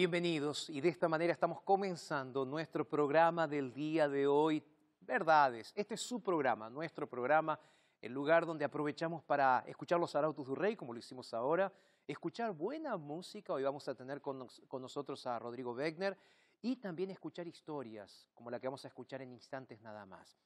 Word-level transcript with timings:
Bienvenidos 0.00 0.70
y 0.70 0.80
de 0.80 0.88
esta 0.88 1.10
manera 1.10 1.34
estamos 1.34 1.60
comenzando 1.60 2.46
nuestro 2.46 2.88
programa 2.88 3.46
del 3.46 3.70
día 3.74 4.08
de 4.08 4.26
hoy, 4.26 4.64
Verdades. 4.98 5.74
Este 5.76 5.92
es 5.92 6.00
su 6.00 6.22
programa, 6.22 6.70
nuestro 6.70 7.06
programa, 7.06 7.60
el 8.00 8.10
lugar 8.14 8.46
donde 8.46 8.64
aprovechamos 8.64 9.22
para 9.22 9.62
escuchar 9.66 10.00
los 10.00 10.16
arautos 10.16 10.46
du 10.46 10.54
rey, 10.54 10.74
como 10.74 10.94
lo 10.94 10.98
hicimos 10.98 11.34
ahora, 11.34 11.70
escuchar 12.06 12.52
buena 12.52 12.96
música, 12.96 13.52
hoy 13.52 13.62
vamos 13.62 13.86
a 13.88 13.94
tener 13.94 14.22
con, 14.22 14.48
con 14.68 14.80
nosotros 14.80 15.26
a 15.26 15.38
Rodrigo 15.38 15.72
Wegner, 15.74 16.16
y 16.62 16.76
también 16.76 17.10
escuchar 17.10 17.46
historias, 17.46 18.26
como 18.32 18.50
la 18.50 18.58
que 18.58 18.68
vamos 18.68 18.82
a 18.86 18.88
escuchar 18.88 19.20
en 19.20 19.32
instantes 19.32 19.82
nada 19.82 20.06
más. 20.06 20.38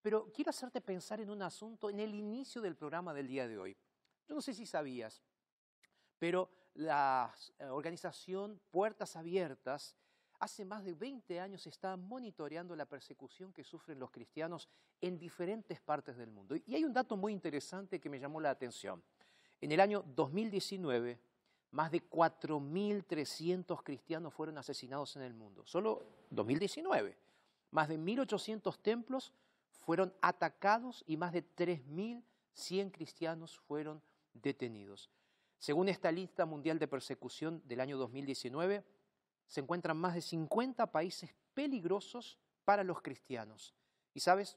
Pero 0.00 0.30
quiero 0.32 0.50
hacerte 0.50 0.80
pensar 0.80 1.20
en 1.20 1.30
un 1.30 1.42
asunto 1.42 1.90
en 1.90 1.98
el 1.98 2.14
inicio 2.14 2.62
del 2.62 2.76
programa 2.76 3.12
del 3.12 3.26
día 3.26 3.48
de 3.48 3.58
hoy. 3.58 3.76
Yo 4.28 4.36
no 4.36 4.40
sé 4.40 4.54
si 4.54 4.66
sabías, 4.66 5.20
pero 6.16 6.59
la 6.80 7.34
eh, 7.58 7.66
organización 7.66 8.58
Puertas 8.70 9.14
Abiertas 9.14 9.94
hace 10.38 10.64
más 10.64 10.82
de 10.82 10.94
20 10.94 11.38
años 11.38 11.66
está 11.66 11.96
monitoreando 11.96 12.74
la 12.74 12.86
persecución 12.86 13.52
que 13.52 13.62
sufren 13.62 13.98
los 13.98 14.10
cristianos 14.10 14.68
en 15.00 15.18
diferentes 15.18 15.78
partes 15.80 16.16
del 16.16 16.30
mundo. 16.30 16.56
Y 16.66 16.74
hay 16.74 16.84
un 16.84 16.94
dato 16.94 17.16
muy 17.16 17.32
interesante 17.32 18.00
que 18.00 18.08
me 18.08 18.18
llamó 18.18 18.40
la 18.40 18.50
atención. 18.50 19.02
En 19.60 19.70
el 19.72 19.80
año 19.80 20.02
2019, 20.16 21.20
más 21.72 21.90
de 21.90 22.08
4.300 22.08 23.82
cristianos 23.82 24.32
fueron 24.32 24.56
asesinados 24.56 25.14
en 25.16 25.22
el 25.22 25.34
mundo. 25.34 25.66
Solo 25.66 26.02
2019. 26.30 27.14
Más 27.72 27.88
de 27.88 27.98
1.800 27.98 28.78
templos 28.80 29.34
fueron 29.84 30.14
atacados 30.22 31.04
y 31.06 31.18
más 31.18 31.32
de 31.34 31.44
3.100 31.44 32.90
cristianos 32.90 33.58
fueron 33.58 34.02
detenidos. 34.32 35.10
Según 35.60 35.90
esta 35.90 36.10
lista 36.10 36.46
mundial 36.46 36.78
de 36.78 36.88
persecución 36.88 37.62
del 37.66 37.80
año 37.80 37.98
2019, 37.98 38.82
se 39.46 39.60
encuentran 39.60 39.98
más 39.98 40.14
de 40.14 40.22
50 40.22 40.90
países 40.90 41.34
peligrosos 41.52 42.38
para 42.64 42.82
los 42.82 43.02
cristianos. 43.02 43.74
Y 44.14 44.20
sabes, 44.20 44.56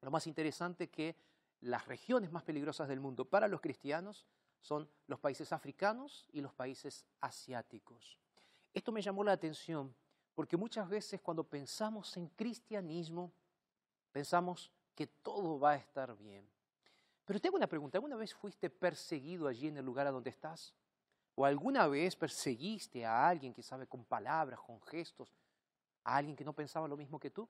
lo 0.00 0.10
más 0.10 0.26
interesante 0.26 0.88
que 0.88 1.16
las 1.60 1.86
regiones 1.86 2.32
más 2.32 2.44
peligrosas 2.44 2.88
del 2.88 2.98
mundo 2.98 3.26
para 3.26 3.46
los 3.46 3.60
cristianos 3.60 4.26
son 4.62 4.88
los 5.06 5.20
países 5.20 5.52
africanos 5.52 6.26
y 6.32 6.40
los 6.40 6.54
países 6.54 7.04
asiáticos. 7.20 8.18
Esto 8.72 8.90
me 8.90 9.02
llamó 9.02 9.22
la 9.24 9.32
atención 9.32 9.94
porque 10.34 10.56
muchas 10.56 10.88
veces 10.88 11.20
cuando 11.20 11.44
pensamos 11.44 12.16
en 12.16 12.28
cristianismo, 12.28 13.34
pensamos 14.10 14.72
que 14.94 15.06
todo 15.06 15.60
va 15.60 15.72
a 15.72 15.76
estar 15.76 16.16
bien. 16.16 16.48
Pero 17.24 17.40
te 17.40 17.48
hago 17.48 17.56
una 17.56 17.66
pregunta, 17.66 17.98
¿alguna 17.98 18.16
vez 18.16 18.34
fuiste 18.34 18.68
perseguido 18.68 19.46
allí 19.46 19.68
en 19.68 19.76
el 19.76 19.84
lugar 19.84 20.06
a 20.06 20.10
donde 20.10 20.30
estás? 20.30 20.74
¿O 21.34 21.44
alguna 21.44 21.86
vez 21.86 22.16
perseguiste 22.16 23.06
a 23.06 23.28
alguien 23.28 23.54
que 23.54 23.62
sabe 23.62 23.86
con 23.86 24.04
palabras, 24.04 24.60
con 24.60 24.80
gestos, 24.82 25.32
a 26.04 26.16
alguien 26.16 26.36
que 26.36 26.44
no 26.44 26.52
pensaba 26.52 26.88
lo 26.88 26.96
mismo 26.96 27.18
que 27.18 27.30
tú? 27.30 27.48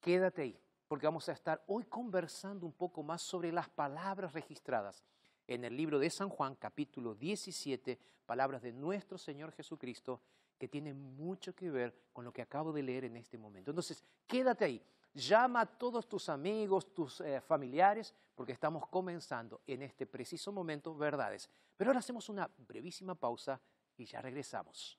Quédate 0.00 0.42
ahí, 0.42 0.60
porque 0.88 1.06
vamos 1.06 1.28
a 1.28 1.32
estar 1.32 1.62
hoy 1.66 1.84
conversando 1.84 2.66
un 2.66 2.72
poco 2.72 3.02
más 3.02 3.20
sobre 3.20 3.52
las 3.52 3.68
palabras 3.68 4.32
registradas 4.32 5.04
en 5.46 5.64
el 5.64 5.76
libro 5.76 5.98
de 5.98 6.08
San 6.08 6.28
Juan, 6.28 6.54
capítulo 6.54 7.14
17, 7.14 7.98
palabras 8.24 8.62
de 8.62 8.72
nuestro 8.72 9.18
Señor 9.18 9.52
Jesucristo, 9.52 10.20
que 10.58 10.68
tienen 10.68 11.16
mucho 11.16 11.54
que 11.54 11.70
ver 11.70 11.94
con 12.12 12.24
lo 12.24 12.32
que 12.32 12.42
acabo 12.42 12.72
de 12.72 12.82
leer 12.82 13.04
en 13.04 13.16
este 13.16 13.36
momento. 13.36 13.70
Entonces, 13.70 14.02
quédate 14.26 14.64
ahí. 14.64 14.82
Llama 15.14 15.60
a 15.60 15.66
todos 15.66 16.08
tus 16.08 16.28
amigos, 16.28 16.92
tus 16.92 17.20
eh, 17.20 17.40
familiares, 17.40 18.12
porque 18.34 18.50
estamos 18.50 18.88
comenzando 18.88 19.60
en 19.64 19.82
este 19.82 20.06
preciso 20.06 20.50
momento 20.50 20.96
verdades. 20.96 21.48
Pero 21.76 21.90
ahora 21.90 22.00
hacemos 22.00 22.28
una 22.28 22.50
brevísima 22.58 23.14
pausa 23.14 23.60
y 23.96 24.06
ya 24.06 24.20
regresamos. 24.20 24.98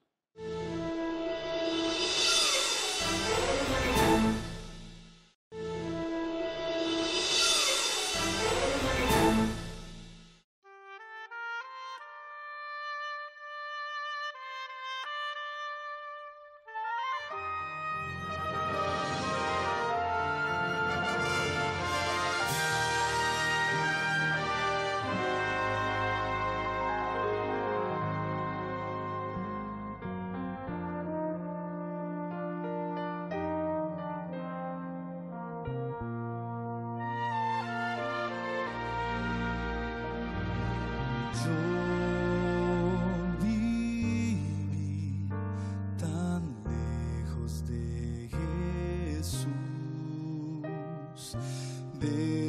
Deus. 52.05 52.44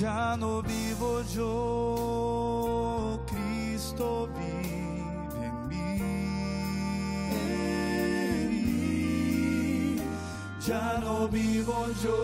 Ya 0.00 0.36
no 0.36 0.62
vivo 0.62 1.22
yo, 1.34 3.18
Cristo 3.26 4.28
vive 4.38 5.44
en 5.44 5.68
mí. 5.68 5.98
Ya 10.64 11.00
no 11.00 11.26
vivo 11.26 11.86
yo, 12.00 12.16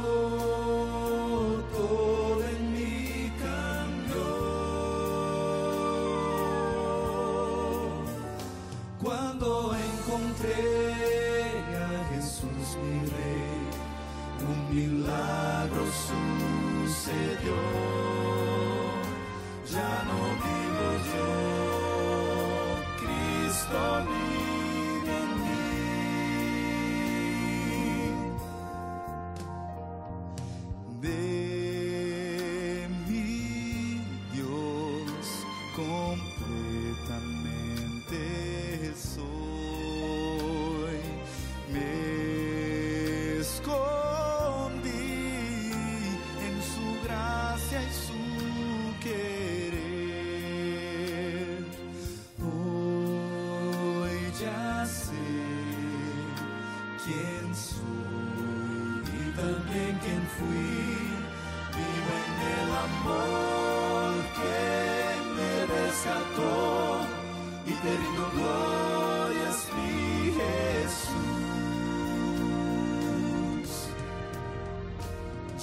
todo 1.72 2.44
en 2.44 2.72
mí 2.72 3.32
cambió. 3.42 4.24
Cuando 9.02 9.74
encontré 9.74 10.54
a 11.74 11.88
Jesús 12.14 12.76
mi 12.84 13.00
rey, 13.00 13.66
un 14.46 14.58
milagro 14.72 15.84
sucedió. 16.86 17.56
Ya 19.72 19.92
no 20.08 20.18
vivo 20.44 20.86
yo, 21.12 21.30
Cristo 23.00 23.80
vive 24.08 25.14
en 25.22 25.30
mí. 25.42 25.64
De 31.00 31.43
Vivo 60.40 62.12
en 62.26 62.36
el 62.58 62.70
amor 62.88 64.12
que 64.38 64.62
me 65.36 65.52
rescató 65.66 66.52
y 67.66 67.72
te 67.72 67.90
rindo 67.96 68.26
glorias, 68.34 69.58
mi 69.76 69.92
Jesús. 70.38 71.14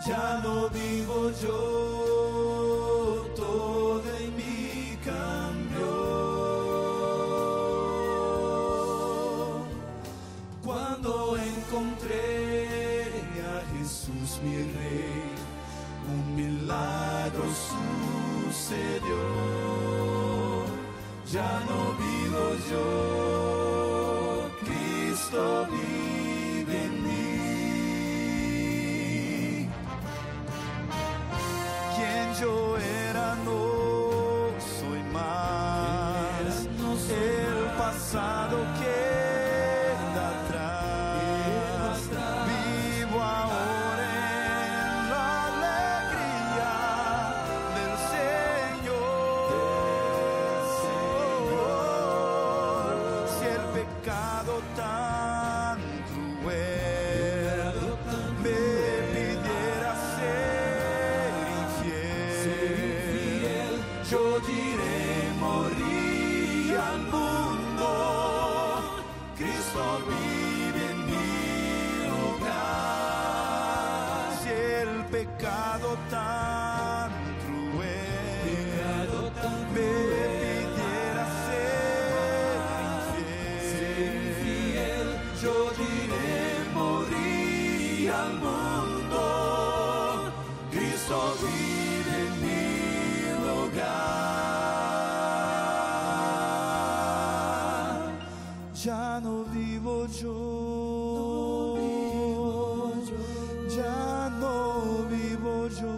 Ya 0.06 0.40
no 0.44 0.70
vivo 0.70 1.32
yo, 1.42 1.93
mi 14.44 14.58
rey, 14.76 15.24
un 16.14 16.24
milagro 16.36 17.46
sucedió. 17.70 19.22
Ya 21.32 21.52
no 21.70 21.80
vivo 22.04 22.44
yo, 22.72 22.88
Cristo 24.64 25.42
vive 25.72 26.76
en 26.86 26.94
mí. 27.04 27.36
Quien 31.96 32.26
yo 32.42 32.56
era 32.78 33.28
no 33.46 33.73
diré 64.48 65.32
morir 65.40 66.78
al 66.78 67.00
mundo. 67.16 67.88
Cristo 69.38 69.84
vive 70.10 70.84
en 70.92 71.00
mi 71.12 71.32
lugar. 72.10 73.44
Si 74.42 74.50
el 74.50 74.94
pecado 75.06 75.88
tan 76.10 76.33
Ya 98.84 99.22
no 99.24 99.46
vivo 99.46 100.06
yo. 100.08 101.78
Ya 103.70 104.30
no 104.42 105.06
vivo 105.08 105.70
yo. 105.70 105.94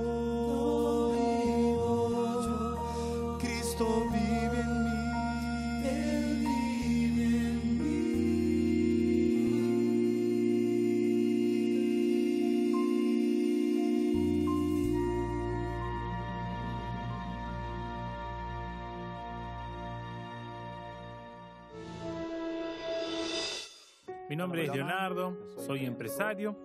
Cristo 3.40 3.86
vive 4.12 4.25
Mi 24.36 24.40
nombre 24.40 24.66
es 24.66 24.76
Leonardo, 24.76 25.38
soy 25.56 25.86
empresario, 25.86 26.58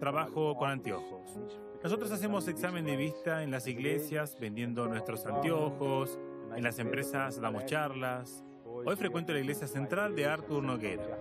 trabajo 0.00 0.56
con 0.56 0.70
anteojos. 0.70 1.38
Nosotros 1.82 2.10
hacemos 2.10 2.48
examen 2.48 2.86
de 2.86 2.96
vista 2.96 3.42
en 3.42 3.50
las 3.50 3.66
iglesias 3.66 4.34
vendiendo 4.40 4.86
nuestros 4.86 5.26
anteojos, 5.26 6.18
en 6.56 6.64
las 6.64 6.78
empresas 6.78 7.38
damos 7.38 7.66
charlas. 7.66 8.42
Hoy 8.64 8.96
frecuento 8.96 9.34
la 9.34 9.40
iglesia 9.40 9.66
central 9.66 10.16
de 10.16 10.24
Arthur 10.24 10.62
Noguera. 10.62 11.18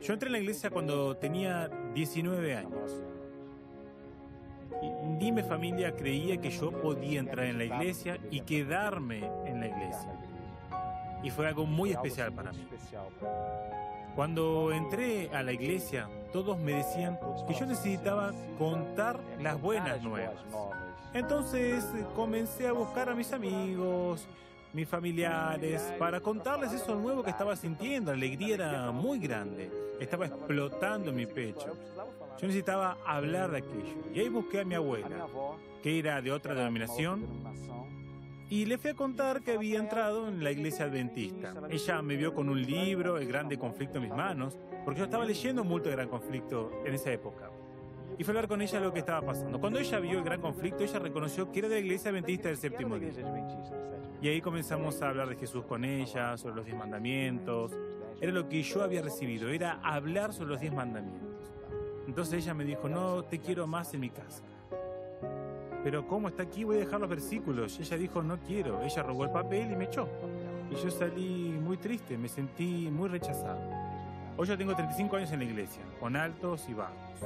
Yo 0.00 0.12
entré 0.12 0.28
en 0.28 0.32
la 0.34 0.38
iglesia 0.38 0.70
cuando 0.70 1.16
tenía 1.16 1.68
19 1.92 2.54
años. 2.54 3.02
Ni 5.18 5.32
mi 5.32 5.42
familia 5.42 5.96
creía 5.96 6.40
que 6.40 6.50
yo 6.50 6.70
podía 6.70 7.18
entrar 7.18 7.46
en 7.46 7.58
la 7.58 7.64
iglesia 7.64 8.20
y 8.30 8.42
quedarme 8.42 9.28
en 9.46 9.58
la 9.58 9.66
iglesia. 9.66 10.15
Y 11.22 11.30
fue 11.30 11.48
algo 11.48 11.66
muy 11.66 11.92
especial 11.92 12.32
para 12.32 12.52
mí. 12.52 12.66
Cuando 14.14 14.72
entré 14.72 15.28
a 15.34 15.42
la 15.42 15.52
iglesia, 15.52 16.08
todos 16.32 16.58
me 16.58 16.72
decían 16.72 17.18
que 17.46 17.54
yo 17.54 17.66
necesitaba 17.66 18.32
contar 18.58 19.20
las 19.40 19.60
buenas 19.60 20.02
nuevas. 20.02 20.36
Entonces 21.12 21.84
comencé 22.14 22.66
a 22.66 22.72
buscar 22.72 23.08
a 23.08 23.14
mis 23.14 23.32
amigos, 23.32 24.26
mis 24.72 24.88
familiares, 24.88 25.82
para 25.98 26.20
contarles 26.20 26.72
eso 26.72 26.94
nuevo 26.94 27.22
que 27.22 27.30
estaba 27.30 27.56
sintiendo. 27.56 28.10
La 28.10 28.16
alegría 28.16 28.54
era 28.54 28.90
muy 28.90 29.18
grande, 29.18 29.70
estaba 30.00 30.26
explotando 30.26 31.10
en 31.10 31.16
mi 31.16 31.26
pecho. 31.26 31.76
Yo 32.38 32.46
necesitaba 32.46 32.98
hablar 33.06 33.50
de 33.50 33.58
aquello. 33.58 33.94
Y 34.14 34.20
ahí 34.20 34.28
busqué 34.28 34.60
a 34.60 34.64
mi 34.64 34.74
abuela, 34.74 35.26
que 35.82 35.98
era 35.98 36.20
de 36.20 36.32
otra 36.32 36.54
denominación, 36.54 37.26
y 38.48 38.64
le 38.64 38.78
fui 38.78 38.90
a 38.90 38.94
contar 38.94 39.42
que 39.42 39.52
había 39.52 39.78
entrado 39.78 40.28
en 40.28 40.42
la 40.42 40.50
iglesia 40.50 40.84
adventista. 40.84 41.52
Ella 41.68 42.02
me 42.02 42.16
vio 42.16 42.32
con 42.32 42.48
un 42.48 42.62
libro, 42.62 43.18
El 43.18 43.26
Grande 43.26 43.58
Conflicto, 43.58 43.98
en 43.98 44.04
mis 44.04 44.12
manos, 44.12 44.56
porque 44.84 45.00
yo 45.00 45.04
estaba 45.04 45.24
leyendo 45.24 45.64
mucho 45.64 45.88
El 45.88 45.96
Gran 45.96 46.08
Conflicto 46.08 46.70
en 46.84 46.94
esa 46.94 47.10
época. 47.12 47.50
Y 48.18 48.24
fue 48.24 48.32
a 48.32 48.36
hablar 48.36 48.48
con 48.48 48.62
ella 48.62 48.80
lo 48.80 48.92
que 48.92 49.00
estaba 49.00 49.26
pasando. 49.26 49.60
Cuando 49.60 49.78
ella 49.78 49.98
vio 49.98 50.18
el 50.18 50.24
gran 50.24 50.40
conflicto, 50.40 50.82
ella 50.82 50.98
reconoció 50.98 51.52
que 51.52 51.58
era 51.58 51.68
de 51.68 51.74
la 51.74 51.80
iglesia 51.80 52.10
adventista 52.10 52.48
del 52.48 52.56
séptimo 52.56 52.98
día. 52.98 53.10
Y 54.22 54.28
ahí 54.28 54.40
comenzamos 54.40 55.02
a 55.02 55.10
hablar 55.10 55.28
de 55.28 55.36
Jesús 55.36 55.64
con 55.66 55.84
ella, 55.84 56.36
sobre 56.38 56.56
los 56.56 56.64
diez 56.64 56.78
mandamientos. 56.78 57.72
Era 58.18 58.32
lo 58.32 58.48
que 58.48 58.62
yo 58.62 58.82
había 58.82 59.02
recibido, 59.02 59.50
era 59.50 59.80
hablar 59.82 60.32
sobre 60.32 60.50
los 60.50 60.60
diez 60.60 60.72
mandamientos. 60.72 61.52
Entonces 62.06 62.42
ella 62.42 62.54
me 62.54 62.64
dijo, 62.64 62.88
no 62.88 63.22
te 63.24 63.38
quiero 63.38 63.66
más 63.66 63.92
en 63.92 64.00
mi 64.00 64.08
casa. 64.08 64.42
Pero 65.86 66.04
¿cómo 66.04 66.26
está 66.26 66.42
aquí? 66.42 66.64
Voy 66.64 66.78
a 66.78 66.80
dejar 66.80 66.98
los 66.98 67.08
versículos. 67.08 67.78
Ella 67.78 67.96
dijo, 67.96 68.20
no 68.20 68.40
quiero. 68.40 68.82
Ella 68.82 69.04
robó 69.04 69.22
el 69.22 69.30
papel 69.30 69.70
y 69.70 69.76
me 69.76 69.84
echó. 69.84 70.08
Y 70.68 70.74
yo 70.74 70.90
salí 70.90 71.56
muy 71.62 71.76
triste, 71.76 72.18
me 72.18 72.28
sentí 72.28 72.90
muy 72.90 73.08
rechazado. 73.08 73.60
Hoy 74.36 74.48
yo 74.48 74.58
tengo 74.58 74.74
35 74.74 75.14
años 75.14 75.30
en 75.30 75.38
la 75.38 75.44
iglesia, 75.44 75.82
con 76.00 76.16
altos 76.16 76.68
y 76.68 76.74
bajos, 76.74 77.20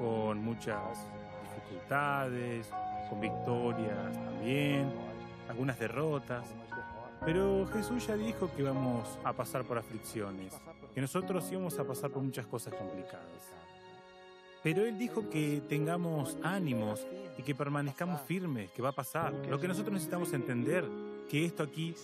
con 0.00 0.42
muchas 0.42 1.06
dificultades, 1.54 2.68
con 3.08 3.20
victorias 3.20 4.12
también, 4.12 4.90
algunas 5.48 5.78
derrotas. 5.78 6.44
Pero 7.24 7.68
Jesús 7.72 8.04
ya 8.04 8.16
dijo 8.16 8.50
que 8.56 8.64
vamos 8.64 9.16
a 9.22 9.32
pasar 9.32 9.62
por 9.62 9.78
aflicciones, 9.78 10.60
que 10.92 11.00
nosotros 11.00 11.48
íbamos 11.52 11.78
a 11.78 11.84
pasar 11.84 12.10
por 12.10 12.20
muchas 12.20 12.46
cosas 12.46 12.74
complicadas. 12.74 13.52
Pero 14.66 14.84
Él 14.84 14.98
dijo 14.98 15.30
que 15.30 15.62
tengamos 15.68 16.36
ánimos 16.42 17.06
y 17.38 17.44
que 17.44 17.54
permanezcamos 17.54 18.20
firmes, 18.22 18.68
que 18.72 18.82
va 18.82 18.88
a 18.88 18.92
pasar. 18.92 19.32
Lo 19.46 19.60
que 19.60 19.68
nosotros 19.68 19.92
necesitamos 19.92 20.32
entender, 20.32 20.84
que 21.30 21.44
esto 21.44 21.62
aquí 21.62 21.94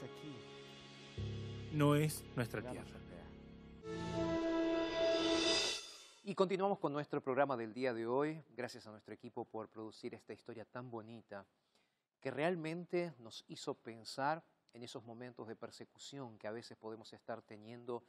no 1.72 1.96
es 1.96 2.22
nuestra 2.36 2.62
tierra. 2.62 3.00
Y 6.22 6.36
continuamos 6.36 6.78
con 6.78 6.92
nuestro 6.92 7.20
programa 7.20 7.56
del 7.56 7.74
día 7.74 7.92
de 7.92 8.06
hoy. 8.06 8.40
Gracias 8.56 8.86
a 8.86 8.92
nuestro 8.92 9.12
equipo 9.12 9.44
por 9.44 9.68
producir 9.68 10.14
esta 10.14 10.32
historia 10.32 10.64
tan 10.64 10.88
bonita 10.88 11.44
que 12.20 12.30
realmente 12.30 13.12
nos 13.18 13.44
hizo 13.48 13.74
pensar 13.74 14.44
en 14.72 14.84
esos 14.84 15.02
momentos 15.02 15.48
de 15.48 15.56
persecución 15.56 16.38
que 16.38 16.46
a 16.46 16.52
veces 16.52 16.78
podemos 16.78 17.12
estar 17.12 17.42
teniendo, 17.42 18.04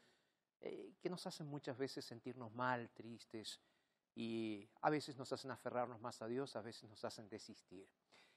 eh, 0.62 0.93
que 1.01 1.10
nos 1.10 1.25
hacen 1.25 1.48
muchas 1.48 1.75
veces 1.75 2.05
sentirnos 2.05 2.53
mal, 2.53 2.91
tristes, 2.91 3.60
y 4.15 4.67
a 4.82 4.89
veces 4.89 5.17
nos 5.17 5.32
hacen 5.34 5.51
aferrarnos 5.51 6.00
más 6.01 6.22
a 6.22 6.27
Dios, 6.27 6.55
a 6.55 6.62
veces 6.62 6.89
nos 6.89 7.03
hacen 7.03 7.27
desistir. 7.29 7.88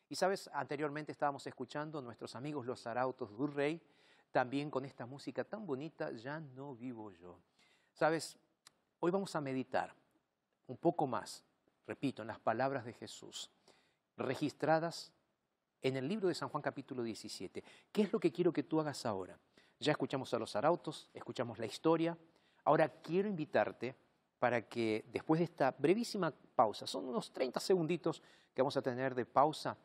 Y 0.09 0.15
sabes, 0.15 0.49
anteriormente 0.53 1.13
estábamos 1.13 1.47
escuchando 1.47 1.99
a 1.99 2.03
nuestros 2.03 2.35
amigos 2.37 2.65
los 2.65 2.87
arautos 2.87 3.37
del 3.37 3.53
rey, 3.53 3.83
también 4.31 4.71
con 4.71 4.85
esta 4.85 5.07
música 5.07 5.45
tan 5.45 5.67
bonita, 5.67 6.13
Ya 6.13 6.41
no 6.41 6.75
vivo 6.75 7.11
yo. 7.11 7.41
Sabes, 7.93 8.37
hoy 9.01 9.11
vamos 9.11 9.35
a 9.35 9.41
meditar 9.41 9.95
un 10.67 10.77
poco 10.77 11.07
más, 11.07 11.45
repito, 11.87 12.23
en 12.23 12.29
las 12.29 12.39
palabras 12.39 12.85
de 12.85 12.93
Jesús, 12.93 13.51
registradas 14.17 15.13
en 15.83 15.97
el 15.97 16.09
libro 16.09 16.29
de 16.29 16.35
San 16.35 16.49
Juan 16.49 16.63
capítulo 16.63 17.03
17. 17.03 17.63
¿Qué 17.93 18.03
es 18.03 18.13
lo 18.13 18.21
que 18.21 18.33
quiero 18.33 18.53
que 18.53 18.63
tú 18.63 18.81
hagas 18.81 19.07
ahora? 19.07 19.39
Ya 19.79 19.93
escuchamos 19.93 20.33
a 20.33 20.39
los 20.39 20.57
arautos, 20.57 21.11
escuchamos 21.13 21.59
la 21.59 21.67
historia, 21.67 22.17
ahora 22.65 22.89
quiero 22.89 23.29
invitarte 23.29 23.95
para 24.39 24.63
que 24.63 25.05
después 25.13 25.39
de 25.39 25.45
esta 25.45 25.75
brevísima 25.79 26.33
pausa, 26.55 26.87
son 26.87 27.07
unos 27.09 27.33
30 27.33 27.61
segunditos 27.61 28.23
que 28.55 28.63
vamos 28.63 28.77
a 28.77 28.83
tener 28.83 29.15
de 29.15 29.27
pausa, 29.27 29.77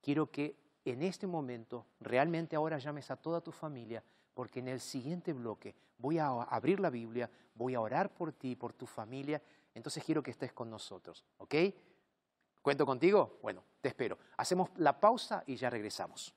quiero 0.00 0.30
que 0.30 0.56
en 0.84 1.02
este 1.02 1.26
momento 1.26 1.86
realmente 2.00 2.56
ahora 2.56 2.78
llames 2.78 3.10
a 3.10 3.16
toda 3.16 3.40
tu 3.40 3.52
familia, 3.52 4.02
porque 4.34 4.60
en 4.60 4.68
el 4.68 4.80
siguiente 4.80 5.32
bloque 5.32 5.74
voy 5.98 6.18
a 6.18 6.28
abrir 6.28 6.80
la 6.80 6.90
Biblia, 6.90 7.30
voy 7.54 7.74
a 7.74 7.80
orar 7.80 8.12
por 8.14 8.32
ti, 8.32 8.56
por 8.56 8.72
tu 8.72 8.86
familia, 8.86 9.42
entonces 9.74 10.02
quiero 10.04 10.22
que 10.22 10.30
estés 10.30 10.52
con 10.52 10.70
nosotros, 10.70 11.24
¿ok? 11.38 11.54
¿Cuento 12.62 12.84
contigo? 12.84 13.38
Bueno, 13.42 13.64
te 13.80 13.88
espero. 13.88 14.18
Hacemos 14.36 14.70
la 14.76 14.98
pausa 14.98 15.42
y 15.46 15.56
ya 15.56 15.70
regresamos. 15.70 16.34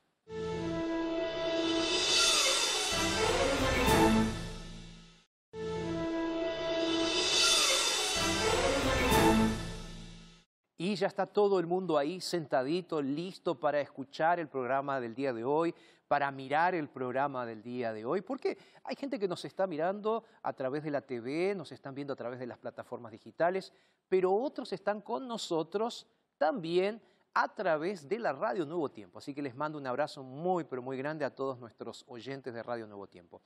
Y 10.93 10.95
ya 10.95 11.07
está 11.07 11.25
todo 11.25 11.59
el 11.59 11.65
mundo 11.65 11.97
ahí 11.97 12.21
sentadito, 12.21 13.01
listo 13.01 13.59
para 13.59 13.81
escuchar 13.81 14.39
el 14.39 14.47
programa 14.47 15.00
del 15.00 15.15
día 15.15 15.33
de 15.33 15.43
hoy, 15.43 15.73
para 16.07 16.29
mirar 16.29 16.75
el 16.75 16.88
programa 16.88 17.47
del 17.47 17.63
día 17.63 17.91
de 17.91 18.05
hoy, 18.05 18.21
porque 18.21 18.59
hay 18.83 18.95
gente 18.95 19.17
que 19.17 19.27
nos 19.27 19.43
está 19.43 19.65
mirando 19.65 20.23
a 20.43 20.53
través 20.53 20.83
de 20.83 20.91
la 20.91 21.01
TV, 21.01 21.55
nos 21.55 21.71
están 21.71 21.95
viendo 21.95 22.13
a 22.13 22.15
través 22.15 22.38
de 22.38 22.45
las 22.45 22.59
plataformas 22.59 23.12
digitales, 23.12 23.73
pero 24.07 24.31
otros 24.35 24.71
están 24.71 25.01
con 25.01 25.27
nosotros 25.27 26.05
también 26.38 27.01
a 27.33 27.51
través 27.55 28.07
de 28.07 28.19
la 28.19 28.31
Radio 28.31 28.63
Nuevo 28.63 28.91
Tiempo. 28.91 29.17
Así 29.17 29.33
que 29.33 29.41
les 29.41 29.55
mando 29.55 29.79
un 29.79 29.88
abrazo 29.88 30.21
muy, 30.21 30.63
pero 30.63 30.83
muy 30.83 30.95
grande 30.95 31.25
a 31.25 31.33
todos 31.33 31.57
nuestros 31.57 32.05
oyentes 32.07 32.53
de 32.53 32.62
Radio 32.62 32.85
Nuevo 32.85 33.07
Tiempo. 33.07 33.41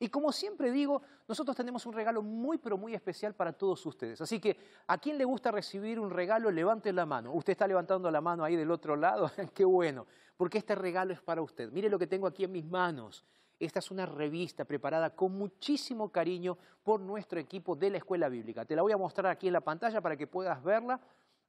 Y 0.00 0.08
como 0.08 0.30
siempre 0.30 0.70
digo, 0.70 1.02
nosotros 1.26 1.56
tenemos 1.56 1.84
un 1.84 1.92
regalo 1.92 2.22
muy, 2.22 2.58
pero 2.58 2.78
muy 2.78 2.94
especial 2.94 3.34
para 3.34 3.52
todos 3.52 3.84
ustedes. 3.84 4.20
Así 4.20 4.38
que, 4.38 4.56
¿a 4.86 4.96
quién 4.98 5.18
le 5.18 5.24
gusta 5.24 5.50
recibir 5.50 5.98
un 5.98 6.10
regalo? 6.10 6.50
Levante 6.52 6.92
la 6.92 7.04
mano. 7.04 7.32
Usted 7.32 7.52
está 7.52 7.66
levantando 7.66 8.08
la 8.10 8.20
mano 8.20 8.44
ahí 8.44 8.54
del 8.54 8.70
otro 8.70 8.94
lado. 8.94 9.30
Qué 9.54 9.64
bueno, 9.64 10.06
porque 10.36 10.58
este 10.58 10.76
regalo 10.76 11.12
es 11.12 11.20
para 11.20 11.42
usted. 11.42 11.72
Mire 11.72 11.90
lo 11.90 11.98
que 11.98 12.06
tengo 12.06 12.28
aquí 12.28 12.44
en 12.44 12.52
mis 12.52 12.64
manos. 12.64 13.24
Esta 13.58 13.80
es 13.80 13.90
una 13.90 14.06
revista 14.06 14.64
preparada 14.64 15.10
con 15.10 15.32
muchísimo 15.36 16.10
cariño 16.10 16.56
por 16.84 17.00
nuestro 17.00 17.40
equipo 17.40 17.74
de 17.74 17.90
la 17.90 17.98
Escuela 17.98 18.28
Bíblica. 18.28 18.64
Te 18.64 18.76
la 18.76 18.82
voy 18.82 18.92
a 18.92 18.96
mostrar 18.96 19.32
aquí 19.32 19.48
en 19.48 19.54
la 19.54 19.60
pantalla 19.62 20.00
para 20.00 20.16
que 20.16 20.28
puedas 20.28 20.62
verla. 20.62 21.00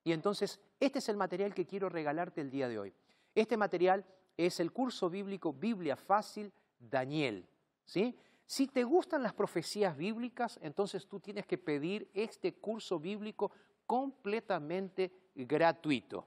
Y 0.03 0.12
entonces, 0.12 0.60
este 0.79 0.98
es 0.98 1.10
el 1.10 1.18
material 1.18 1.53
que 1.53 1.68
quiero 1.68 1.88
regalarte 1.88 2.41
el 2.41 2.50
día 2.50 2.68
de 2.68 2.79
hoy. 2.79 2.94
Este 3.36 3.58
material 3.58 4.03
es 4.38 4.60
el 4.60 4.72
curso 4.72 5.08
bíblico 5.08 5.53
Biblia 5.53 5.96
Fácil 5.96 6.51
Daniel. 6.79 7.48
¿Sí? 7.86 8.18
Si 8.50 8.65
te 8.65 8.84
gustan 8.84 9.22
las 9.22 9.36
profecías 9.36 9.96
bíblicas, 9.96 10.58
entonces 10.63 11.06
tú 11.06 11.20
tienes 11.20 11.46
que 11.46 11.60
pedir 11.60 12.10
este 12.15 12.56
curso 12.56 13.00
bíblico 13.00 13.51
completamente 13.86 15.12
gratuito. 15.36 16.25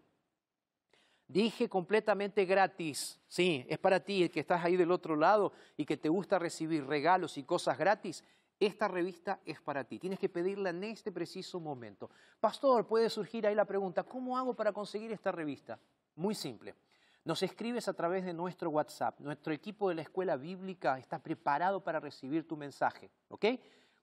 Dije 1.26 1.68
completamente 1.68 2.44
gratis. 2.44 3.20
Sí, 3.26 3.66
es 3.68 3.76
para 3.80 3.98
ti, 3.98 4.22
el 4.22 4.30
que 4.30 4.38
estás 4.38 4.64
ahí 4.64 4.76
del 4.76 4.92
otro 4.92 5.16
lado 5.16 5.52
y 5.76 5.84
que 5.84 5.96
te 5.96 6.08
gusta 6.08 6.38
recibir 6.38 6.86
regalos 6.86 7.36
y 7.38 7.42
cosas 7.42 7.76
gratis. 7.76 8.22
Esta 8.60 8.86
revista 8.86 9.40
es 9.44 9.60
para 9.60 9.82
ti. 9.82 9.98
Tienes 9.98 10.20
que 10.20 10.28
pedirla 10.28 10.70
en 10.70 10.84
este 10.84 11.10
preciso 11.10 11.58
momento. 11.58 12.08
Pastor, 12.38 12.86
puede 12.86 13.10
surgir 13.10 13.48
ahí 13.48 13.56
la 13.56 13.64
pregunta, 13.64 14.04
¿cómo 14.04 14.38
hago 14.38 14.54
para 14.54 14.72
conseguir 14.72 15.10
esta 15.10 15.32
revista? 15.32 15.76
Muy 16.14 16.36
simple. 16.36 16.76
Nos 17.24 17.42
escribes 17.42 17.86
a 17.86 17.94
través 17.94 18.24
de 18.24 18.34
nuestro 18.34 18.70
WhatsApp. 18.70 19.20
Nuestro 19.20 19.52
equipo 19.52 19.88
de 19.88 19.94
la 19.94 20.02
escuela 20.02 20.36
bíblica 20.36 20.98
está 20.98 21.20
preparado 21.20 21.82
para 21.82 22.00
recibir 22.00 22.48
tu 22.48 22.56
mensaje. 22.56 23.10
¿Ok? 23.28 23.46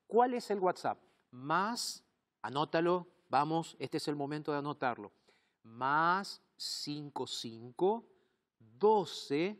¿Cuál 0.08 0.34
es 0.34 0.50
el 0.52 0.60
WhatsApp? 0.60 0.98
Más, 1.32 2.04
anótalo, 2.42 3.08
vamos, 3.28 3.76
este 3.78 3.98
es 3.98 4.08
el 4.08 4.16
momento 4.16 4.54
de 4.54 4.60
anotarlo. 4.60 5.12
Más 5.64 6.42
55 6.56 8.06
12 8.58 9.60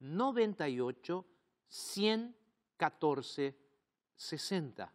98 0.00 1.26
114 1.66 3.58
60. 4.16 4.92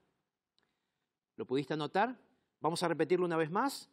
¿Lo 1.36 1.46
pudiste 1.46 1.74
anotar? 1.74 2.16
Vamos 2.62 2.84
a 2.84 2.88
repetirlo 2.88 3.26
una 3.26 3.38
vez 3.38 3.50
más. 3.50 3.90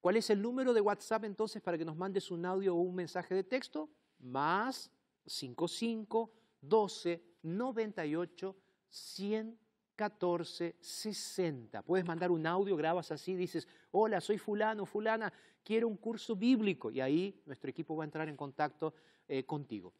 ¿Cuál 0.00 0.16
es 0.16 0.30
el 0.30 0.40
número 0.40 0.72
de 0.72 0.80
WhatsApp 0.80 1.24
entonces 1.24 1.60
para 1.60 1.76
que 1.76 1.84
nos 1.84 1.96
mandes 1.96 2.30
un 2.30 2.46
audio 2.46 2.74
o 2.74 2.80
un 2.80 2.94
mensaje 2.94 3.34
de 3.34 3.44
texto? 3.44 3.90
Más 4.18 4.90
55 5.26 6.32
12 6.62 7.22
98 7.42 8.56
114 8.88 10.76
60. 10.80 11.82
Puedes 11.82 12.06
mandar 12.06 12.30
un 12.30 12.46
audio, 12.46 12.76
grabas 12.76 13.12
así, 13.12 13.34
dices, 13.34 13.68
hola, 13.90 14.20
soy 14.20 14.38
fulano, 14.38 14.86
fulana, 14.86 15.32
quiero 15.62 15.86
un 15.86 15.96
curso 15.96 16.34
bíblico. 16.34 16.90
Y 16.90 17.00
ahí 17.00 17.42
nuestro 17.44 17.68
equipo 17.70 17.94
va 17.94 18.04
a 18.04 18.06
entrar 18.06 18.28
en 18.28 18.36
contacto 18.36 18.94
eh, 19.28 19.44
contigo. 19.44 19.92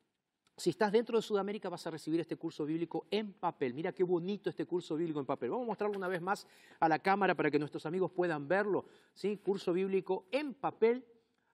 Si 0.60 0.68
estás 0.68 0.92
dentro 0.92 1.16
de 1.16 1.22
Sudamérica 1.22 1.70
vas 1.70 1.86
a 1.86 1.90
recibir 1.90 2.20
este 2.20 2.36
curso 2.36 2.66
bíblico 2.66 3.06
en 3.10 3.32
papel. 3.32 3.72
Mira 3.72 3.94
qué 3.94 4.04
bonito 4.04 4.50
este 4.50 4.66
curso 4.66 4.94
bíblico 4.94 5.18
en 5.18 5.24
papel. 5.24 5.48
Vamos 5.48 5.64
a 5.64 5.68
mostrarlo 5.68 5.96
una 5.96 6.06
vez 6.06 6.20
más 6.20 6.46
a 6.78 6.86
la 6.86 6.98
cámara 6.98 7.34
para 7.34 7.50
que 7.50 7.58
nuestros 7.58 7.86
amigos 7.86 8.10
puedan 8.10 8.46
verlo. 8.46 8.84
¿sí? 9.14 9.38
Curso 9.38 9.72
bíblico 9.72 10.26
en 10.30 10.52
papel. 10.52 11.02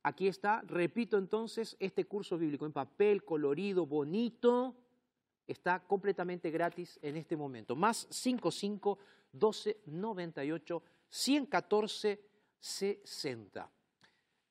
Aquí 0.02 0.26
está. 0.26 0.60
Repito 0.62 1.18
entonces, 1.18 1.76
este 1.78 2.06
curso 2.06 2.36
bíblico 2.36 2.66
en 2.66 2.72
papel, 2.72 3.24
colorido, 3.24 3.86
bonito, 3.86 4.74
está 5.46 5.78
completamente 5.86 6.50
gratis 6.50 6.98
en 7.00 7.16
este 7.16 7.36
momento. 7.36 7.76
Más 7.76 8.08
55 8.10 8.98
12 9.30 9.82
98 9.86 10.82
114 11.08 12.20
60. 12.58 13.70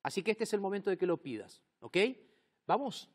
Así 0.01 0.24
que 0.24 0.31
este 0.31 0.45
es 0.45 0.53
el 0.53 0.62
momento 0.62 0.89
de 0.89 0.97
que 0.97 1.05
lo 1.05 1.17
pidas. 1.17 1.62
¿Ok? 1.81 1.97
Vamos. 2.65 3.09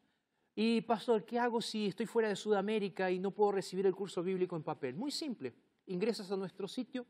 Y 0.63 0.83
pastor, 0.83 1.25
¿qué 1.25 1.39
hago 1.39 1.63
si 1.63 1.87
estoy 1.87 2.05
fuera 2.05 2.29
de 2.29 2.37
Sudamérica 2.37 3.11
y 3.11 3.19
no 3.19 3.31
puedo 3.31 3.53
recibir 3.53 3.87
el 3.87 3.95
curso 3.95 4.23
bíblico 4.23 4.57
en 4.57 4.63
papel? 4.63 4.95
Muy 4.95 5.11
simple. 5.11 5.55
Ingresas 5.87 6.31
a 6.31 6.37
nuestro 6.37 6.69
sitio, 6.69 7.07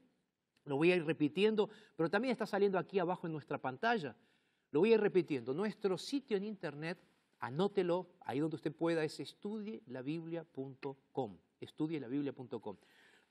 lo 0.66 0.76
voy 0.76 0.92
a 0.92 0.94
ir 0.94 1.04
repitiendo, 1.04 1.68
pero 1.96 2.08
también 2.08 2.30
está 2.30 2.46
saliendo 2.46 2.78
aquí 2.78 3.00
abajo 3.00 3.26
en 3.26 3.32
nuestra 3.32 3.58
pantalla. 3.58 4.14
Lo 4.70 4.78
voy 4.78 4.92
a 4.92 4.94
ir 4.94 5.00
repitiendo. 5.00 5.52
Nuestro 5.52 5.98
sitio 5.98 6.36
en 6.36 6.44
internet, 6.44 7.04
anótelo, 7.40 8.06
ahí 8.20 8.38
donde 8.38 8.54
usted 8.54 8.72
pueda, 8.72 9.02
es 9.02 9.18
estudielabiblia.com. 9.18 11.36
Estudielabiblia.com. 11.58 12.76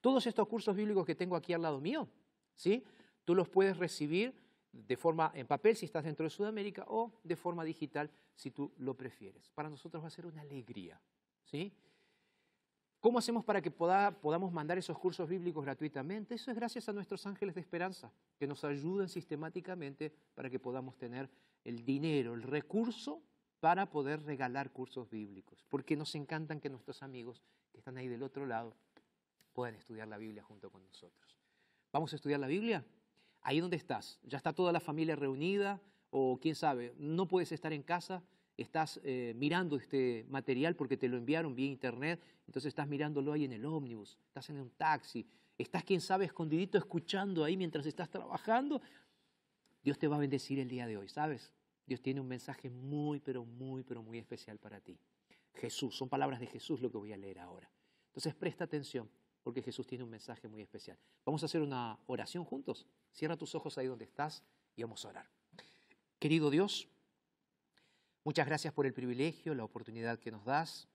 Todos 0.02 0.28
estos 0.28 0.46
cursos 0.50 0.76
bíblicos 0.76 1.06
que 1.06 1.16
tengo 1.16 1.38
aquí 1.38 1.54
al 1.54 1.62
lado 1.62 1.80
mío, 1.80 2.10
¿sí? 2.56 2.84
Tú 3.24 3.36
los 3.36 3.48
puedes 3.48 3.78
recibir 3.78 4.36
de 4.72 4.98
forma 4.98 5.32
en 5.34 5.48
papel 5.48 5.76
si 5.76 5.86
estás 5.86 6.04
dentro 6.04 6.24
de 6.24 6.30
Sudamérica 6.30 6.86
o 6.88 7.12
de 7.24 7.36
forma 7.36 7.64
digital 7.64 8.10
si 8.36 8.52
tú 8.52 8.72
lo 8.78 8.96
prefieres. 8.96 9.50
Para 9.50 9.70
nosotros 9.70 10.04
va 10.04 10.08
a 10.08 10.12
ser 10.12 10.26
una 10.26 10.42
alegría. 10.42 11.00
¿sí? 11.44 11.74
¿Cómo 13.00 13.18
hacemos 13.18 13.46
para 13.46 13.62
que 13.62 13.72
podamos 13.72 14.52
mandar 14.52 14.78
esos 14.78 14.98
cursos 14.98 15.28
bíblicos 15.28 15.64
gratuitamente? 15.64 16.36
Eso 16.36 16.52
es 16.52 16.58
gracias 16.58 16.90
a 16.90 16.94
nuestros 16.94 17.26
ángeles 17.26 17.56
de 17.56 17.62
esperanza, 17.62 18.12
que 18.38 18.46
nos 18.46 18.64
ayudan 18.66 19.08
sistemáticamente 19.08 20.14
para 20.36 20.50
que 20.50 20.60
podamos 20.60 20.98
tener 20.98 21.30
el 21.64 21.86
dinero, 21.86 22.34
el 22.34 22.44
recurso 22.44 23.22
para 23.62 23.90
poder 23.90 24.24
regalar 24.24 24.72
cursos 24.72 25.10
bíblicos, 25.10 25.66
porque 25.70 25.96
nos 25.96 26.14
encantan 26.16 26.60
que 26.60 26.70
nuestros 26.70 27.02
amigos 27.02 27.42
que 27.72 27.78
están 27.78 27.98
ahí 27.98 28.08
del 28.08 28.24
otro 28.24 28.46
lado 28.46 28.76
puedan 29.54 29.76
estudiar 29.76 30.08
la 30.08 30.18
Biblia 30.18 30.44
junto 30.44 30.70
con 30.70 30.86
nosotros. 30.86 31.38
¿Vamos 31.92 32.12
a 32.14 32.18
estudiar 32.18 32.40
la 32.40 32.48
Biblia? 32.48 32.86
Ahí 33.42 33.60
donde 33.60 33.78
estás, 33.78 34.20
ya 34.24 34.38
está 34.38 34.54
toda 34.54 34.72
la 34.72 34.80
familia 34.80 35.16
reunida 35.16 35.82
o 36.10 36.40
quién 36.42 36.56
sabe, 36.56 36.94
no 36.98 37.28
puedes 37.28 37.52
estar 37.52 37.74
en 37.74 37.84
casa, 37.84 38.24
estás 38.58 39.00
eh, 39.04 39.34
mirando 39.36 39.78
este 39.78 40.26
material 40.30 40.76
porque 40.76 40.98
te 40.98 41.08
lo 41.08 41.18
enviaron 41.18 41.56
vía 41.56 41.68
internet, 41.68 42.22
entonces 42.48 42.70
estás 42.70 42.88
mirándolo 42.88 43.34
ahí 43.34 43.46
en 43.46 43.54
el 43.54 43.66
ómnibus, 43.66 44.18
estás 44.28 44.50
en 44.50 44.60
un 44.60 44.70
taxi, 44.72 45.26
estás 45.58 45.84
quién 45.84 46.02
sabe 46.02 46.26
escondidito 46.26 46.78
escuchando 46.78 47.44
ahí 47.44 47.56
mientras 47.58 47.86
estás 47.86 48.10
trabajando. 48.10 48.82
Dios 49.84 49.98
te 49.98 50.08
va 50.08 50.18
a 50.18 50.20
bendecir 50.20 50.60
el 50.60 50.68
día 50.68 50.88
de 50.88 50.98
hoy, 50.98 51.08
¿sabes? 51.08 51.54
Dios 51.86 52.02
tiene 52.02 52.22
un 52.22 52.28
mensaje 52.28 52.70
muy, 52.70 53.20
pero 53.20 53.46
muy, 53.46 53.84
pero 53.84 54.04
muy 54.04 54.18
especial 54.18 54.60
para 54.60 54.80
ti. 54.80 55.00
Jesús, 55.56 55.96
son 55.96 56.10
palabras 56.10 56.40
de 56.40 56.48
Jesús 56.48 56.82
lo 56.82 56.92
que 56.92 56.98
voy 56.98 57.14
a 57.14 57.18
leer 57.18 57.40
ahora. 57.40 57.70
Entonces 58.08 58.36
presta 58.36 58.66
atención 58.66 59.10
porque 59.44 59.62
Jesús 59.62 59.88
tiene 59.88 60.04
un 60.04 60.10
mensaje 60.10 60.48
muy 60.48 60.62
especial. 60.62 60.98
Vamos 61.26 61.42
a 61.44 61.46
hacer 61.46 61.62
una 61.62 61.98
oración 62.08 62.44
juntos. 62.44 62.86
Cierra 63.12 63.38
tus 63.38 63.56
ojos 63.56 63.78
ahí 63.78 63.88
donde 63.88 64.06
estás 64.06 64.44
y 64.76 64.82
vamos 64.82 65.04
a 65.06 65.10
orar. 65.10 65.30
Querido 66.20 66.50
Dios, 66.50 66.88
muchas 68.24 68.46
gracias 68.46 68.74
por 68.74 68.86
el 68.86 68.94
privilegio, 68.94 69.56
la 69.56 69.64
oportunidad 69.64 70.20
que 70.20 70.32
nos 70.32 70.46
das 70.46 70.88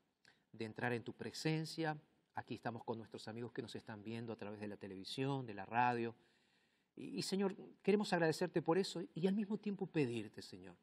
de 0.53 0.65
entrar 0.65 0.93
en 0.93 1.03
tu 1.03 1.13
presencia. 1.13 1.99
Aquí 2.35 2.55
estamos 2.55 2.85
con 2.85 2.99
nuestros 2.99 3.29
amigos 3.29 3.53
que 3.53 3.63
nos 3.63 3.75
están 3.75 4.03
viendo 4.03 4.33
a 4.33 4.37
través 4.37 4.61
de 4.61 4.69
la 4.69 4.77
televisión, 4.77 5.47
de 5.47 5.55
la 5.55 5.65
radio. 5.65 6.15
Y, 6.97 7.23
Señor, 7.23 7.57
queremos 7.83 8.13
agradecerte 8.13 8.63
por 8.63 8.79
eso 8.79 9.03
y 9.15 9.27
al 9.27 9.35
mismo 9.35 9.59
tiempo 9.59 9.87
pedirte, 9.87 10.43
Señor, 10.43 10.77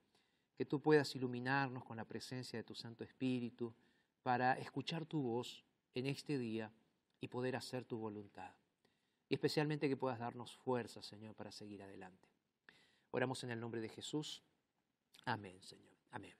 que 0.57 0.65
tú 0.65 0.81
puedas 0.81 1.15
iluminarnos 1.15 1.85
con 1.85 1.97
la 1.97 2.05
presencia 2.05 2.57
de 2.57 2.63
tu 2.63 2.75
Santo 2.75 3.03
Espíritu 3.03 3.73
para 4.21 4.53
escuchar 4.53 5.05
tu 5.05 5.21
voz 5.21 5.63
en 5.95 6.05
este 6.05 6.37
día 6.37 6.71
y 7.19 7.27
poder 7.27 7.55
hacer 7.55 7.85
tu 7.85 7.97
voluntad. 7.97 8.53
Y 9.31 9.35
especialmente 9.35 9.87
que 9.87 9.95
puedas 9.95 10.19
darnos 10.19 10.57
fuerza, 10.57 11.01
Señor, 11.01 11.35
para 11.35 11.53
seguir 11.53 11.81
adelante. 11.81 12.27
Oramos 13.11 13.41
en 13.45 13.51
el 13.51 13.61
nombre 13.61 13.79
de 13.79 13.87
Jesús. 13.87 14.43
Amén, 15.23 15.63
Señor. 15.63 15.95
Amén. 16.09 16.35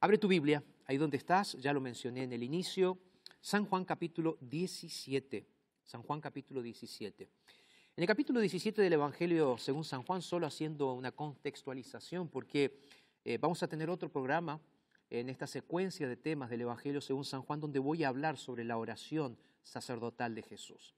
Abre 0.00 0.18
tu 0.18 0.26
Biblia, 0.26 0.64
ahí 0.86 0.96
donde 0.96 1.16
estás, 1.16 1.52
ya 1.52 1.72
lo 1.72 1.80
mencioné 1.80 2.24
en 2.24 2.32
el 2.32 2.42
inicio, 2.42 2.98
San 3.40 3.66
Juan 3.66 3.84
capítulo 3.84 4.36
17. 4.40 5.46
San 5.84 6.02
Juan 6.02 6.20
capítulo 6.20 6.60
17. 6.60 7.22
En 7.22 8.02
el 8.02 8.06
capítulo 8.08 8.40
17 8.40 8.82
del 8.82 8.94
Evangelio 8.94 9.56
según 9.56 9.84
San 9.84 10.02
Juan, 10.02 10.22
solo 10.22 10.48
haciendo 10.48 10.92
una 10.92 11.12
contextualización, 11.12 12.28
porque 12.28 12.82
eh, 13.24 13.38
vamos 13.38 13.62
a 13.62 13.68
tener 13.68 13.90
otro 13.90 14.08
programa 14.10 14.60
en 15.08 15.28
esta 15.28 15.46
secuencia 15.46 16.08
de 16.08 16.16
temas 16.16 16.50
del 16.50 16.62
Evangelio 16.62 17.00
según 17.00 17.24
San 17.24 17.42
Juan, 17.42 17.60
donde 17.60 17.78
voy 17.78 18.02
a 18.02 18.08
hablar 18.08 18.38
sobre 18.38 18.64
la 18.64 18.76
oración 18.76 19.38
sacerdotal 19.62 20.34
de 20.34 20.42
Jesús. 20.42 20.95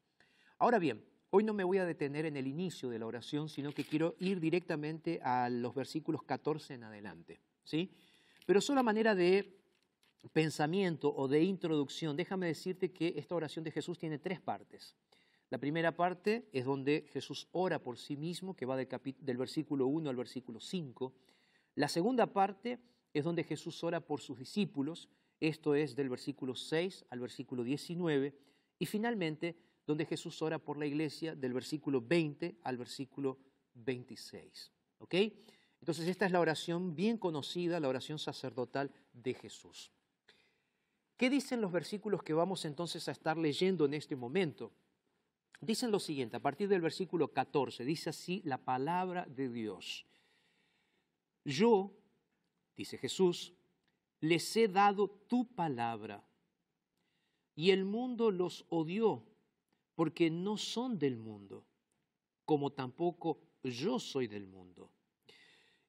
Ahora 0.60 0.80
bien, 0.80 1.04
hoy 1.30 1.44
no 1.44 1.54
me 1.54 1.62
voy 1.62 1.78
a 1.78 1.86
detener 1.86 2.26
en 2.26 2.36
el 2.36 2.48
inicio 2.48 2.88
de 2.88 2.98
la 2.98 3.06
oración, 3.06 3.48
sino 3.48 3.72
que 3.72 3.84
quiero 3.84 4.16
ir 4.18 4.40
directamente 4.40 5.20
a 5.22 5.48
los 5.48 5.72
versículos 5.72 6.24
14 6.24 6.74
en 6.74 6.82
adelante. 6.82 7.40
¿sí? 7.62 7.92
Pero 8.44 8.60
solo 8.60 8.80
a 8.80 8.82
manera 8.82 9.14
de 9.14 9.56
pensamiento 10.32 11.14
o 11.14 11.28
de 11.28 11.44
introducción, 11.44 12.16
déjame 12.16 12.48
decirte 12.48 12.90
que 12.90 13.14
esta 13.16 13.36
oración 13.36 13.64
de 13.64 13.70
Jesús 13.70 13.98
tiene 13.98 14.18
tres 14.18 14.40
partes. 14.40 14.96
La 15.48 15.58
primera 15.58 15.94
parte 15.94 16.48
es 16.52 16.64
donde 16.64 17.06
Jesús 17.12 17.46
ora 17.52 17.78
por 17.78 17.96
sí 17.96 18.16
mismo, 18.16 18.56
que 18.56 18.66
va 18.66 18.76
del, 18.76 18.88
del 19.20 19.36
versículo 19.36 19.86
1 19.86 20.10
al 20.10 20.16
versículo 20.16 20.58
5. 20.58 21.14
La 21.76 21.86
segunda 21.86 22.26
parte 22.32 22.80
es 23.14 23.22
donde 23.22 23.44
Jesús 23.44 23.84
ora 23.84 24.00
por 24.00 24.20
sus 24.20 24.40
discípulos, 24.40 25.08
esto 25.38 25.76
es 25.76 25.94
del 25.94 26.08
versículo 26.08 26.56
6 26.56 27.06
al 27.10 27.20
versículo 27.20 27.62
19. 27.62 28.34
Y 28.80 28.86
finalmente, 28.86 29.56
donde 29.88 30.04
Jesús 30.04 30.42
ora 30.42 30.58
por 30.58 30.76
la 30.76 30.84
iglesia 30.84 31.34
del 31.34 31.54
versículo 31.54 32.02
20 32.02 32.58
al 32.62 32.76
versículo 32.76 33.38
26. 33.72 34.70
¿Ok? 34.98 35.14
Entonces 35.80 36.06
esta 36.08 36.26
es 36.26 36.32
la 36.32 36.40
oración 36.40 36.94
bien 36.94 37.16
conocida, 37.16 37.80
la 37.80 37.88
oración 37.88 38.18
sacerdotal 38.18 38.92
de 39.14 39.32
Jesús. 39.32 39.90
¿Qué 41.16 41.30
dicen 41.30 41.62
los 41.62 41.72
versículos 41.72 42.22
que 42.22 42.34
vamos 42.34 42.66
entonces 42.66 43.08
a 43.08 43.12
estar 43.12 43.38
leyendo 43.38 43.86
en 43.86 43.94
este 43.94 44.14
momento? 44.14 44.72
Dicen 45.58 45.90
lo 45.90 46.00
siguiente, 46.00 46.36
a 46.36 46.40
partir 46.40 46.68
del 46.68 46.82
versículo 46.82 47.32
14, 47.32 47.82
dice 47.86 48.10
así 48.10 48.42
la 48.44 48.58
palabra 48.58 49.24
de 49.24 49.48
Dios. 49.48 50.04
Yo, 51.46 51.96
dice 52.76 52.98
Jesús, 52.98 53.54
les 54.20 54.54
he 54.54 54.68
dado 54.68 55.08
tu 55.08 55.46
palabra 55.46 56.22
y 57.54 57.70
el 57.70 57.86
mundo 57.86 58.30
los 58.30 58.66
odió 58.68 59.27
porque 59.98 60.30
no 60.30 60.56
son 60.56 60.96
del 60.96 61.16
mundo, 61.16 61.66
como 62.44 62.70
tampoco 62.70 63.40
yo 63.64 63.98
soy 63.98 64.28
del 64.28 64.46
mundo. 64.46 64.92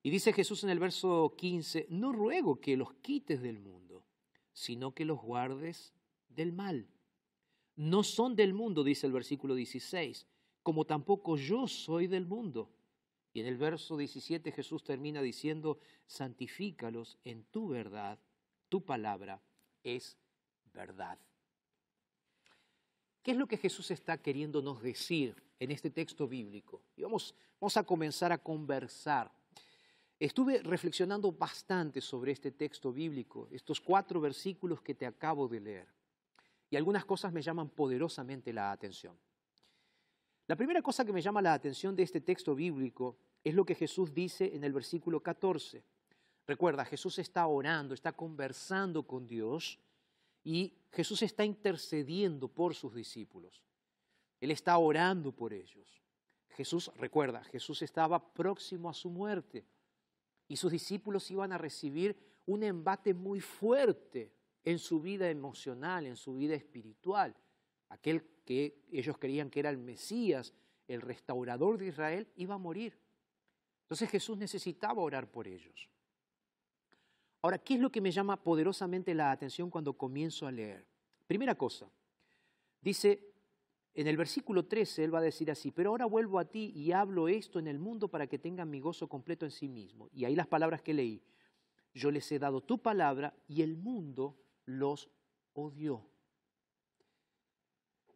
Y 0.01 0.09
dice 0.09 0.33
Jesús 0.33 0.63
en 0.63 0.71
el 0.71 0.79
verso 0.79 1.35
15, 1.37 1.85
no 1.91 2.11
ruego 2.11 2.59
que 2.59 2.75
los 2.75 2.91
quites 3.03 3.39
del 3.39 3.59
mundo, 3.59 4.03
sino 4.51 4.95
que 4.95 5.05
los 5.05 5.21
guardes 5.21 5.93
del 6.27 6.53
mal. 6.53 6.87
No 7.75 8.01
son 8.01 8.35
del 8.35 8.55
mundo, 8.55 8.83
dice 8.83 9.05
el 9.05 9.13
versículo 9.13 9.53
16, 9.53 10.25
como 10.63 10.85
tampoco 10.85 11.37
yo 11.37 11.67
soy 11.67 12.07
del 12.07 12.25
mundo. 12.25 12.71
Y 13.31 13.41
en 13.41 13.45
el 13.45 13.57
verso 13.57 13.95
17 13.95 14.51
Jesús 14.51 14.83
termina 14.83 15.21
diciendo, 15.21 15.77
santifícalos 16.07 17.19
en 17.25 17.43
tu 17.43 17.67
verdad, 17.67 18.17
tu 18.69 18.83
palabra 18.83 19.39
es 19.83 20.17
verdad. 20.73 21.19
¿Qué 23.21 23.31
es 23.31 23.37
lo 23.37 23.47
que 23.47 23.57
Jesús 23.57 23.91
está 23.91 24.17
queriéndonos 24.17 24.81
decir 24.81 25.41
en 25.59 25.71
este 25.71 25.89
texto 25.89 26.27
bíblico? 26.27 26.81
Y 26.95 27.03
vamos, 27.03 27.35
vamos 27.59 27.75
a 27.77 27.83
comenzar 27.83 28.31
a 28.31 28.37
conversar. 28.37 29.31
Estuve 30.19 30.61
reflexionando 30.63 31.31
bastante 31.31 32.01
sobre 32.01 32.31
este 32.31 32.51
texto 32.51 32.91
bíblico, 32.91 33.47
estos 33.51 33.79
cuatro 33.79 34.19
versículos 34.19 34.81
que 34.81 34.95
te 34.95 35.05
acabo 35.05 35.47
de 35.47 35.59
leer. 35.59 35.87
Y 36.69 36.75
algunas 36.75 37.05
cosas 37.05 37.33
me 37.33 37.41
llaman 37.41 37.69
poderosamente 37.69 38.53
la 38.53 38.71
atención. 38.71 39.17
La 40.47 40.55
primera 40.55 40.81
cosa 40.81 41.05
que 41.05 41.13
me 41.13 41.21
llama 41.21 41.41
la 41.41 41.53
atención 41.53 41.95
de 41.95 42.03
este 42.03 42.21
texto 42.21 42.55
bíblico 42.55 43.17
es 43.43 43.53
lo 43.53 43.65
que 43.65 43.75
Jesús 43.75 44.13
dice 44.13 44.55
en 44.55 44.63
el 44.63 44.73
versículo 44.73 45.21
14. 45.21 45.83
Recuerda, 46.47 46.83
Jesús 46.85 47.19
está 47.19 47.45
orando, 47.47 47.93
está 47.93 48.11
conversando 48.11 49.03
con 49.03 49.27
Dios 49.27 49.79
y 50.43 50.73
Jesús 50.91 51.21
está 51.21 51.45
intercediendo 51.45 52.47
por 52.47 52.73
sus 52.73 52.93
discípulos. 52.95 53.63
Él 54.39 54.51
está 54.51 54.77
orando 54.77 55.31
por 55.31 55.53
ellos. 55.53 56.01
Jesús, 56.49 56.91
recuerda, 56.95 57.43
Jesús 57.45 57.81
estaba 57.81 58.33
próximo 58.33 58.89
a 58.89 58.93
su 58.93 59.09
muerte 59.09 59.65
y 60.47 60.57
sus 60.57 60.71
discípulos 60.71 61.29
iban 61.31 61.51
a 61.51 61.57
recibir 61.57 62.17
un 62.45 62.63
embate 62.63 63.13
muy 63.13 63.39
fuerte 63.39 64.33
en 64.63 64.79
su 64.79 64.99
vida 64.99 65.29
emocional, 65.29 66.07
en 66.07 66.15
su 66.15 66.35
vida 66.35 66.55
espiritual. 66.55 67.35
Aquel 67.89 68.23
que 68.43 68.83
ellos 68.91 69.17
creían 69.17 69.49
que 69.49 69.59
era 69.59 69.69
el 69.69 69.77
Mesías, 69.77 70.53
el 70.87 71.01
restaurador 71.01 71.77
de 71.77 71.87
Israel, 71.87 72.27
iba 72.35 72.55
a 72.55 72.59
morir. 72.59 72.99
Entonces 73.83 74.09
Jesús 74.09 74.37
necesitaba 74.37 75.01
orar 75.01 75.29
por 75.29 75.47
ellos. 75.47 75.89
Ahora, 77.41 77.57
¿qué 77.57 77.75
es 77.75 77.79
lo 77.79 77.91
que 77.91 78.01
me 78.01 78.11
llama 78.11 78.41
poderosamente 78.41 79.13
la 79.13 79.31
atención 79.31 79.69
cuando 79.69 79.93
comienzo 79.93 80.45
a 80.45 80.51
leer? 80.51 80.85
Primera 81.25 81.55
cosa, 81.55 81.89
dice, 82.81 83.29
en 83.93 84.07
el 84.07 84.17
versículo 84.17 84.65
13 84.65 85.05
él 85.05 85.13
va 85.13 85.19
a 85.19 85.23
decir 85.23 85.49
así, 85.49 85.71
pero 85.71 85.91
ahora 85.91 86.05
vuelvo 86.05 86.39
a 86.39 86.45
ti 86.45 86.71
y 86.75 86.91
hablo 86.91 87.27
esto 87.27 87.59
en 87.59 87.67
el 87.67 87.79
mundo 87.79 88.09
para 88.09 88.27
que 88.27 88.39
tengan 88.39 88.69
mi 88.69 88.79
gozo 88.79 89.07
completo 89.07 89.45
en 89.45 89.51
sí 89.51 89.69
mismo. 89.69 90.09
Y 90.11 90.25
ahí 90.25 90.35
las 90.35 90.47
palabras 90.47 90.81
que 90.81 90.93
leí, 90.93 91.23
yo 91.93 92.11
les 92.11 92.31
he 92.31 92.39
dado 92.39 92.61
tu 92.61 92.81
palabra 92.81 93.33
y 93.47 93.61
el 93.61 93.77
mundo 93.77 94.37
los 94.65 95.09
odió. 95.53 96.05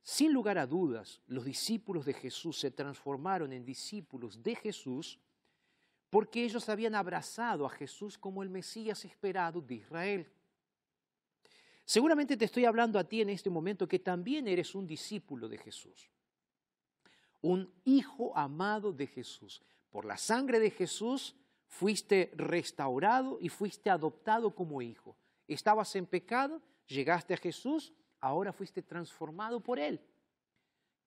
Sin 0.01 0.33
lugar 0.33 0.57
a 0.57 0.67
dudas, 0.67 1.21
los 1.27 1.45
discípulos 1.45 2.05
de 2.05 2.13
Jesús 2.13 2.59
se 2.59 2.71
transformaron 2.71 3.53
en 3.53 3.63
discípulos 3.63 4.43
de 4.43 4.55
Jesús 4.55 5.19
porque 6.13 6.43
ellos 6.43 6.69
habían 6.69 6.93
abrazado 6.93 7.65
a 7.65 7.71
Jesús 7.71 8.19
como 8.19 8.43
el 8.43 8.49
Mesías 8.51 9.03
esperado 9.03 9.59
de 9.59 9.73
Israel. 9.73 10.31
Seguramente 11.85 12.37
te 12.37 12.45
estoy 12.45 12.65
hablando 12.65 12.99
a 12.99 13.03
ti 13.03 13.21
en 13.21 13.31
este 13.31 13.49
momento 13.49 13.87
que 13.87 13.97
también 13.97 14.47
eres 14.47 14.75
un 14.75 14.85
discípulo 14.85 15.49
de 15.49 15.57
Jesús, 15.57 16.11
un 17.41 17.67
hijo 17.83 18.31
amado 18.37 18.93
de 18.93 19.07
Jesús. 19.07 19.63
Por 19.89 20.05
la 20.05 20.15
sangre 20.15 20.59
de 20.59 20.69
Jesús 20.69 21.35
fuiste 21.65 22.29
restaurado 22.35 23.39
y 23.41 23.49
fuiste 23.49 23.89
adoptado 23.89 24.53
como 24.53 24.83
hijo. 24.83 25.17
Estabas 25.47 25.95
en 25.95 26.05
pecado, 26.05 26.61
llegaste 26.85 27.33
a 27.33 27.37
Jesús, 27.37 27.91
ahora 28.19 28.53
fuiste 28.53 28.83
transformado 28.83 29.61
por 29.61 29.79
Él. 29.79 29.99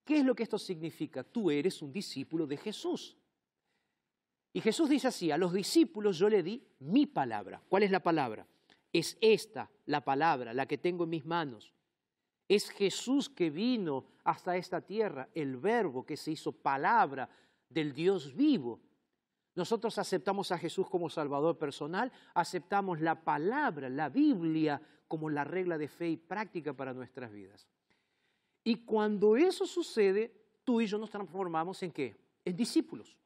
¿Qué 0.05 0.19
es 0.19 0.25
lo 0.25 0.35
que 0.35 0.43
esto 0.43 0.59
significa? 0.59 1.23
Tú 1.23 1.49
eres 1.49 1.81
un 1.81 1.93
discípulo 1.93 2.45
de 2.45 2.57
Jesús. 2.57 3.17
Y 4.57 4.63
Jesús 4.63 4.89
dice 4.89 5.09
así, 5.09 5.31
a 5.31 5.37
los 5.37 5.53
discípulos 5.53 6.17
yo 6.17 6.31
le 6.31 6.43
di 6.43 6.67
mi 6.79 7.05
palabra. 7.05 7.61
¿Cuál 7.69 7.83
es 7.83 7.91
la 7.91 8.01
palabra? 8.01 8.47
Es 8.91 9.19
esta 9.21 9.71
la 9.85 10.03
palabra, 10.03 10.55
la 10.55 10.65
que 10.65 10.79
tengo 10.79 11.05
en 11.05 11.11
mis 11.11 11.27
manos. 11.27 11.75
Es 12.49 12.71
Jesús 12.71 13.29
que 13.29 13.51
vino 13.51 14.07
hasta 14.25 14.57
esta 14.57 14.81
tierra, 14.81 15.29
el 15.35 15.59
verbo 15.59 16.07
que 16.07 16.17
se 16.17 16.31
hizo 16.31 16.53
palabra 16.53 17.29
del 17.69 17.93
Dios 17.93 18.35
vivo. 18.35 18.81
Nosotros 19.55 19.99
aceptamos 19.99 20.51
a 20.51 20.57
Jesús 20.57 20.89
como 20.89 21.11
Salvador 21.11 21.59
personal, 21.59 22.11
aceptamos 22.33 23.03
la 23.03 23.23
palabra, 23.23 23.91
la 23.91 24.09
Biblia, 24.09 24.81
como 25.07 25.29
la 25.29 25.45
regla 25.45 25.77
de 25.77 25.89
fe 25.89 26.09
y 26.09 26.17
práctica 26.17 26.73
para 26.73 26.95
nuestras 26.95 27.31
vidas. 27.31 27.69
Y 28.65 28.87
cuando 28.87 29.37
eso 29.37 29.67
sucede, 29.67 30.33
tú 30.65 30.81
y 30.81 30.87
yo 30.87 30.97
nos 30.97 31.11
transformamos 31.11 31.83
en 31.83 31.93
qué? 31.93 32.17
En 32.43 32.57
discípulos. 32.57 33.19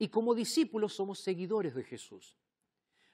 Y 0.00 0.08
como 0.08 0.34
discípulos 0.34 0.94
somos 0.94 1.20
seguidores 1.20 1.74
de 1.74 1.84
Jesús. 1.84 2.34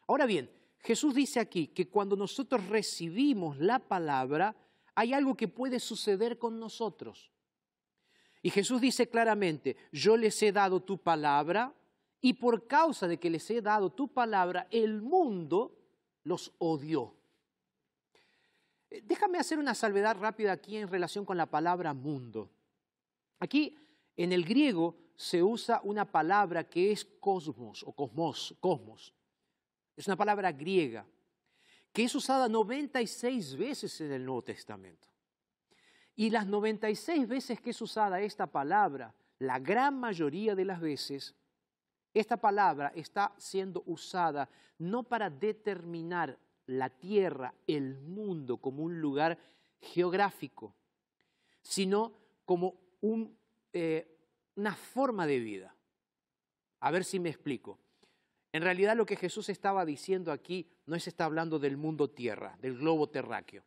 Ahora 0.06 0.24
bien, 0.24 0.48
Jesús 0.78 1.16
dice 1.16 1.40
aquí 1.40 1.66
que 1.66 1.88
cuando 1.88 2.14
nosotros 2.14 2.64
recibimos 2.68 3.58
la 3.58 3.80
palabra, 3.80 4.54
hay 4.94 5.12
algo 5.12 5.36
que 5.36 5.48
puede 5.48 5.80
suceder 5.80 6.38
con 6.38 6.60
nosotros. 6.60 7.32
Y 8.40 8.50
Jesús 8.50 8.80
dice 8.80 9.08
claramente, 9.08 9.76
yo 9.90 10.16
les 10.16 10.40
he 10.44 10.52
dado 10.52 10.80
tu 10.80 10.98
palabra 10.98 11.74
y 12.20 12.34
por 12.34 12.68
causa 12.68 13.08
de 13.08 13.18
que 13.18 13.30
les 13.30 13.50
he 13.50 13.60
dado 13.60 13.90
tu 13.90 14.06
palabra, 14.06 14.68
el 14.70 15.02
mundo 15.02 15.76
los 16.22 16.52
odió. 16.58 17.16
Eh, 18.90 19.02
déjame 19.04 19.38
hacer 19.38 19.58
una 19.58 19.74
salvedad 19.74 20.16
rápida 20.16 20.52
aquí 20.52 20.76
en 20.76 20.86
relación 20.86 21.24
con 21.24 21.36
la 21.36 21.46
palabra 21.46 21.92
mundo. 21.94 22.48
Aquí 23.40 23.76
en 24.16 24.32
el 24.32 24.44
griego 24.44 25.05
se 25.16 25.42
usa 25.42 25.80
una 25.82 26.04
palabra 26.04 26.68
que 26.68 26.92
es 26.92 27.04
cosmos 27.04 27.82
o 27.86 27.92
cosmos, 27.92 28.54
cosmos. 28.60 29.14
Es 29.96 30.06
una 30.06 30.16
palabra 30.16 30.52
griega 30.52 31.06
que 31.92 32.04
es 32.04 32.14
usada 32.14 32.46
96 32.46 33.56
veces 33.56 34.00
en 34.02 34.12
el 34.12 34.24
Nuevo 34.24 34.42
Testamento. 34.42 35.08
Y 36.14 36.28
las 36.28 36.46
96 36.46 37.26
veces 37.26 37.60
que 37.60 37.70
es 37.70 37.80
usada 37.80 38.20
esta 38.20 38.46
palabra, 38.46 39.14
la 39.38 39.58
gran 39.58 39.98
mayoría 39.98 40.54
de 40.54 40.66
las 40.66 40.80
veces, 40.80 41.34
esta 42.12 42.36
palabra 42.36 42.92
está 42.94 43.32
siendo 43.38 43.82
usada 43.86 44.48
no 44.78 45.04
para 45.04 45.30
determinar 45.30 46.38
la 46.66 46.90
tierra, 46.90 47.54
el 47.66 47.98
mundo 47.98 48.58
como 48.58 48.82
un 48.82 49.00
lugar 49.00 49.38
geográfico, 49.80 50.74
sino 51.62 52.12
como 52.44 52.74
eh, 53.72 54.15
una 54.56 54.74
forma 54.74 55.26
de 55.26 55.38
vida. 55.38 55.74
A 56.80 56.90
ver 56.90 57.04
si 57.04 57.20
me 57.20 57.28
explico. 57.28 57.78
En 58.52 58.62
realidad 58.62 58.96
lo 58.96 59.06
que 59.06 59.16
Jesús 59.16 59.48
estaba 59.48 59.84
diciendo 59.84 60.32
aquí 60.32 60.68
no 60.86 60.96
es 60.96 61.06
está 61.06 61.26
hablando 61.26 61.58
del 61.58 61.76
mundo 61.76 62.10
tierra, 62.10 62.56
del 62.60 62.78
globo 62.78 63.08
terráqueo. 63.08 63.64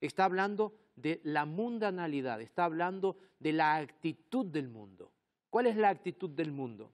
Está 0.00 0.24
hablando 0.24 0.74
de 0.94 1.20
la 1.24 1.44
mundanalidad, 1.44 2.40
está 2.40 2.64
hablando 2.64 3.16
de 3.38 3.52
la 3.52 3.76
actitud 3.76 4.46
del 4.46 4.68
mundo. 4.68 5.12
¿Cuál 5.48 5.66
es 5.66 5.76
la 5.76 5.88
actitud 5.88 6.30
del 6.30 6.52
mundo? 6.52 6.92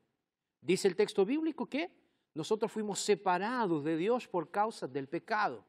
Dice 0.61 0.89
el 0.89 0.97
texto 0.97 1.25
bíblico 1.25 1.67
que 1.67 1.91
nosotros 2.35 2.71
fuimos 2.71 3.01
separados 3.01 3.85
de 3.85 3.97
Dios 3.97 4.29
por 4.29 4.51
causa 4.51 4.87
del 4.87 5.09
pecado. 5.09 5.65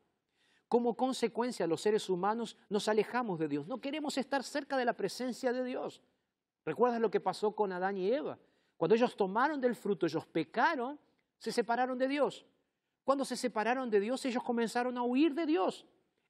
Como 0.68 0.96
consecuencia, 0.96 1.66
los 1.66 1.82
seres 1.82 2.10
humanos 2.10 2.58
nos 2.70 2.88
alejamos 2.88 3.40
de 3.40 3.48
Dios. 3.48 3.68
No 3.68 3.80
queremos 3.80 4.18
estar 4.18 4.44
cerca 4.44 4.76
de 4.78 4.86
la 4.86 4.94
presencia 4.94 5.54
de 5.54 5.64
Dios. 5.64 6.02
¿Recuerdas 6.68 7.00
lo 7.00 7.10
que 7.10 7.22
pasó 7.22 7.56
con 7.56 7.72
Adán 7.72 7.96
y 7.96 8.12
Eva? 8.12 8.38
Cuando 8.76 8.94
ellos 8.94 9.16
tomaron 9.16 9.62
del 9.62 9.74
fruto, 9.74 10.06
ellos 10.06 10.26
pecaron, 10.26 11.00
se 11.40 11.50
separaron 11.50 11.98
de 11.98 12.10
Dios. 12.10 12.46
Cuando 13.06 13.24
se 13.24 13.38
separaron 13.38 13.90
de 13.90 14.02
Dios, 14.02 14.26
ellos 14.26 14.44
comenzaron 14.44 14.98
a 14.98 15.02
huir 15.02 15.34
de 15.34 15.46
Dios. 15.46 15.86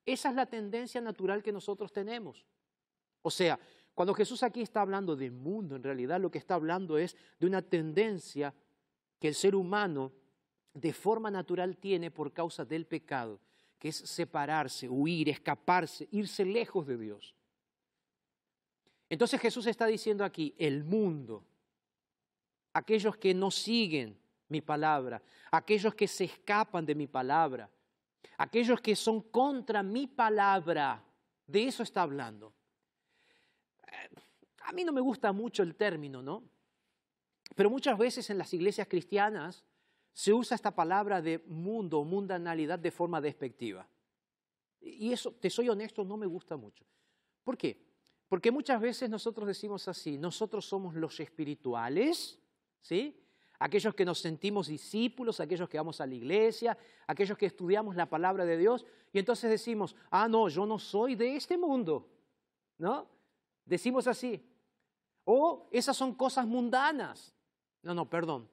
Esa 0.05 0.29
es 0.29 0.35
la 0.35 0.45
tendencia 0.45 1.01
natural 1.01 1.41
que 1.41 1.51
nosotros 1.51 1.91
tenemos. 1.91 2.45
O 3.23 3.31
sea, 3.31 3.59
cuando 3.95 4.13
Jesús 4.13 4.43
aquí 4.43 4.61
está 4.61 4.81
hablando 4.81 5.15
de 5.15 5.31
mundo, 5.31 5.75
en 5.75 5.81
realidad 5.81 6.21
lo 6.21 6.29
que 6.29 6.37
está 6.37 6.53
hablando 6.53 6.99
es 6.99 7.17
de 7.39 7.47
una 7.47 7.63
tendencia 7.63 8.53
que 9.17 9.29
el 9.29 9.33
ser 9.33 9.55
humano 9.55 10.11
de 10.71 10.93
forma 10.93 11.31
natural 11.31 11.77
tiene 11.77 12.11
por 12.11 12.31
causa 12.31 12.63
del 12.63 12.85
pecado, 12.85 13.39
que 13.79 13.87
es 13.89 13.95
separarse, 13.95 14.87
huir, 14.87 15.29
escaparse, 15.29 16.07
irse 16.11 16.45
lejos 16.45 16.85
de 16.85 16.97
Dios. 16.97 17.36
Entonces 19.09 19.39
Jesús 19.39 19.65
está 19.67 19.85
diciendo 19.85 20.23
aquí, 20.23 20.53
el 20.57 20.83
mundo, 20.83 21.43
aquellos 22.73 23.17
que 23.17 23.33
no 23.33 23.51
siguen 23.51 24.17
mi 24.49 24.61
palabra, 24.61 25.21
aquellos 25.51 25.95
que 25.95 26.07
se 26.07 26.25
escapan 26.25 26.85
de 26.85 26.95
mi 26.95 27.07
palabra, 27.07 27.69
aquellos 28.37 28.81
que 28.81 28.95
son 28.95 29.21
contra 29.21 29.81
mi 29.81 30.07
palabra, 30.07 31.03
de 31.45 31.67
eso 31.67 31.83
está 31.83 32.01
hablando. 32.01 32.53
A 34.63 34.73
mí 34.73 34.83
no 34.83 34.91
me 34.91 35.01
gusta 35.01 35.31
mucho 35.31 35.63
el 35.63 35.75
término, 35.75 36.21
¿no? 36.21 36.43
Pero 37.55 37.69
muchas 37.69 37.97
veces 37.97 38.29
en 38.29 38.37
las 38.37 38.53
iglesias 38.53 38.87
cristianas 38.87 39.63
se 40.13 40.33
usa 40.33 40.55
esta 40.55 40.75
palabra 40.75 41.21
de 41.21 41.39
mundo 41.47 41.99
o 41.99 42.03
mundanalidad 42.03 42.77
de 42.77 42.91
forma 42.91 43.21
despectiva. 43.21 43.87
Y 44.81 45.13
eso, 45.13 45.31
te 45.31 45.49
soy 45.49 45.69
honesto, 45.69 46.03
no 46.03 46.17
me 46.17 46.25
gusta 46.25 46.57
mucho. 46.57 46.85
¿Por 47.43 47.57
qué? 47.57 47.86
Porque 48.27 48.51
muchas 48.51 48.81
veces 48.81 49.09
nosotros 49.09 49.47
decimos 49.47 49.87
así, 49.87 50.17
nosotros 50.17 50.65
somos 50.65 50.95
los 50.95 51.19
espirituales, 51.19 52.37
¿sí? 52.81 53.19
Aquellos 53.59 53.95
que 53.95 54.05
nos 54.05 54.19
sentimos 54.19 54.67
discípulos, 54.67 55.39
aquellos 55.39 55.67
que 55.69 55.77
vamos 55.77 55.99
a 56.01 56.05
la 56.05 56.13
iglesia, 56.13 56.77
aquellos 57.07 57.37
que 57.37 57.47
estudiamos 57.47 57.95
la 57.95 58.07
palabra 58.07 58.45
de 58.45 58.57
Dios, 58.57 58.85
y 59.13 59.19
entonces 59.19 59.49
decimos, 59.49 59.95
ah, 60.11 60.27
no, 60.27 60.49
yo 60.49 60.65
no 60.65 60.77
soy 60.77 61.15
de 61.15 61.35
este 61.35 61.57
mundo, 61.57 62.07
¿no? 62.77 63.07
Decimos 63.65 64.07
así. 64.07 64.45
O 65.23 65.67
esas 65.71 65.97
son 65.97 66.13
cosas 66.13 66.45
mundanas. 66.45 67.33
No, 67.81 67.93
no, 67.93 68.09
perdón. 68.09 68.49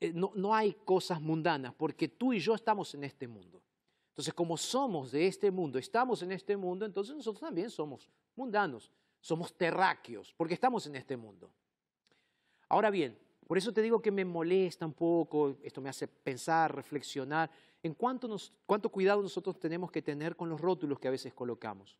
Eh, 0.00 0.12
no, 0.14 0.54
hay 0.54 0.72
cosas 0.84 1.20
mundanas, 1.20 1.74
porque 1.74 2.08
tú 2.08 2.32
y 2.32 2.40
yo 2.40 2.54
estamos 2.54 2.94
en 2.94 3.04
este 3.04 3.26
mundo. 3.26 3.62
Entonces, 4.10 4.34
como 4.34 4.56
somos 4.56 5.12
de 5.12 5.26
este 5.26 5.50
mundo, 5.50 5.78
estamos 5.78 6.22
en 6.22 6.32
este 6.32 6.56
mundo, 6.56 6.84
entonces 6.84 7.14
nosotros 7.14 7.40
también 7.40 7.70
somos 7.70 8.08
mundanos, 8.36 8.90
somos 9.20 9.54
terráqueos, 9.54 10.34
porque 10.36 10.54
estamos 10.54 10.86
en 10.86 10.96
este 10.96 11.16
mundo. 11.16 11.50
Ahora 12.68 12.90
bien, 12.90 13.18
por 13.46 13.58
eso 13.58 13.72
te 13.72 13.82
digo 13.82 14.00
que 14.00 14.10
me 14.10 14.24
molesta 14.24 14.86
un 14.86 14.92
poco, 14.92 15.56
esto 15.62 15.80
me 15.80 15.88
hace 15.88 16.06
pensar, 16.06 16.74
reflexionar, 16.74 17.50
en 17.82 17.94
cuánto, 17.94 18.28
nos, 18.28 18.52
cuánto 18.66 18.90
cuidado 18.90 19.22
nosotros 19.22 19.58
tenemos 19.58 19.90
que 19.90 20.02
tener 20.02 20.36
con 20.36 20.48
los 20.48 20.60
rótulos 20.60 20.98
que 21.00 21.08
a 21.08 21.10
veces 21.10 21.34
colocamos. 21.34 21.98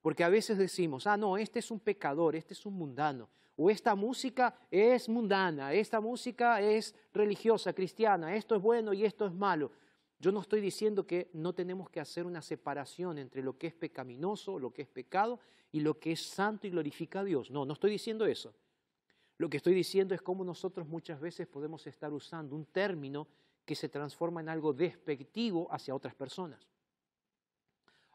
Porque 0.00 0.22
a 0.22 0.28
veces 0.28 0.58
decimos, 0.58 1.06
ah, 1.06 1.16
no, 1.16 1.36
este 1.36 1.58
es 1.58 1.70
un 1.70 1.80
pecador, 1.80 2.36
este 2.36 2.54
es 2.54 2.64
un 2.64 2.74
mundano, 2.74 3.28
o 3.56 3.70
esta 3.70 3.96
música 3.96 4.54
es 4.70 5.08
mundana, 5.08 5.72
esta 5.72 6.00
música 6.00 6.60
es 6.60 6.94
religiosa, 7.12 7.72
cristiana, 7.72 8.36
esto 8.36 8.54
es 8.54 8.62
bueno 8.62 8.92
y 8.92 9.04
esto 9.04 9.26
es 9.26 9.32
malo. 9.32 9.72
Yo 10.20 10.32
no 10.32 10.40
estoy 10.40 10.60
diciendo 10.60 11.06
que 11.06 11.30
no 11.32 11.52
tenemos 11.52 11.90
que 11.90 12.00
hacer 12.00 12.26
una 12.26 12.42
separación 12.42 13.18
entre 13.18 13.42
lo 13.42 13.56
que 13.56 13.68
es 13.68 13.74
pecaminoso, 13.74 14.58
lo 14.58 14.72
que 14.72 14.82
es 14.82 14.88
pecado, 14.88 15.38
y 15.70 15.80
lo 15.80 15.98
que 15.98 16.12
es 16.12 16.22
santo 16.22 16.66
y 16.66 16.70
glorifica 16.70 17.20
a 17.20 17.24
Dios. 17.24 17.50
No, 17.50 17.64
no 17.64 17.74
estoy 17.74 17.90
diciendo 17.90 18.26
eso. 18.26 18.54
Lo 19.36 19.48
que 19.48 19.58
estoy 19.58 19.74
diciendo 19.74 20.14
es 20.14 20.22
cómo 20.22 20.44
nosotros 20.44 20.88
muchas 20.88 21.20
veces 21.20 21.46
podemos 21.46 21.86
estar 21.86 22.12
usando 22.12 22.56
un 22.56 22.64
término 22.64 23.28
que 23.64 23.76
se 23.76 23.88
transforma 23.88 24.40
en 24.40 24.48
algo 24.48 24.72
despectivo 24.72 25.68
hacia 25.70 25.94
otras 25.94 26.14
personas. 26.14 26.66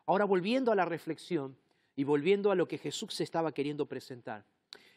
Ahora, 0.06 0.26
volviendo 0.26 0.72
a 0.72 0.76
la 0.76 0.84
reflexión 0.84 1.56
y 1.96 2.04
volviendo 2.04 2.52
a 2.52 2.56
lo 2.56 2.68
que 2.68 2.78
Jesús 2.78 3.14
se 3.14 3.24
estaba 3.24 3.54
queriendo 3.54 3.86
presentar. 3.86 4.44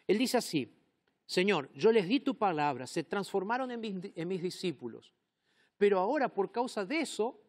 Él 0.06 0.18
dice 0.18 0.38
así, 0.38 0.74
Señor, 1.26 1.70
yo 1.74 1.92
les 1.92 2.08
di 2.08 2.20
tu 2.20 2.36
palabra, 2.36 2.86
se 2.86 3.04
transformaron 3.04 3.70
en 3.70 3.80
mis, 3.80 3.94
en 4.14 4.28
mis 4.28 4.42
discípulos, 4.42 5.12
pero 5.78 5.98
ahora 5.98 6.28
por 6.28 6.50
causa 6.50 6.84
de 6.84 7.00
eso, 7.00 7.40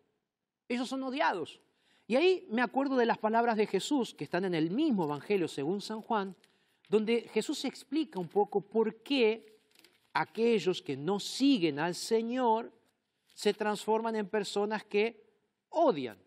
ellos 0.68 0.90
son 0.90 1.04
odiados. 1.04 1.60
Y 2.08 2.16
ahí 2.16 2.48
me 2.50 2.62
acuerdo 2.62 2.96
de 2.96 3.06
las 3.06 3.18
palabras 3.18 3.58
de 3.58 3.68
Jesús, 3.68 4.14
que 4.14 4.24
están 4.24 4.46
en 4.46 4.56
el 4.56 4.72
mismo 4.72 5.04
Evangelio 5.04 5.48
según 5.48 5.82
San 5.82 6.02
Juan, 6.02 6.36
donde 6.90 7.22
Jesús 7.34 7.66
explica 7.66 8.20
un 8.20 8.30
poco 8.30 8.62
por 8.62 8.96
qué 9.04 9.58
aquellos 10.14 10.82
que 10.82 10.96
no 10.96 11.20
siguen 11.20 11.80
al 11.80 11.96
Señor 11.96 12.72
se 13.34 13.54
transforman 13.54 14.16
en 14.16 14.28
personas 14.30 14.84
que 14.86 15.22
odian, 15.70 16.18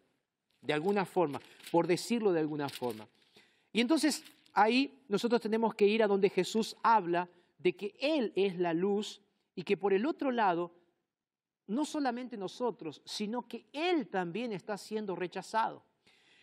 de 0.60 0.72
alguna 0.72 1.04
forma, 1.04 1.40
por 1.72 1.86
decirlo 1.86 2.32
de 2.32 2.40
alguna 2.40 2.68
forma. 2.68 3.08
Y 3.72 3.80
entonces 3.80 4.22
ahí 4.52 5.02
nosotros 5.08 5.40
tenemos 5.40 5.74
que 5.74 5.86
ir 5.86 6.02
a 6.02 6.06
donde 6.06 6.28
Jesús 6.30 6.76
habla 6.82 7.28
de 7.58 7.74
que 7.74 7.94
Él 7.98 8.32
es 8.36 8.58
la 8.58 8.74
luz 8.74 9.20
y 9.54 9.62
que 9.62 9.76
por 9.76 9.92
el 9.92 10.06
otro 10.06 10.30
lado, 10.30 10.72
no 11.70 11.85
solamente 11.85 12.37
nosotros, 12.37 13.00
sino 13.04 13.46
que 13.46 13.66
Él 13.72 14.09
también 14.09 14.52
está 14.52 14.76
siendo 14.76 15.16
rechazado. 15.16 15.85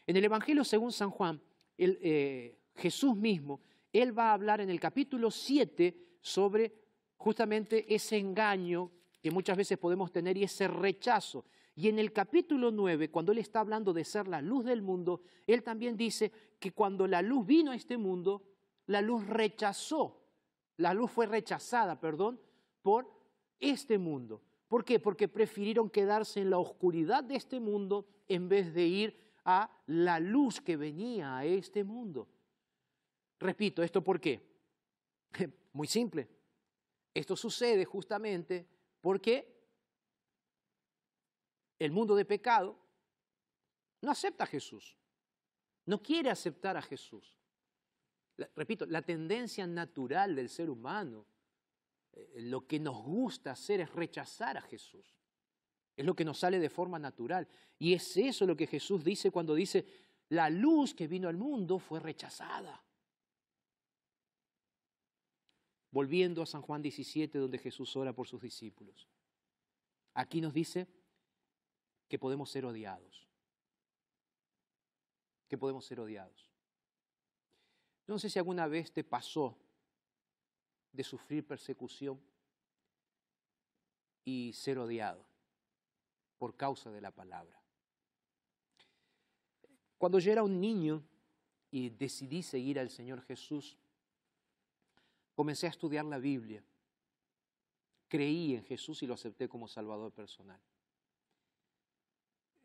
En 0.05 0.15
el 0.15 0.25
Evangelio 0.25 0.63
según 0.63 0.91
San 0.91 1.11
Juan, 1.11 1.41
eh, 1.77 2.57
Jesús 2.75 3.15
mismo, 3.15 3.61
Él 3.91 4.17
va 4.17 4.29
a 4.29 4.33
hablar 4.33 4.61
en 4.61 4.69
el 4.69 4.79
capítulo 4.79 5.29
7 5.31 6.17
sobre 6.21 6.73
justamente 7.17 7.93
ese 7.93 8.17
engaño 8.17 8.91
que 9.21 9.31
muchas 9.31 9.57
veces 9.57 9.77
podemos 9.77 10.11
tener 10.11 10.37
y 10.37 10.43
ese 10.43 10.67
rechazo. 10.67 11.45
Y 11.75 11.89
en 11.89 11.99
el 11.99 12.11
capítulo 12.11 12.71
9, 12.71 13.11
cuando 13.11 13.31
Él 13.31 13.37
está 13.37 13.59
hablando 13.59 13.93
de 13.93 14.03
ser 14.03 14.27
la 14.27 14.41
luz 14.41 14.65
del 14.65 14.81
mundo, 14.81 15.21
Él 15.45 15.63
también 15.63 15.95
dice 15.95 16.31
que 16.59 16.71
cuando 16.71 17.05
la 17.07 17.21
luz 17.21 17.45
vino 17.45 17.71
a 17.71 17.75
este 17.75 17.97
mundo, 17.97 18.43
la 18.87 19.01
luz 19.01 19.27
rechazó 19.27 20.27
la 20.77 20.93
luz 20.93 21.11
fue 21.11 21.25
rechazada, 21.25 21.99
perdón, 21.99 22.39
por 22.81 23.11
este 23.59 23.97
mundo. 23.97 24.41
¿Por 24.67 24.83
qué? 24.83 24.99
Porque 24.99 25.27
prefirieron 25.27 25.89
quedarse 25.89 26.41
en 26.41 26.49
la 26.49 26.59
oscuridad 26.59 27.23
de 27.23 27.35
este 27.35 27.59
mundo 27.59 28.07
en 28.27 28.49
vez 28.49 28.73
de 28.73 28.85
ir 28.85 29.17
a 29.45 29.71
la 29.87 30.19
luz 30.19 30.59
que 30.59 30.75
venía 30.75 31.37
a 31.37 31.45
este 31.45 31.83
mundo. 31.83 32.27
Repito, 33.39 33.81
¿esto 33.81 34.03
por 34.03 34.19
qué? 34.19 34.45
Muy 35.73 35.87
simple. 35.87 36.27
Esto 37.13 37.35
sucede 37.35 37.85
justamente 37.85 38.67
porque 38.99 39.55
el 41.79 41.91
mundo 41.91 42.15
de 42.15 42.25
pecado 42.25 42.77
no 44.01 44.11
acepta 44.11 44.43
a 44.43 44.47
Jesús, 44.47 44.97
no 45.85 46.01
quiere 46.01 46.29
aceptar 46.29 46.75
a 46.77 46.81
Jesús 46.81 47.37
repito, 48.55 48.85
la 48.85 49.01
tendencia 49.01 49.65
natural 49.65 50.35
del 50.35 50.49
ser 50.49 50.69
humano, 50.69 51.25
lo 52.35 52.67
que 52.67 52.79
nos 52.79 53.03
gusta 53.03 53.51
hacer 53.51 53.81
es 53.81 53.91
rechazar 53.93 54.57
a 54.57 54.61
Jesús. 54.61 55.17
Es 55.95 56.05
lo 56.05 56.15
que 56.15 56.25
nos 56.25 56.39
sale 56.39 56.59
de 56.59 56.69
forma 56.69 56.99
natural. 56.99 57.47
Y 57.79 57.93
es 57.93 58.17
eso 58.17 58.45
lo 58.45 58.55
que 58.55 58.67
Jesús 58.67 59.03
dice 59.03 59.31
cuando 59.31 59.55
dice, 59.55 59.85
la 60.29 60.49
luz 60.49 60.93
que 60.93 61.07
vino 61.07 61.27
al 61.27 61.37
mundo 61.37 61.79
fue 61.79 61.99
rechazada. 61.99 62.83
Volviendo 65.91 66.41
a 66.43 66.45
San 66.45 66.61
Juan 66.61 66.81
17, 66.81 67.39
donde 67.39 67.57
Jesús 67.57 67.95
ora 67.95 68.13
por 68.13 68.27
sus 68.27 68.41
discípulos. 68.41 69.07
Aquí 70.13 70.41
nos 70.41 70.53
dice 70.53 70.87
que 72.07 72.19
podemos 72.19 72.51
ser 72.51 72.65
odiados. 72.65 73.27
Que 75.47 75.57
podemos 75.57 75.85
ser 75.85 75.99
odiados. 75.99 76.51
No 78.05 78.19
sé 78.19 78.29
si 78.29 78.39
alguna 78.39 78.67
vez 78.67 78.91
te 78.91 79.03
pasó 79.03 79.57
de 80.91 81.03
sufrir 81.03 81.45
persecución 81.45 82.19
y 84.25 84.51
ser 84.53 84.79
odiado 84.79 85.25
por 86.37 86.55
causa 86.55 86.91
de 86.91 87.01
la 87.01 87.11
palabra. 87.11 87.61
Cuando 89.97 90.19
yo 90.19 90.31
era 90.31 90.43
un 90.43 90.59
niño 90.59 91.03
y 91.71 91.89
decidí 91.89 92.43
seguir 92.43 92.79
al 92.79 92.89
Señor 92.89 93.21
Jesús, 93.23 93.77
comencé 95.33 95.67
a 95.67 95.69
estudiar 95.69 96.05
la 96.05 96.19
Biblia. 96.19 96.63
Creí 98.07 98.55
en 98.55 98.63
Jesús 98.63 99.03
y 99.03 99.07
lo 99.07 99.15
acepté 99.15 99.49
como 99.49 99.67
Salvador 99.67 100.11
personal. 100.11 100.59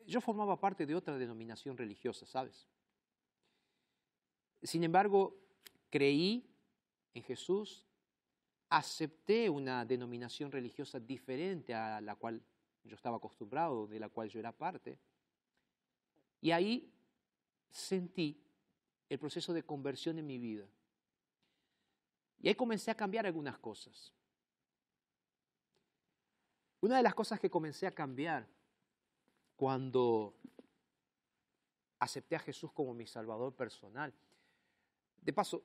Yo 0.06 0.20
formaba 0.20 0.58
parte 0.58 0.84
de 0.86 0.94
otra 0.94 1.16
denominación 1.16 1.76
religiosa, 1.76 2.26
¿sabes? 2.26 2.66
Sin 4.62 4.84
embargo, 4.84 5.36
creí 5.90 6.48
en 7.14 7.22
Jesús, 7.22 7.86
acepté 8.72 9.50
una 9.50 9.84
denominación 9.84 10.50
religiosa 10.50 10.98
diferente 10.98 11.74
a 11.74 12.00
la 12.00 12.16
cual 12.16 12.42
yo 12.84 12.94
estaba 12.96 13.18
acostumbrado, 13.18 13.86
de 13.86 14.00
la 14.00 14.08
cual 14.08 14.30
yo 14.30 14.40
era 14.40 14.50
parte, 14.50 14.98
y 16.40 16.52
ahí 16.52 16.90
sentí 17.70 18.42
el 19.10 19.18
proceso 19.18 19.52
de 19.52 19.62
conversión 19.62 20.18
en 20.18 20.26
mi 20.26 20.38
vida. 20.38 20.66
Y 22.40 22.48
ahí 22.48 22.54
comencé 22.54 22.90
a 22.90 22.96
cambiar 22.96 23.26
algunas 23.26 23.58
cosas. 23.58 24.12
Una 26.80 26.96
de 26.96 27.02
las 27.02 27.14
cosas 27.14 27.38
que 27.38 27.50
comencé 27.50 27.86
a 27.86 27.92
cambiar 27.92 28.48
cuando 29.54 30.34
acepté 32.00 32.36
a 32.36 32.40
Jesús 32.40 32.72
como 32.72 32.94
mi 32.94 33.06
Salvador 33.06 33.54
personal 33.54 34.12
de 35.20 35.32
paso, 35.32 35.62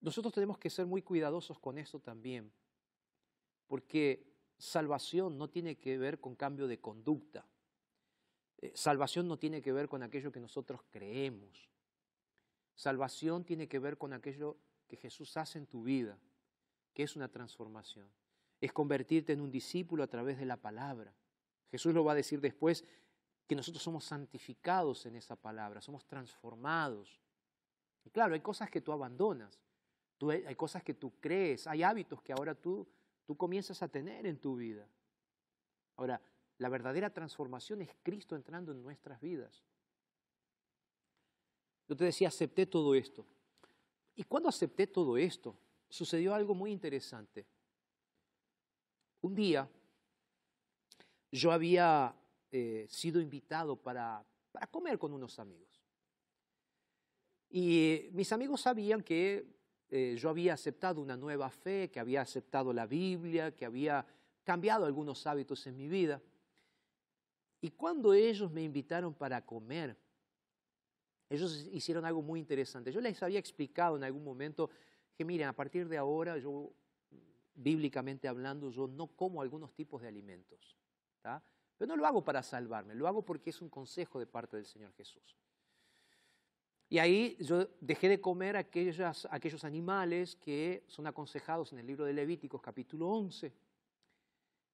nosotros 0.00 0.32
tenemos 0.32 0.58
que 0.58 0.70
ser 0.70 0.86
muy 0.86 1.02
cuidadosos 1.02 1.58
con 1.58 1.78
eso 1.78 2.00
también, 2.00 2.52
porque 3.66 4.26
salvación 4.58 5.36
no 5.38 5.48
tiene 5.48 5.76
que 5.76 5.98
ver 5.98 6.20
con 6.20 6.34
cambio 6.34 6.66
de 6.66 6.80
conducta. 6.80 7.46
Eh, 8.58 8.72
salvación 8.74 9.28
no 9.28 9.38
tiene 9.38 9.60
que 9.60 9.72
ver 9.72 9.88
con 9.88 10.02
aquello 10.02 10.32
que 10.32 10.40
nosotros 10.40 10.80
creemos. 10.90 11.68
Salvación 12.74 13.44
tiene 13.44 13.68
que 13.68 13.78
ver 13.78 13.98
con 13.98 14.12
aquello 14.12 14.58
que 14.86 14.96
Jesús 14.96 15.36
hace 15.36 15.58
en 15.58 15.66
tu 15.66 15.82
vida, 15.82 16.18
que 16.94 17.02
es 17.02 17.16
una 17.16 17.28
transformación. 17.28 18.08
Es 18.60 18.72
convertirte 18.72 19.32
en 19.32 19.40
un 19.40 19.50
discípulo 19.50 20.02
a 20.02 20.06
través 20.06 20.38
de 20.38 20.46
la 20.46 20.56
palabra. 20.56 21.14
Jesús 21.70 21.94
lo 21.94 22.04
va 22.04 22.12
a 22.12 22.16
decir 22.16 22.40
después, 22.40 22.84
que 23.46 23.54
nosotros 23.54 23.82
somos 23.82 24.04
santificados 24.04 25.06
en 25.06 25.16
esa 25.16 25.36
palabra, 25.36 25.80
somos 25.80 26.04
transformados. 26.06 27.20
Claro, 28.12 28.34
hay 28.34 28.40
cosas 28.40 28.70
que 28.70 28.80
tú 28.80 28.92
abandonas, 28.92 29.58
hay 30.20 30.54
cosas 30.54 30.82
que 30.82 30.94
tú 30.94 31.12
crees, 31.20 31.66
hay 31.66 31.82
hábitos 31.82 32.22
que 32.22 32.32
ahora 32.32 32.54
tú, 32.54 32.86
tú 33.26 33.36
comienzas 33.36 33.82
a 33.82 33.88
tener 33.88 34.26
en 34.26 34.38
tu 34.38 34.56
vida. 34.56 34.88
Ahora, 35.96 36.20
la 36.58 36.68
verdadera 36.68 37.10
transformación 37.10 37.82
es 37.82 37.90
Cristo 38.02 38.34
entrando 38.34 38.72
en 38.72 38.82
nuestras 38.82 39.20
vidas. 39.20 39.62
Yo 41.88 41.96
te 41.96 42.04
decía, 42.04 42.28
acepté 42.28 42.66
todo 42.66 42.94
esto. 42.94 43.26
Y 44.14 44.24
cuando 44.24 44.48
acepté 44.48 44.86
todo 44.86 45.16
esto, 45.16 45.56
sucedió 45.88 46.34
algo 46.34 46.54
muy 46.54 46.72
interesante. 46.72 47.46
Un 49.20 49.34
día 49.34 49.68
yo 51.30 51.52
había 51.52 52.14
eh, 52.50 52.86
sido 52.88 53.20
invitado 53.20 53.76
para, 53.76 54.24
para 54.50 54.66
comer 54.68 54.98
con 54.98 55.12
unos 55.12 55.38
amigos. 55.38 55.82
Y 57.50 58.08
mis 58.12 58.32
amigos 58.32 58.62
sabían 58.62 59.02
que 59.02 59.55
eh, 59.88 60.16
yo 60.18 60.30
había 60.30 60.54
aceptado 60.54 61.00
una 61.00 61.16
nueva 61.16 61.50
fe, 61.50 61.90
que 61.90 62.00
había 62.00 62.20
aceptado 62.20 62.72
la 62.72 62.86
Biblia, 62.86 63.54
que 63.54 63.64
había 63.64 64.04
cambiado 64.42 64.84
algunos 64.84 65.26
hábitos 65.26 65.66
en 65.66 65.76
mi 65.76 65.88
vida. 65.88 66.20
Y 67.60 67.70
cuando 67.70 68.12
ellos 68.12 68.50
me 68.50 68.62
invitaron 68.62 69.14
para 69.14 69.44
comer, 69.44 69.96
ellos 71.28 71.68
hicieron 71.72 72.04
algo 72.04 72.22
muy 72.22 72.40
interesante. 72.40 72.92
Yo 72.92 73.00
les 73.00 73.22
había 73.22 73.38
explicado 73.38 73.96
en 73.96 74.04
algún 74.04 74.24
momento 74.24 74.70
que, 75.16 75.24
miren, 75.24 75.48
a 75.48 75.52
partir 75.52 75.88
de 75.88 75.96
ahora, 75.96 76.36
yo, 76.38 76.72
bíblicamente 77.54 78.28
hablando, 78.28 78.70
yo 78.70 78.86
no 78.86 79.08
como 79.08 79.40
algunos 79.40 79.72
tipos 79.74 80.02
de 80.02 80.08
alimentos. 80.08 80.76
Pero 81.76 81.88
no 81.88 81.96
lo 81.96 82.06
hago 82.06 82.24
para 82.24 82.42
salvarme, 82.42 82.94
lo 82.94 83.08
hago 83.08 83.22
porque 83.22 83.50
es 83.50 83.60
un 83.60 83.68
consejo 83.68 84.18
de 84.18 84.26
parte 84.26 84.56
del 84.56 84.66
Señor 84.66 84.92
Jesús. 84.92 85.36
Y 86.88 86.98
ahí 86.98 87.36
yo 87.40 87.68
dejé 87.80 88.08
de 88.08 88.20
comer 88.20 88.56
aquellos, 88.56 89.26
aquellos 89.30 89.64
animales 89.64 90.36
que 90.36 90.84
son 90.86 91.06
aconsejados 91.06 91.72
en 91.72 91.80
el 91.80 91.86
libro 91.86 92.04
de 92.04 92.12
Levíticos 92.12 92.62
capítulo 92.62 93.08
11. 93.08 93.52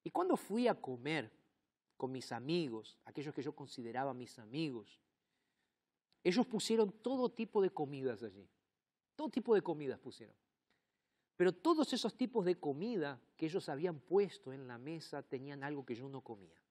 Y 0.03 0.11
cuando 0.11 0.37
fui 0.37 0.67
a 0.67 0.75
comer, 0.75 1.31
con 2.03 2.11
mis 2.11 2.33
amigos, 2.33 2.97
aquellos 3.05 3.33
que 3.33 3.41
yo 3.41 3.55
consideraba 3.55 4.13
mis 4.13 4.37
amigos. 4.37 4.99
Ellos 6.21 6.45
pusieron 6.45 6.91
todo 6.91 7.29
tipo 7.29 7.61
de 7.61 7.69
comidas 7.69 8.23
allí, 8.23 8.45
todo 9.15 9.29
tipo 9.29 9.55
de 9.55 9.61
comidas 9.61 9.99
pusieron. 9.99 10.35
Pero 11.37 11.53
todos 11.53 11.93
esos 11.93 12.13
tipos 12.15 12.43
de 12.43 12.59
comida 12.59 13.21
que 13.35 13.45
ellos 13.45 13.69
habían 13.69 14.01
puesto 14.01 14.51
en 14.51 14.67
la 14.67 14.77
mesa 14.77 15.23
tenían 15.23 15.63
algo 15.63 15.85
que 15.85 15.95
yo 15.95 16.09
no 16.09 16.21
comía. 16.21 16.61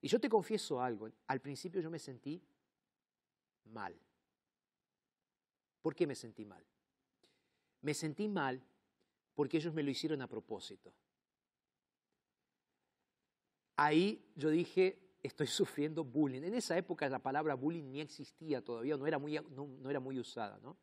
Y 0.00 0.08
yo 0.08 0.20
te 0.20 0.28
confieso 0.28 0.80
algo, 0.80 1.08
al 1.28 1.40
principio 1.40 1.80
yo 1.80 1.90
me 1.90 1.98
sentí 1.98 2.42
mal. 3.66 3.98
¿Por 5.82 5.94
qué 5.94 6.06
me 6.06 6.14
sentí 6.14 6.44
mal? 6.44 6.64
Me 7.82 7.92
sentí 7.92 8.28
mal 8.28 8.62
porque 9.34 9.58
ellos 9.58 9.74
me 9.74 9.82
lo 9.82 9.90
hicieron 9.90 10.22
a 10.22 10.28
propósito. 10.28 10.94
Ahí 13.76 14.32
yo 14.36 14.50
dije, 14.50 15.04
estoy 15.22 15.46
sufriendo 15.46 16.04
bullying. 16.04 16.42
En 16.42 16.54
esa 16.54 16.76
época 16.76 17.08
la 17.08 17.18
palabra 17.18 17.54
bullying 17.54 17.90
ni 17.90 18.00
existía 18.00 18.62
todavía, 18.62 18.96
no 18.96 19.06
era 19.06 19.18
muy, 19.18 19.38
no, 19.50 19.90
era 19.90 20.00
muy 20.00 20.18
usada. 20.18 20.58
¿no? 20.62 20.76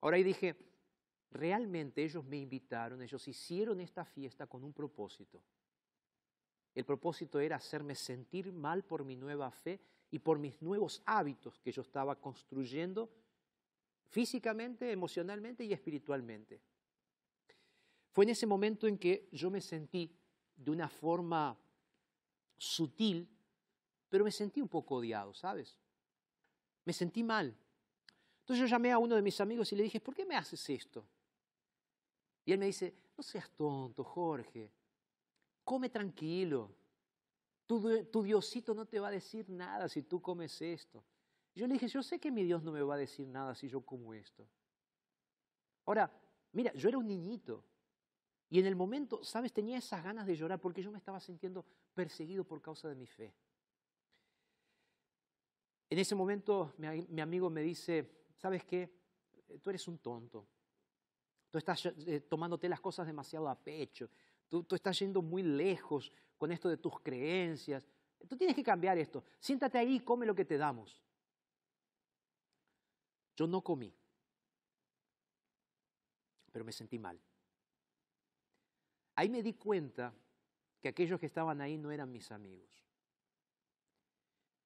Ahora 0.00 0.16
ahí 0.16 0.22
dije, 0.22 0.56
realmente 1.30 2.02
ellos 2.02 2.24
me 2.24 2.38
invitaron, 2.38 3.02
ellos 3.02 3.26
hicieron 3.28 3.80
esta 3.80 4.04
fiesta 4.04 4.46
con 4.46 4.64
un 4.64 4.72
propósito. 4.72 5.42
El 6.74 6.84
propósito 6.84 7.40
era 7.40 7.56
hacerme 7.56 7.94
sentir 7.94 8.52
mal 8.52 8.84
por 8.84 9.04
mi 9.04 9.16
nueva 9.16 9.50
fe 9.50 9.80
y 10.10 10.18
por 10.18 10.38
mis 10.38 10.60
nuevos 10.62 11.02
hábitos 11.04 11.58
que 11.60 11.72
yo 11.72 11.82
estaba 11.82 12.16
construyendo 12.16 13.10
físicamente, 14.08 14.90
emocionalmente 14.90 15.64
y 15.64 15.72
espiritualmente. 15.72 16.60
Fue 18.12 18.24
en 18.24 18.30
ese 18.30 18.46
momento 18.46 18.86
en 18.86 18.98
que 18.98 19.28
yo 19.32 19.50
me 19.50 19.60
sentí 19.60 20.10
de 20.56 20.70
una 20.70 20.88
forma 20.88 21.56
sutil, 22.56 23.28
pero 24.08 24.24
me 24.24 24.32
sentí 24.32 24.60
un 24.60 24.68
poco 24.68 24.96
odiado, 24.96 25.34
¿sabes? 25.34 25.76
Me 26.84 26.92
sentí 26.92 27.22
mal. 27.22 27.54
Entonces 28.40 28.60
yo 28.60 28.66
llamé 28.66 28.90
a 28.90 28.98
uno 28.98 29.14
de 29.14 29.22
mis 29.22 29.40
amigos 29.40 29.70
y 29.72 29.76
le 29.76 29.82
dije, 29.82 30.00
¿por 30.00 30.14
qué 30.14 30.24
me 30.24 30.34
haces 30.34 30.68
esto? 30.70 31.04
Y 32.46 32.52
él 32.52 32.58
me 32.58 32.66
dice, 32.66 32.94
no 33.14 33.22
seas 33.22 33.50
tonto, 33.50 34.02
Jorge, 34.02 34.72
come 35.64 35.90
tranquilo. 35.90 36.77
Tu, 37.68 38.22
Diosito 38.22 38.72
no 38.72 38.86
te 38.86 38.98
va 38.98 39.08
a 39.08 39.10
decir 39.10 39.50
nada 39.50 39.90
si 39.90 40.02
tú 40.02 40.22
comes 40.22 40.62
esto. 40.62 41.04
Yo 41.54 41.66
le 41.66 41.74
dije, 41.74 41.86
yo 41.86 42.02
sé 42.02 42.18
que 42.18 42.30
mi 42.30 42.42
Dios 42.42 42.62
no 42.62 42.72
me 42.72 42.80
va 42.80 42.94
a 42.94 42.98
decir 42.98 43.28
nada 43.28 43.54
si 43.54 43.68
yo 43.68 43.82
como 43.82 44.14
esto. 44.14 44.48
Ahora, 45.84 46.10
mira, 46.52 46.72
yo 46.72 46.88
era 46.88 46.96
un 46.96 47.06
niñito. 47.06 47.62
Y 48.48 48.58
en 48.58 48.64
el 48.64 48.74
momento, 48.74 49.22
¿sabes? 49.22 49.52
Tenía 49.52 49.76
esas 49.76 50.02
ganas 50.02 50.26
de 50.26 50.34
llorar 50.34 50.58
porque 50.58 50.82
yo 50.82 50.90
me 50.90 50.96
estaba 50.96 51.20
sintiendo 51.20 51.66
perseguido 51.92 52.42
por 52.42 52.62
causa 52.62 52.88
de 52.88 52.94
mi 52.94 53.06
fe. 53.06 53.34
En 55.90 55.98
ese 55.98 56.14
momento 56.14 56.72
mi, 56.78 57.02
mi 57.02 57.20
amigo 57.20 57.50
me 57.50 57.60
dice, 57.60 58.24
¿sabes 58.38 58.64
qué? 58.64 58.90
Tú 59.60 59.68
eres 59.68 59.86
un 59.86 59.98
tonto. 59.98 60.48
Tú 61.50 61.58
estás 61.58 61.84
eh, 61.84 62.20
tomándote 62.20 62.66
las 62.66 62.80
cosas 62.80 63.06
demasiado 63.06 63.46
a 63.46 63.54
pecho. 63.54 64.08
Tú 64.48 64.74
estás 64.74 64.98
yendo 64.98 65.20
muy 65.20 65.42
lejos 65.42 66.10
con 66.38 66.52
esto 66.52 66.68
de 66.68 66.78
tus 66.78 67.00
creencias. 67.00 67.86
Tú 68.26 68.36
tienes 68.36 68.56
que 68.56 68.62
cambiar 68.62 68.96
esto. 68.96 69.24
Siéntate 69.38 69.76
ahí 69.76 69.96
y 69.96 70.00
come 70.00 70.24
lo 70.24 70.34
que 70.34 70.44
te 70.44 70.56
damos. 70.56 71.02
Yo 73.36 73.46
no 73.46 73.62
comí, 73.62 73.94
pero 76.50 76.64
me 76.64 76.72
sentí 76.72 76.98
mal. 76.98 77.20
Ahí 79.14 79.28
me 79.28 79.42
di 79.42 79.54
cuenta 79.54 80.12
que 80.80 80.88
aquellos 80.88 81.20
que 81.20 81.26
estaban 81.26 81.60
ahí 81.60 81.76
no 81.76 81.90
eran 81.90 82.10
mis 82.10 82.30
amigos. 82.32 82.84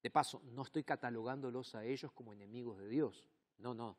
De 0.01 0.09
paso, 0.09 0.41
no 0.45 0.63
estoy 0.63 0.83
catalogándolos 0.83 1.75
a 1.75 1.85
ellos 1.85 2.11
como 2.11 2.33
enemigos 2.33 2.77
de 2.77 2.87
Dios. 2.87 3.29
No, 3.57 3.73
no. 3.73 3.97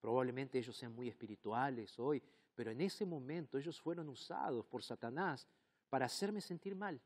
Probablemente 0.00 0.58
ellos 0.58 0.76
sean 0.76 0.94
muy 0.94 1.08
espirituales 1.08 1.98
hoy, 1.98 2.22
pero 2.54 2.70
en 2.70 2.80
ese 2.80 3.04
momento 3.04 3.58
ellos 3.58 3.80
fueron 3.80 4.08
usados 4.08 4.64
por 4.66 4.82
Satanás 4.82 5.46
para 5.88 6.06
hacerme 6.06 6.40
sentir 6.40 6.74
mal. 6.74 7.00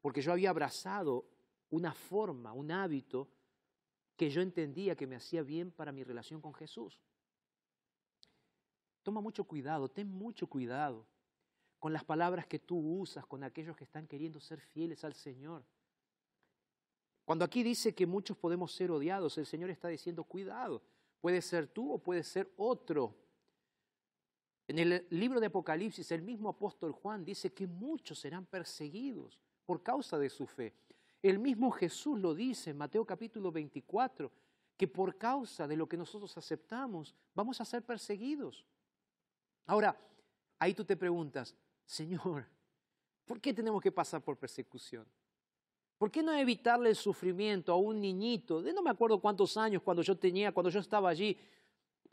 Porque 0.00 0.22
yo 0.22 0.32
había 0.32 0.50
abrazado 0.50 1.24
una 1.70 1.92
forma, 1.92 2.52
un 2.52 2.70
hábito 2.70 3.28
que 4.16 4.30
yo 4.30 4.42
entendía 4.42 4.96
que 4.96 5.06
me 5.06 5.16
hacía 5.16 5.42
bien 5.42 5.70
para 5.72 5.92
mi 5.92 6.04
relación 6.04 6.40
con 6.40 6.54
Jesús. 6.54 7.00
Toma 9.02 9.20
mucho 9.20 9.44
cuidado, 9.44 9.88
ten 9.88 10.08
mucho 10.08 10.46
cuidado 10.46 11.06
con 11.78 11.92
las 11.92 12.04
palabras 12.04 12.46
que 12.46 12.58
tú 12.58 12.78
usas, 13.00 13.26
con 13.26 13.44
aquellos 13.44 13.76
que 13.76 13.84
están 13.84 14.06
queriendo 14.06 14.40
ser 14.40 14.60
fieles 14.60 15.04
al 15.04 15.14
Señor. 15.14 15.64
Cuando 17.24 17.44
aquí 17.44 17.62
dice 17.62 17.94
que 17.94 18.06
muchos 18.06 18.36
podemos 18.36 18.72
ser 18.72 18.90
odiados, 18.90 19.36
el 19.38 19.46
Señor 19.46 19.70
está 19.70 19.88
diciendo, 19.88 20.24
cuidado, 20.24 20.82
Puede 21.24 21.40
ser 21.40 21.68
tú 21.68 21.90
o 21.90 21.98
puede 21.98 22.22
ser 22.22 22.52
otro. 22.58 23.14
En 24.66 24.78
el 24.78 25.06
libro 25.10 25.40
de 25.40 25.46
Apocalipsis, 25.46 26.10
el 26.10 26.22
mismo 26.22 26.48
apóstol 26.48 26.92
Juan 26.92 27.24
dice 27.24 27.52
que 27.52 27.66
muchos 27.66 28.18
serán 28.18 28.46
perseguidos 28.46 29.38
por 29.66 29.82
causa 29.82 30.18
de 30.18 30.30
su 30.30 30.46
fe. 30.46 30.74
El 31.22 31.38
mismo 31.38 31.70
Jesús 31.70 32.18
lo 32.18 32.34
dice 32.34 32.70
en 32.70 32.78
Mateo 32.78 33.04
capítulo 33.04 33.52
24, 33.52 34.30
que 34.76 34.88
por 34.88 35.16
causa 35.16 35.68
de 35.68 35.76
lo 35.76 35.88
que 35.88 35.96
nosotros 35.96 36.36
aceptamos 36.36 37.14
vamos 37.34 37.60
a 37.60 37.64
ser 37.64 37.82
perseguidos. 37.82 38.64
Ahora, 39.66 39.96
ahí 40.58 40.74
tú 40.74 40.84
te 40.84 40.96
preguntas, 40.96 41.54
Señor, 41.84 42.46
¿por 43.24 43.40
qué 43.40 43.52
tenemos 43.52 43.82
que 43.82 43.92
pasar 43.92 44.22
por 44.22 44.36
persecución? 44.36 45.06
¿Por 45.98 46.10
qué 46.10 46.22
no 46.22 46.32
evitarle 46.32 46.90
el 46.90 46.96
sufrimiento 46.96 47.72
a 47.72 47.76
un 47.76 48.00
niñito 48.00 48.60
de 48.60 48.72
no 48.72 48.82
me 48.82 48.90
acuerdo 48.90 49.20
cuántos 49.20 49.56
años 49.56 49.82
cuando 49.82 50.02
yo 50.02 50.16
tenía, 50.16 50.52
cuando 50.52 50.70
yo 50.70 50.80
estaba 50.80 51.08
allí? 51.08 51.38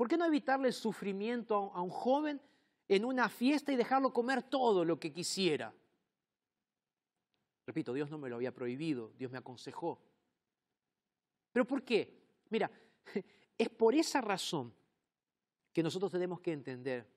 ¿Por 0.02 0.08
qué 0.08 0.18
no 0.18 0.26
evitarle 0.26 0.68
el 0.68 0.74
sufrimiento 0.74 1.72
a 1.76 1.82
un 1.84 1.92
joven 1.92 2.42
en 2.88 3.06
una 3.06 3.30
fiesta 3.30 3.72
y 3.72 3.76
dejarlo 3.76 4.12
comer 4.12 4.42
todo 4.42 4.84
lo 4.84 5.00
que 5.00 5.14
quisiera? 5.14 5.72
Repito, 7.68 7.94
Dios 7.94 8.10
no 8.10 8.18
me 8.18 8.28
lo 8.28 8.38
había 8.38 8.52
prohibido, 8.52 9.12
Dios 9.20 9.32
me 9.32 9.38
aconsejó. 9.38 10.02
¿Pero 11.52 11.68
por 11.68 11.84
qué? 11.84 12.20
Mira, 12.50 12.72
es 13.60 13.70
por 13.70 13.94
esa 13.94 14.22
razón 14.22 14.74
que 15.72 15.84
nosotros 15.84 16.12
tenemos 16.12 16.40
que 16.42 16.54
entender 16.54 17.08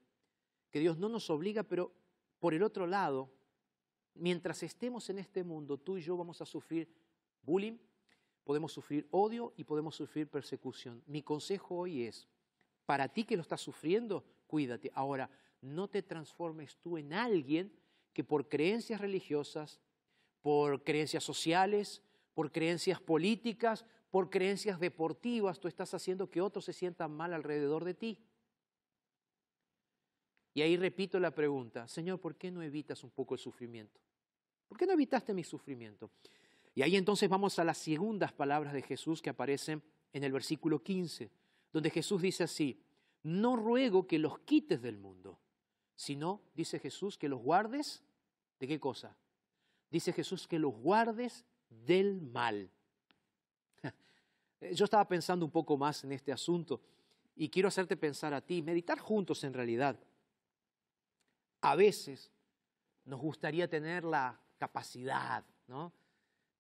que 0.71 0.81
Dios 0.81 0.99
no 0.99 1.09
nos 1.09 1.31
obliga, 1.31 1.63
pero 1.63 1.91
por 2.39 2.53
el 2.53 2.63
otro 2.63 2.87
lado, 2.87 3.33
mientras 4.13 4.63
estemos 4.63 5.09
en 5.09 5.21
este 5.21 5.43
mundo, 5.43 5.79
tú 5.79 5.97
y 5.97 6.03
yo 6.03 6.19
vamos 6.19 6.43
a 6.43 6.45
sufrir 6.45 6.95
bullying, 7.41 7.79
podemos 8.45 8.75
sufrir 8.75 9.09
odio 9.11 9.55
y 9.57 9.65
podemos 9.65 9.97
sufrir 9.97 10.29
persecución. 10.29 11.03
Mi 11.07 11.23
consejo 11.23 11.77
hoy 11.77 12.03
es, 12.03 12.29
para 12.87 13.09
ti 13.09 13.25
que 13.25 13.37
lo 13.37 13.43
estás 13.43 13.61
sufriendo, 13.61 14.25
cuídate. 14.47 14.91
Ahora, 14.95 15.31
no 15.61 15.89
te 15.89 16.03
transformes 16.03 16.77
tú 16.77 16.99
en 16.99 17.13
alguien 17.13 17.73
que 18.13 18.25
por 18.25 18.49
creencias 18.49 19.01
religiosas, 19.01 19.81
por 20.43 20.85
creencias 20.85 21.25
sociales, 21.25 22.03
por 22.35 22.53
creencias 22.53 23.01
políticas, 23.01 23.85
por 24.11 24.31
creencias 24.31 24.79
deportivas, 24.79 25.59
tú 25.59 25.67
estás 25.67 25.95
haciendo 25.95 26.31
que 26.31 26.41
otros 26.41 26.65
se 26.65 26.73
sientan 26.73 27.11
mal 27.11 27.33
alrededor 27.33 27.85
de 27.85 27.95
ti. 27.95 28.19
Y 30.53 30.63
ahí 30.63 30.77
repito 30.77 31.19
la 31.19 31.33
pregunta, 31.33 31.89
Señor, 31.89 32.21
¿por 32.21 32.37
qué 32.37 32.51
no 32.51 32.63
evitas 32.63 33.03
un 33.03 33.11
poco 33.11 33.35
el 33.35 33.41
sufrimiento? 33.41 34.01
¿Por 34.69 34.79
qué 34.79 34.87
no 34.87 34.93
evitaste 34.93 35.35
mi 35.35 35.43
sufrimiento? 35.43 36.11
Y 36.75 36.83
ahí 36.83 36.97
entonces 36.97 37.29
vamos 37.29 37.59
a 37.59 37.65
las 37.65 37.79
segundas 37.79 38.33
palabras 38.33 38.73
de 38.73 38.83
Jesús 38.83 39.21
que 39.21 39.31
aparecen 39.31 39.83
en 40.13 40.23
el 40.23 40.33
versículo 40.33 40.83
15, 40.83 41.31
donde 41.75 41.91
Jesús 41.91 42.23
dice 42.23 42.45
así, 42.45 42.81
no 43.23 43.57
ruego 43.57 44.07
que 44.07 44.19
los 44.19 44.39
quites 44.39 44.81
del 44.81 44.97
mundo, 44.97 45.39
sino, 45.95 46.41
dice 46.55 46.79
Jesús, 46.79 47.19
que 47.19 47.29
los 47.29 47.43
guardes, 47.43 48.03
¿de 48.59 48.67
qué 48.67 48.81
cosa? 48.81 49.15
Dice 49.91 50.15
Jesús 50.15 50.49
que 50.49 50.59
los 50.59 50.73
guardes 50.73 51.45
del 51.69 52.23
mal. 52.23 52.71
Yo 54.73 54.85
estaba 54.85 55.07
pensando 55.07 55.45
un 55.45 55.53
poco 55.53 55.77
más 55.77 56.03
en 56.05 56.13
este 56.13 56.33
asunto 56.33 56.81
y 57.37 57.51
quiero 57.51 57.69
hacerte 57.69 57.99
pensar 57.99 58.33
a 58.33 58.41
ti, 58.41 58.63
meditar 58.63 58.99
juntos 58.99 59.45
en 59.45 59.53
realidad 59.53 59.99
a 61.65 61.77
veces 61.77 62.31
nos 63.07 63.21
gustaría 63.21 63.69
tener 63.69 64.05
la 64.05 64.39
capacidad, 64.59 65.43
¿no? 65.67 65.93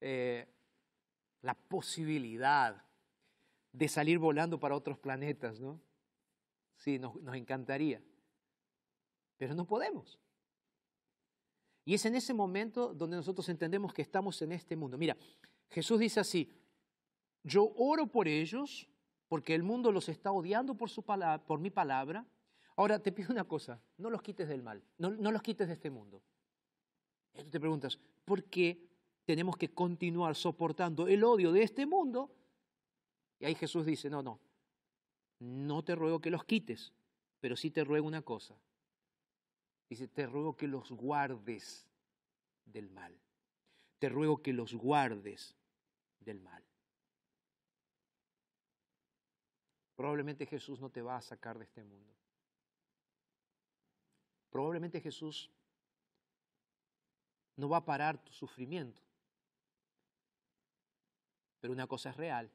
Eh, 0.00 0.48
la 1.42 1.54
posibilidad 1.54 2.83
de 3.74 3.88
salir 3.88 4.18
volando 4.18 4.58
para 4.58 4.74
otros 4.74 4.98
planetas, 4.98 5.60
¿no? 5.60 5.78
Sí, 6.78 6.98
nos, 6.98 7.14
encantaría, 7.34 8.02
pero 9.36 9.54
no 9.54 9.66
podemos. 9.66 10.18
Y 11.84 11.92
es 11.92 12.06
en 12.06 12.14
ese 12.14 12.32
momento 12.32 12.94
donde 12.94 13.18
nosotros 13.18 13.46
entendemos 13.50 13.92
que 13.92 14.00
estamos 14.00 14.40
en 14.40 14.52
este 14.52 14.74
mundo. 14.74 14.96
Mira, 14.96 15.16
Jesús 15.68 16.00
dice 16.00 16.20
así, 16.20 16.50
yo 17.42 17.74
oro 17.76 18.06
por 18.06 18.28
ellos 18.28 18.88
porque 19.28 19.54
el 19.54 19.62
mundo 19.62 19.92
los 19.92 20.08
está 20.08 20.32
odiando 20.32 20.74
por, 20.74 20.88
su 20.88 21.02
palabra, 21.02 21.44
por 21.44 21.60
mi 21.60 21.68
palabra 21.68 22.26
Ahora 22.76 22.98
te 22.98 23.12
pido 23.12 23.30
una 23.30 23.44
cosa, 23.44 23.80
no 23.98 24.10
los 24.10 24.22
quites 24.22 24.48
del 24.48 24.62
mal, 24.62 24.82
no, 24.98 25.10
los 25.10 25.42
quites 25.42 25.68
de 25.68 25.74
este 25.74 25.90
mundo. 25.90 26.22
Y 27.34 27.42
tú 27.42 27.50
te 27.50 27.60
preguntas, 27.60 27.98
¿por 28.24 28.44
qué 28.44 28.88
tenemos 29.24 29.56
que 29.56 29.72
continuar 29.72 30.34
soportando 30.34 31.06
el 31.06 31.22
odio 31.22 31.52
de 31.52 31.62
este 31.62 31.86
mundo? 31.86 32.34
Y 33.38 33.46
ahí 33.46 33.54
Jesús 33.54 33.84
dice, 33.84 34.08
no, 34.10 34.22
no, 34.22 34.40
no 35.38 35.84
te 35.84 35.94
ruego 35.94 36.20
que 36.20 36.30
los 36.30 36.44
quites, 36.44 36.92
pero 37.40 37.56
sí 37.56 37.70
te 37.70 37.84
ruego 37.84 38.06
una 38.06 38.22
cosa. 38.22 38.56
Dice, 39.88 40.08
te 40.08 40.26
ruego 40.26 40.56
que 40.56 40.66
los 40.66 40.90
guardes 40.92 41.86
del 42.64 42.90
mal. 42.90 43.14
Te 43.98 44.08
ruego 44.08 44.42
que 44.42 44.52
los 44.52 44.74
guardes 44.74 45.54
del 46.20 46.40
mal. 46.40 46.64
Probablemente 49.96 50.46
Jesús 50.46 50.80
no 50.80 50.90
te 50.90 51.02
va 51.02 51.16
a 51.16 51.22
sacar 51.22 51.58
de 51.58 51.64
este 51.64 51.84
mundo. 51.84 52.12
Probablemente 54.50 55.00
Jesús 55.00 55.50
no 57.56 57.68
va 57.68 57.78
a 57.78 57.84
parar 57.84 58.22
tu 58.22 58.32
sufrimiento. 58.32 59.02
Pero 61.60 61.72
una 61.72 61.86
cosa 61.86 62.10
es 62.10 62.16
real. 62.16 62.50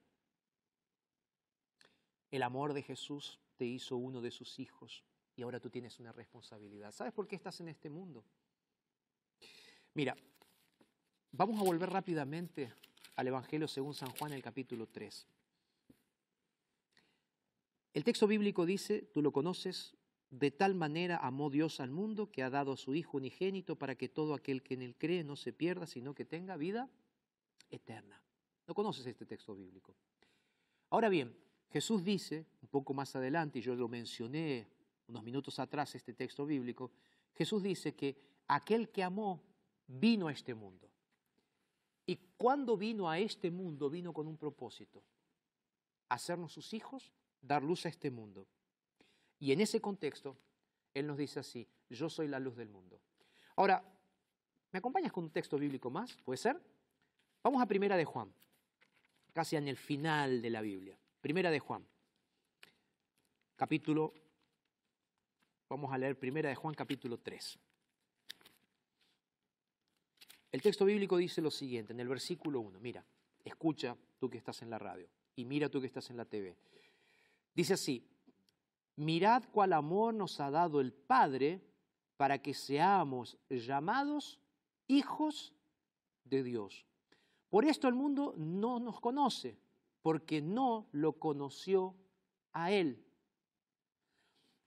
El 2.31 2.43
amor 2.43 2.73
de 2.73 2.83
Jesús 2.83 3.39
te 3.57 3.65
hizo 3.65 3.97
uno 3.97 4.21
de 4.21 4.31
sus 4.31 4.59
hijos 4.59 5.03
y 5.35 5.41
ahora 5.41 5.59
tú 5.59 5.69
tienes 5.69 5.99
una 5.99 6.11
responsabilidad. 6.11 6.91
¿Sabes 6.91 7.13
por 7.13 7.27
qué 7.27 7.35
estás 7.35 7.59
en 7.61 7.69
este 7.69 7.89
mundo? 7.89 8.23
Mira, 9.93 10.15
vamos 11.31 11.59
a 11.59 11.63
volver 11.63 11.89
rápidamente 11.89 12.71
al 13.15 13.27
Evangelio 13.27 13.67
según 13.67 13.93
San 13.93 14.11
Juan, 14.11 14.33
el 14.33 14.41
capítulo 14.41 14.87
3. 14.87 15.27
El 17.93 18.03
texto 18.03 18.27
bíblico 18.27 18.65
dice, 18.65 19.01
tú 19.13 19.21
lo 19.21 19.31
conoces, 19.31 19.97
de 20.29 20.51
tal 20.51 20.75
manera 20.75 21.17
amó 21.17 21.49
Dios 21.49 21.79
al 21.79 21.89
mundo 21.89 22.31
que 22.31 22.43
ha 22.43 22.49
dado 22.49 22.73
a 22.73 22.77
su 22.77 22.93
Hijo 22.93 23.17
unigénito 23.17 23.77
para 23.77 23.95
que 23.95 24.09
todo 24.09 24.35
aquel 24.35 24.61
que 24.61 24.75
en 24.75 24.83
él 24.83 24.95
cree 24.95 25.23
no 25.23 25.35
se 25.35 25.53
pierda, 25.53 25.87
sino 25.87 26.13
que 26.13 26.25
tenga 26.25 26.55
vida 26.55 26.89
eterna. 27.71 28.21
No 28.67 28.75
conoces 28.75 29.05
este 29.07 29.25
texto 29.25 29.55
bíblico. 29.55 29.95
Ahora 30.91 31.09
bien, 31.09 31.35
Jesús 31.69 32.03
dice, 32.03 32.45
un 32.61 32.69
poco 32.69 32.93
más 32.93 33.15
adelante, 33.15 33.59
y 33.59 33.61
yo 33.61 33.75
lo 33.75 33.87
mencioné 33.87 34.67
unos 35.07 35.23
minutos 35.23 35.59
atrás, 35.59 35.95
este 35.95 36.13
texto 36.13 36.45
bíblico, 36.45 36.91
Jesús 37.35 37.63
dice 37.63 37.95
que 37.95 38.17
aquel 38.47 38.89
que 38.89 39.03
amó 39.03 39.41
vino 39.87 40.27
a 40.27 40.31
este 40.31 40.53
mundo. 40.53 40.89
Y 42.05 42.15
cuando 42.37 42.75
vino 42.75 43.09
a 43.09 43.19
este 43.19 43.51
mundo, 43.51 43.89
vino 43.89 44.13
con 44.13 44.27
un 44.27 44.37
propósito, 44.37 45.03
hacernos 46.09 46.51
sus 46.51 46.73
hijos, 46.73 47.11
dar 47.41 47.63
luz 47.63 47.85
a 47.85 47.89
este 47.89 48.09
mundo. 48.09 48.47
Y 49.39 49.51
en 49.51 49.61
ese 49.61 49.79
contexto, 49.79 50.35
Él 50.93 51.05
nos 51.05 51.17
dice 51.17 51.39
así, 51.39 51.67
yo 51.89 52.09
soy 52.09 52.27
la 52.27 52.39
luz 52.39 52.55
del 52.55 52.69
mundo. 52.69 52.99
Ahora, 53.55 53.83
¿me 54.71 54.79
acompañas 54.79 55.11
con 55.11 55.23
un 55.23 55.29
texto 55.29 55.57
bíblico 55.57 55.89
más? 55.89 56.17
¿Puede 56.23 56.37
ser? 56.37 56.59
Vamos 57.43 57.61
a 57.61 57.67
Primera 57.67 57.95
de 57.95 58.05
Juan, 58.05 58.33
casi 59.33 59.55
en 59.55 59.67
el 59.67 59.77
final 59.77 60.41
de 60.41 60.49
la 60.49 60.61
Biblia. 60.61 60.97
Primera 61.21 61.51
de 61.51 61.59
Juan, 61.59 61.85
capítulo, 63.57 64.13
vamos 65.67 65.91
a 65.91 65.97
leer 65.97 66.17
Primera 66.17 66.47
de 66.47 66.55
Juan, 66.55 66.73
capítulo 66.73 67.17
3. 67.17 67.59
El 70.53 70.61
texto 70.61 70.85
bíblico 70.85 71.17
dice 71.17 71.41
lo 71.41 71.51
siguiente, 71.51 71.91
en 71.91 71.99
el 71.99 72.07
versículo 72.07 72.61
1, 72.61 72.79
mira, 72.79 73.05
escucha 73.43 73.97
tú 74.17 74.29
que 74.29 74.37
estás 74.37 74.61
en 74.61 74.69
la 74.69 74.79
radio 74.79 75.09
y 75.35 75.43
mira 75.43 75.67
tú 75.67 75.81
que 75.81 75.87
estás 75.87 76.09
en 76.09 76.15
la 76.15 76.23
TV. 76.23 76.55
Dice 77.53 77.73
así, 77.73 78.07
mirad 78.95 79.43
cuál 79.51 79.73
amor 79.73 80.13
nos 80.13 80.39
ha 80.39 80.49
dado 80.49 80.79
el 80.79 80.93
Padre 80.93 81.59
para 82.15 82.41
que 82.41 82.53
seamos 82.53 83.37
llamados 83.49 84.39
hijos 84.87 85.53
de 86.23 86.43
Dios. 86.43 86.85
Por 87.49 87.65
esto 87.65 87.89
el 87.89 87.95
mundo 87.95 88.35
no 88.37 88.79
nos 88.79 89.01
conoce, 89.01 89.57
porque 90.09 90.41
no 90.41 90.87
lo 90.91 91.19
conoció 91.19 91.95
a 92.51 92.71
Él. 92.71 93.05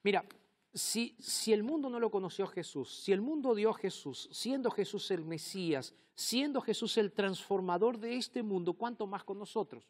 Mira, 0.05 0.25
si, 0.73 1.17
si, 1.19 1.53
el 1.53 1.65
mundo 1.65 1.91
no 1.91 1.99
lo 1.99 2.13
conoció 2.13 2.45
a 2.45 2.49
Jesús, 2.49 3.03
si 3.03 3.11
el 3.11 3.21
mundo 3.21 3.53
dio 3.57 3.71
a 3.71 3.75
Jesús, 3.75 4.29
siendo 4.31 4.71
Jesús 4.71 5.11
el 5.11 5.25
Mesías, 5.25 5.97
siendo 6.15 6.61
Jesús 6.61 6.97
el 6.97 7.11
transformador 7.11 7.99
de 7.99 8.19
este 8.19 8.45
mundo, 8.45 8.75
¿cuánto 8.75 9.05
más 9.09 9.25
con 9.25 9.37
nosotros? 9.37 9.85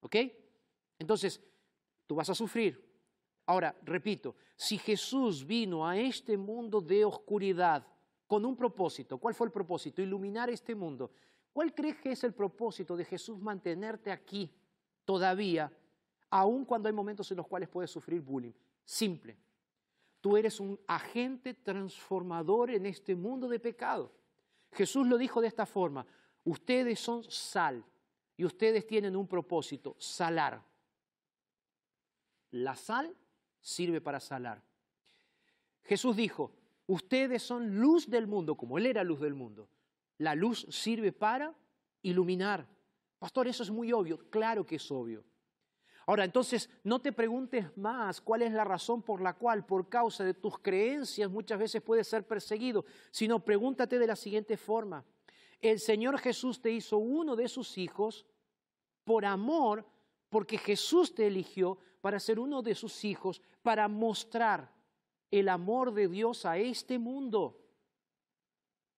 ¿Ok? 0.00 0.16
Entonces, 0.98 1.40
tú 2.08 2.16
vas 2.16 2.30
a 2.30 2.34
sufrir. 2.34 2.84
Ahora, 3.46 3.76
repito, 3.84 4.34
si 4.56 4.78
Jesús 4.78 5.46
vino 5.46 5.86
a 5.86 5.96
este 5.96 6.36
mundo 6.36 6.80
de 6.80 7.04
oscuridad 7.04 7.86
con 8.26 8.44
un 8.44 8.56
propósito, 8.56 9.16
¿cuál 9.18 9.36
fue 9.36 9.46
el 9.46 9.52
propósito? 9.52 10.02
Iluminar 10.02 10.50
este 10.50 10.74
mundo. 10.74 11.12
¿Cuál 11.52 11.72
crees 11.72 12.00
que 12.00 12.10
es 12.10 12.24
el 12.24 12.34
propósito 12.34 12.96
de 12.96 13.04
Jesús 13.04 13.38
mantenerte 13.40 14.10
aquí 14.10 14.50
todavía, 15.04 15.72
aun 16.30 16.64
cuando 16.64 16.88
hay 16.88 16.94
momentos 16.94 17.30
en 17.30 17.36
los 17.36 17.46
cuales 17.46 17.68
puedes 17.68 17.90
sufrir 17.90 18.20
bullying? 18.20 18.52
Simple. 18.84 19.36
Tú 20.20 20.36
eres 20.36 20.60
un 20.60 20.78
agente 20.86 21.54
transformador 21.54 22.70
en 22.70 22.86
este 22.86 23.14
mundo 23.14 23.48
de 23.48 23.58
pecado. 23.58 24.12
Jesús 24.72 25.06
lo 25.06 25.18
dijo 25.18 25.40
de 25.40 25.48
esta 25.48 25.66
forma, 25.66 26.06
ustedes 26.44 27.00
son 27.00 27.24
sal 27.24 27.84
y 28.36 28.44
ustedes 28.44 28.86
tienen 28.86 29.16
un 29.16 29.26
propósito, 29.26 29.96
salar. 29.98 30.62
La 32.52 32.76
sal 32.76 33.14
sirve 33.60 34.00
para 34.00 34.20
salar. 34.20 34.62
Jesús 35.84 36.16
dijo, 36.16 36.52
ustedes 36.86 37.42
son 37.42 37.80
luz 37.80 38.08
del 38.08 38.26
mundo, 38.26 38.56
como 38.56 38.78
Él 38.78 38.86
era 38.86 39.04
luz 39.04 39.20
del 39.20 39.34
mundo. 39.34 39.68
La 40.18 40.34
luz 40.34 40.66
sirve 40.70 41.12
para 41.12 41.54
iluminar. 42.02 42.66
Pastor, 43.22 43.46
eso 43.46 43.62
es 43.62 43.70
muy 43.70 43.92
obvio. 43.92 44.18
Claro 44.30 44.66
que 44.66 44.74
es 44.74 44.90
obvio. 44.90 45.22
Ahora, 46.06 46.24
entonces, 46.24 46.68
no 46.82 47.00
te 47.00 47.12
preguntes 47.12 47.64
más 47.76 48.20
cuál 48.20 48.42
es 48.42 48.52
la 48.52 48.64
razón 48.64 49.00
por 49.00 49.20
la 49.20 49.34
cual, 49.34 49.64
por 49.64 49.88
causa 49.88 50.24
de 50.24 50.34
tus 50.34 50.58
creencias, 50.58 51.30
muchas 51.30 51.56
veces 51.56 51.82
puedes 51.82 52.08
ser 52.08 52.26
perseguido, 52.26 52.84
sino 53.12 53.38
pregúntate 53.38 54.00
de 54.00 54.08
la 54.08 54.16
siguiente 54.16 54.56
forma. 54.56 55.04
El 55.60 55.78
Señor 55.78 56.18
Jesús 56.18 56.60
te 56.60 56.72
hizo 56.72 56.98
uno 56.98 57.36
de 57.36 57.46
sus 57.46 57.78
hijos 57.78 58.26
por 59.04 59.24
amor, 59.24 59.86
porque 60.28 60.58
Jesús 60.58 61.14
te 61.14 61.28
eligió 61.28 61.78
para 62.00 62.18
ser 62.18 62.40
uno 62.40 62.60
de 62.60 62.74
sus 62.74 63.04
hijos, 63.04 63.40
para 63.62 63.86
mostrar 63.86 64.74
el 65.30 65.48
amor 65.48 65.94
de 65.94 66.08
Dios 66.08 66.44
a 66.44 66.58
este 66.58 66.98
mundo. 66.98 67.56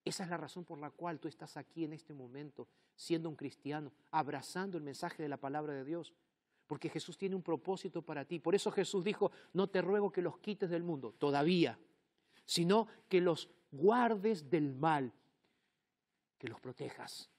Esa 0.03 0.25
es 0.25 0.31
la 0.31 0.39
razón 0.39 0.64
por 0.64 0.79
la 0.79 0.91
cual 0.91 1.20
tú 1.20 1.29
estás 1.29 1.59
aquí 1.59 1.85
en 1.85 1.93
este 1.93 2.14
momento, 2.14 2.66
siendo 2.97 3.29
un 3.29 3.37
cristiano, 3.37 3.93
abrazando 4.11 4.77
el 4.79 4.85
mensaje 4.85 5.23
de 5.23 5.29
la 5.29 5.37
palabra 5.37 5.75
de 5.75 5.85
Dios 5.85 6.15
porque 6.67 6.89
Jesús 6.89 7.17
tiene 7.19 7.37
un 7.37 7.43
propósito 7.43 8.03
para 8.03 8.25
ti. 8.25 8.39
Por 8.39 8.55
eso 8.55 8.71
Jesús 8.71 9.05
dijo, 9.05 9.31
no 9.53 9.69
te 9.69 9.83
ruego 9.83 10.11
que 10.11 10.23
los 10.23 10.39
quites 10.39 10.71
del 10.71 10.83
mundo, 10.83 11.15
todavía, 11.19 11.79
sino 12.45 12.89
que 13.09 13.21
los 13.21 13.49
guardes 13.71 14.49
del 14.49 14.75
mal, 14.75 15.13
que 16.39 16.49
los 16.49 16.61
protejas. 16.61 17.31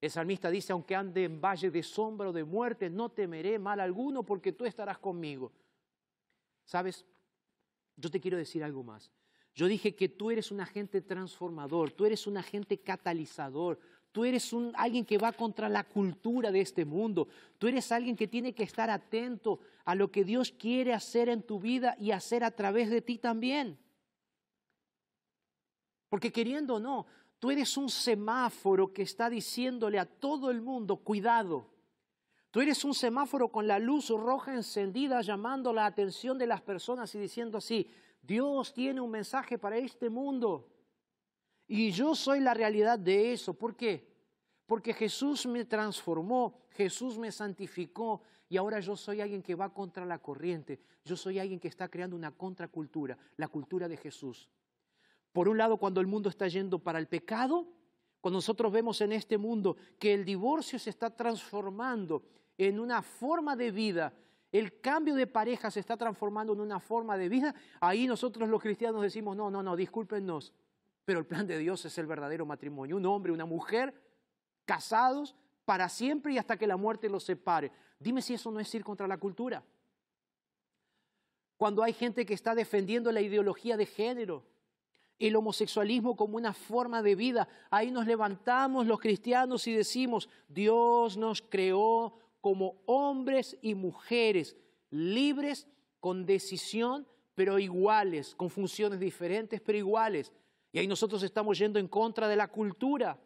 El 0.00 0.10
salmista 0.10 0.50
dice, 0.50 0.72
aunque 0.72 0.94
ande 0.94 1.24
en 1.24 1.40
valle 1.40 1.70
de 1.70 1.82
sombra 1.82 2.28
o 2.28 2.32
de 2.32 2.44
muerte, 2.44 2.90
no 2.90 3.10
temeré 3.10 3.58
mal 3.58 3.80
alguno 3.80 4.22
porque 4.22 4.52
tú 4.52 4.64
estarás 4.64 4.98
conmigo. 4.98 5.52
¿Sabes? 6.64 7.04
Yo 7.96 8.10
te 8.10 8.20
quiero 8.20 8.36
decir 8.36 8.62
algo 8.62 8.82
más. 8.82 9.10
Yo 9.54 9.66
dije 9.66 9.94
que 9.94 10.10
tú 10.10 10.30
eres 10.30 10.50
un 10.50 10.60
agente 10.60 11.00
transformador, 11.00 11.90
tú 11.92 12.04
eres 12.04 12.26
un 12.26 12.36
agente 12.36 12.78
catalizador, 12.78 13.78
Tú 14.16 14.24
eres 14.24 14.54
un, 14.54 14.72
alguien 14.76 15.04
que 15.04 15.18
va 15.18 15.30
contra 15.30 15.68
la 15.68 15.84
cultura 15.84 16.50
de 16.50 16.62
este 16.62 16.86
mundo. 16.86 17.28
Tú 17.58 17.66
eres 17.66 17.92
alguien 17.92 18.16
que 18.16 18.26
tiene 18.26 18.54
que 18.54 18.62
estar 18.62 18.88
atento 18.88 19.60
a 19.84 19.94
lo 19.94 20.10
que 20.10 20.24
Dios 20.24 20.52
quiere 20.52 20.94
hacer 20.94 21.28
en 21.28 21.42
tu 21.42 21.60
vida 21.60 21.96
y 22.00 22.12
hacer 22.12 22.42
a 22.42 22.50
través 22.50 22.88
de 22.88 23.02
ti 23.02 23.18
también. 23.18 23.78
Porque 26.08 26.32
queriendo 26.32 26.76
o 26.76 26.80
no, 26.80 27.04
tú 27.38 27.50
eres 27.50 27.76
un 27.76 27.90
semáforo 27.90 28.90
que 28.90 29.02
está 29.02 29.28
diciéndole 29.28 29.98
a 29.98 30.06
todo 30.06 30.50
el 30.50 30.62
mundo, 30.62 30.96
cuidado. 30.96 31.66
Tú 32.50 32.62
eres 32.62 32.86
un 32.86 32.94
semáforo 32.94 33.48
con 33.48 33.66
la 33.66 33.78
luz 33.78 34.08
roja 34.08 34.54
encendida 34.54 35.20
llamando 35.20 35.74
la 35.74 35.84
atención 35.84 36.38
de 36.38 36.46
las 36.46 36.62
personas 36.62 37.14
y 37.14 37.18
diciendo 37.18 37.58
así, 37.58 37.86
Dios 38.22 38.72
tiene 38.72 39.02
un 39.02 39.10
mensaje 39.10 39.58
para 39.58 39.76
este 39.76 40.08
mundo. 40.08 40.70
Y 41.68 41.90
yo 41.90 42.14
soy 42.14 42.40
la 42.40 42.54
realidad 42.54 42.98
de 42.98 43.32
eso. 43.32 43.54
¿Por 43.54 43.76
qué? 43.76 44.06
Porque 44.66 44.92
Jesús 44.92 45.46
me 45.46 45.64
transformó, 45.64 46.58
Jesús 46.70 47.18
me 47.18 47.30
santificó 47.32 48.22
y 48.48 48.56
ahora 48.56 48.80
yo 48.80 48.96
soy 48.96 49.20
alguien 49.20 49.42
que 49.42 49.54
va 49.54 49.72
contra 49.72 50.04
la 50.04 50.18
corriente. 50.18 50.80
Yo 51.04 51.16
soy 51.16 51.38
alguien 51.38 51.60
que 51.60 51.68
está 51.68 51.88
creando 51.88 52.16
una 52.16 52.32
contracultura, 52.32 53.16
la 53.36 53.48
cultura 53.48 53.88
de 53.88 53.96
Jesús. 53.96 54.48
Por 55.32 55.48
un 55.48 55.58
lado, 55.58 55.76
cuando 55.76 56.00
el 56.00 56.06
mundo 56.06 56.28
está 56.28 56.48
yendo 56.48 56.78
para 56.78 56.98
el 56.98 57.08
pecado, 57.08 57.66
cuando 58.20 58.38
nosotros 58.38 58.72
vemos 58.72 59.00
en 59.00 59.12
este 59.12 59.38
mundo 59.38 59.76
que 59.98 60.14
el 60.14 60.24
divorcio 60.24 60.78
se 60.78 60.90
está 60.90 61.10
transformando 61.14 62.24
en 62.58 62.80
una 62.80 63.02
forma 63.02 63.54
de 63.54 63.70
vida, 63.70 64.12
el 64.50 64.80
cambio 64.80 65.14
de 65.14 65.26
pareja 65.26 65.70
se 65.70 65.80
está 65.80 65.96
transformando 65.96 66.52
en 66.52 66.60
una 66.60 66.80
forma 66.80 67.16
de 67.16 67.28
vida, 67.28 67.54
ahí 67.80 68.06
nosotros 68.06 68.48
los 68.48 68.62
cristianos 68.62 69.02
decimos, 69.02 69.36
no, 69.36 69.50
no, 69.50 69.62
no, 69.62 69.76
discúlpenos, 69.76 70.52
Pero 71.06 71.20
el 71.20 71.26
plan 71.26 71.46
de 71.46 71.56
Dios 71.56 71.82
es 71.86 71.96
el 71.96 72.06
verdadero 72.06 72.44
matrimonio. 72.44 72.96
Un 72.96 73.06
hombre 73.06 73.32
una 73.32 73.46
mujer 73.46 73.94
casados 74.66 75.34
para 75.64 75.88
siempre 75.88 76.34
y 76.34 76.38
hasta 76.38 76.58
que 76.58 76.66
la 76.66 76.76
muerte 76.76 77.08
los 77.08 77.24
separe. 77.24 77.72
Dime 77.98 78.20
si 78.20 78.34
eso 78.34 78.50
no 78.50 78.60
es 78.60 78.74
ir 78.74 78.84
contra 78.84 79.08
la 79.08 79.16
cultura. 79.16 79.64
Cuando 81.56 81.82
hay 81.82 81.94
gente 81.94 82.26
que 82.26 82.34
está 82.34 82.54
defendiendo 82.54 83.10
la 83.12 83.22
ideología 83.22 83.78
de 83.78 83.86
género, 83.86 84.44
el 85.18 85.36
homosexualismo 85.36 86.16
como 86.16 86.36
una 86.36 86.52
forma 86.52 87.02
de 87.02 87.14
vida, 87.14 87.48
ahí 87.70 87.90
nos 87.90 88.06
levantamos 88.06 88.86
los 88.86 89.00
cristianos 89.00 89.66
y 89.66 89.74
decimos, 89.74 90.28
Dios 90.48 91.16
nos 91.16 91.40
creó 91.40 92.18
como 92.42 92.82
hombres 92.84 93.56
y 93.62 93.74
mujeres 93.74 94.56
libres, 94.90 95.66
con 96.00 96.26
decisión, 96.26 97.06
pero 97.34 97.58
iguales, 97.58 98.34
con 98.34 98.50
funciones 98.50 99.00
diferentes, 99.00 99.60
pero 99.60 99.78
iguales. 99.78 100.32
Y 100.72 100.78
ahí 100.78 100.86
nosotros 100.86 101.22
estamos 101.22 101.58
yendo 101.58 101.78
en 101.78 101.88
contra 101.88 102.28
de 102.28 102.36
la 102.36 102.48
cultura. 102.48 103.18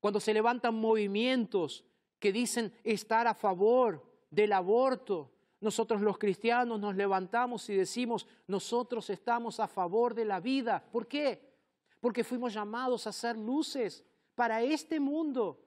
Cuando 0.00 0.20
se 0.20 0.34
levantan 0.34 0.74
movimientos 0.74 1.84
que 2.18 2.32
dicen 2.32 2.72
estar 2.84 3.26
a 3.26 3.34
favor 3.34 4.04
del 4.30 4.52
aborto, 4.52 5.32
nosotros 5.60 6.02
los 6.02 6.18
cristianos 6.18 6.78
nos 6.78 6.94
levantamos 6.94 7.68
y 7.70 7.74
decimos, 7.74 8.26
nosotros 8.46 9.08
estamos 9.08 9.60
a 9.60 9.66
favor 9.66 10.14
de 10.14 10.26
la 10.26 10.40
vida. 10.40 10.84
¿Por 10.92 11.08
qué? 11.08 11.54
Porque 12.00 12.22
fuimos 12.22 12.52
llamados 12.52 13.06
a 13.06 13.12
ser 13.12 13.38
luces 13.38 14.04
para 14.34 14.62
este 14.62 15.00
mundo. 15.00 15.64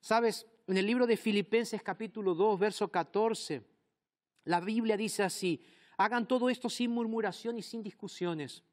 Sabes, 0.00 0.46
en 0.66 0.78
el 0.78 0.86
libro 0.86 1.06
de 1.06 1.18
Filipenses 1.18 1.82
capítulo 1.82 2.34
2, 2.34 2.58
verso 2.58 2.88
14, 2.88 3.62
la 4.44 4.60
Biblia 4.60 4.96
dice 4.96 5.22
así, 5.22 5.62
hagan 6.00 6.26
todo 6.26 6.48
esto 6.48 6.70
sin 6.70 6.92
murmuración 6.92 7.58
y 7.58 7.62
sin 7.62 7.82
discusiones. 7.82 8.64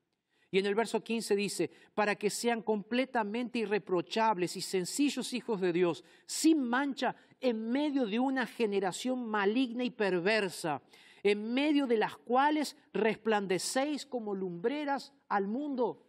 Y 0.49 0.59
en 0.59 0.65
el 0.65 0.75
verso 0.75 1.03
15 1.03 1.35
dice, 1.35 1.69
para 1.93 2.15
que 2.15 2.29
sean 2.29 2.61
completamente 2.61 3.59
irreprochables 3.59 4.55
y 4.55 4.61
sencillos 4.61 5.33
hijos 5.33 5.59
de 5.59 5.73
Dios, 5.73 6.05
sin 6.25 6.63
mancha, 6.63 7.17
en 7.41 7.69
medio 7.69 8.05
de 8.05 8.17
una 8.17 8.47
generación 8.47 9.27
maligna 9.27 9.83
y 9.83 9.89
perversa, 9.89 10.81
en 11.21 11.53
medio 11.53 11.85
de 11.85 11.97
las 11.97 12.15
cuales 12.15 12.77
resplandecéis 12.93 14.05
como 14.05 14.33
lumbreras 14.33 15.11
al 15.27 15.49
mundo. 15.49 16.05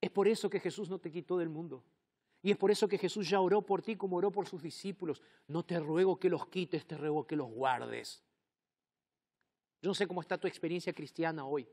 Es 0.00 0.10
por 0.10 0.28
eso 0.28 0.48
que 0.48 0.60
Jesús 0.60 0.88
no 0.88 1.00
te 1.00 1.10
quitó 1.10 1.38
del 1.38 1.48
mundo. 1.48 1.82
Y 2.40 2.52
es 2.52 2.56
por 2.56 2.70
eso 2.70 2.86
que 2.86 2.98
Jesús 2.98 3.28
ya 3.28 3.40
oró 3.40 3.62
por 3.62 3.82
ti 3.82 3.96
como 3.96 4.18
oró 4.18 4.30
por 4.30 4.46
sus 4.46 4.62
discípulos. 4.62 5.20
No 5.48 5.64
te 5.64 5.80
ruego 5.80 6.20
que 6.20 6.30
los 6.30 6.46
quites, 6.46 6.86
te 6.86 6.96
ruego 6.96 7.26
que 7.26 7.34
los 7.34 7.50
guardes. 7.50 8.22
Yo 9.82 9.88
no 9.88 9.94
sé 9.94 10.06
cómo 10.06 10.20
está 10.20 10.38
tu 10.38 10.46
experiencia 10.46 10.92
cristiana 10.92 11.44
hoy. 11.44 11.68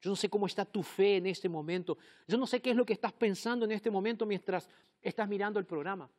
Yo 0.00 0.10
no 0.10 0.16
sé 0.16 0.28
cómo 0.28 0.46
está 0.46 0.66
tu 0.66 0.82
fe 0.82 1.16
en 1.16 1.26
este 1.26 1.48
momento. 1.48 1.96
Yo 2.28 2.36
no 2.36 2.46
sé 2.46 2.60
qué 2.60 2.70
es 2.70 2.76
lo 2.76 2.84
que 2.84 2.92
estás 2.92 3.14
pensando 3.14 3.64
en 3.64 3.72
este 3.72 3.90
momento 3.90 4.26
mientras 4.26 4.68
estás 5.00 5.26
mirando 5.26 5.58
el 5.58 5.64
programa. 5.64 6.10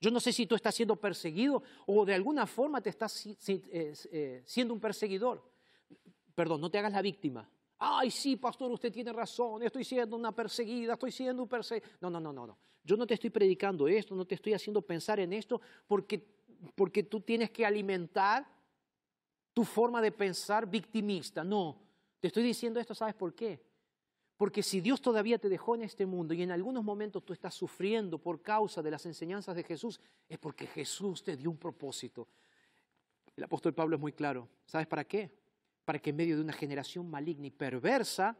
Yo 0.00 0.10
no 0.10 0.18
sé 0.20 0.32
si 0.32 0.46
tú 0.46 0.54
estás 0.54 0.74
siendo 0.74 0.96
perseguido 0.96 1.62
o 1.86 2.06
de 2.06 2.14
alguna 2.14 2.46
forma 2.46 2.80
te 2.80 2.88
estás 2.88 3.26
eh, 3.26 3.92
eh, 4.10 4.42
siendo 4.46 4.72
un 4.72 4.80
perseguidor. 4.80 5.42
Perdón, 6.34 6.62
no 6.62 6.70
te 6.70 6.78
hagas 6.78 6.92
la 6.92 7.02
víctima. 7.02 7.46
Ay, 7.76 8.10
sí, 8.10 8.36
pastor, 8.36 8.70
usted 8.72 8.90
tiene 8.90 9.12
razón, 9.12 9.62
estoy 9.62 9.84
siendo 9.84 10.16
una 10.16 10.32
perseguida, 10.32 10.94
estoy 10.94 11.12
siendo 11.12 11.42
un 11.42 11.48
perseguido. 11.48 11.86
No, 12.00 12.08
no, 12.08 12.18
no, 12.18 12.32
no, 12.32 12.46
no. 12.46 12.58
Yo 12.82 12.96
no 12.96 13.06
te 13.06 13.14
estoy 13.14 13.28
predicando 13.28 13.86
esto, 13.86 14.14
no 14.14 14.24
te 14.24 14.36
estoy 14.36 14.54
haciendo 14.54 14.80
pensar 14.80 15.20
en 15.20 15.34
esto 15.34 15.60
porque, 15.86 16.26
porque 16.74 17.02
tú 17.02 17.20
tienes 17.20 17.50
que 17.50 17.66
alimentar 17.66 18.46
tu 19.58 19.64
forma 19.64 20.00
de 20.00 20.12
pensar 20.12 20.70
victimista. 20.70 21.42
No, 21.42 21.76
te 22.20 22.28
estoy 22.28 22.44
diciendo 22.44 22.78
esto, 22.78 22.94
¿sabes 22.94 23.16
por 23.16 23.34
qué? 23.34 23.60
Porque 24.36 24.62
si 24.62 24.80
Dios 24.80 25.02
todavía 25.02 25.36
te 25.36 25.48
dejó 25.48 25.74
en 25.74 25.82
este 25.82 26.06
mundo 26.06 26.32
y 26.32 26.42
en 26.44 26.52
algunos 26.52 26.84
momentos 26.84 27.24
tú 27.24 27.32
estás 27.32 27.54
sufriendo 27.54 28.22
por 28.22 28.40
causa 28.40 28.82
de 28.82 28.92
las 28.92 29.04
enseñanzas 29.04 29.56
de 29.56 29.64
Jesús, 29.64 30.00
es 30.28 30.38
porque 30.38 30.68
Jesús 30.68 31.24
te 31.24 31.36
dio 31.36 31.50
un 31.50 31.56
propósito. 31.56 32.28
El 33.34 33.42
apóstol 33.42 33.74
Pablo 33.74 33.96
es 33.96 34.00
muy 34.00 34.12
claro. 34.12 34.48
¿Sabes 34.64 34.86
para 34.86 35.02
qué? 35.02 35.28
Para 35.84 35.98
que 35.98 36.10
en 36.10 36.16
medio 36.16 36.36
de 36.36 36.42
una 36.42 36.52
generación 36.52 37.10
maligna 37.10 37.48
y 37.48 37.50
perversa, 37.50 38.36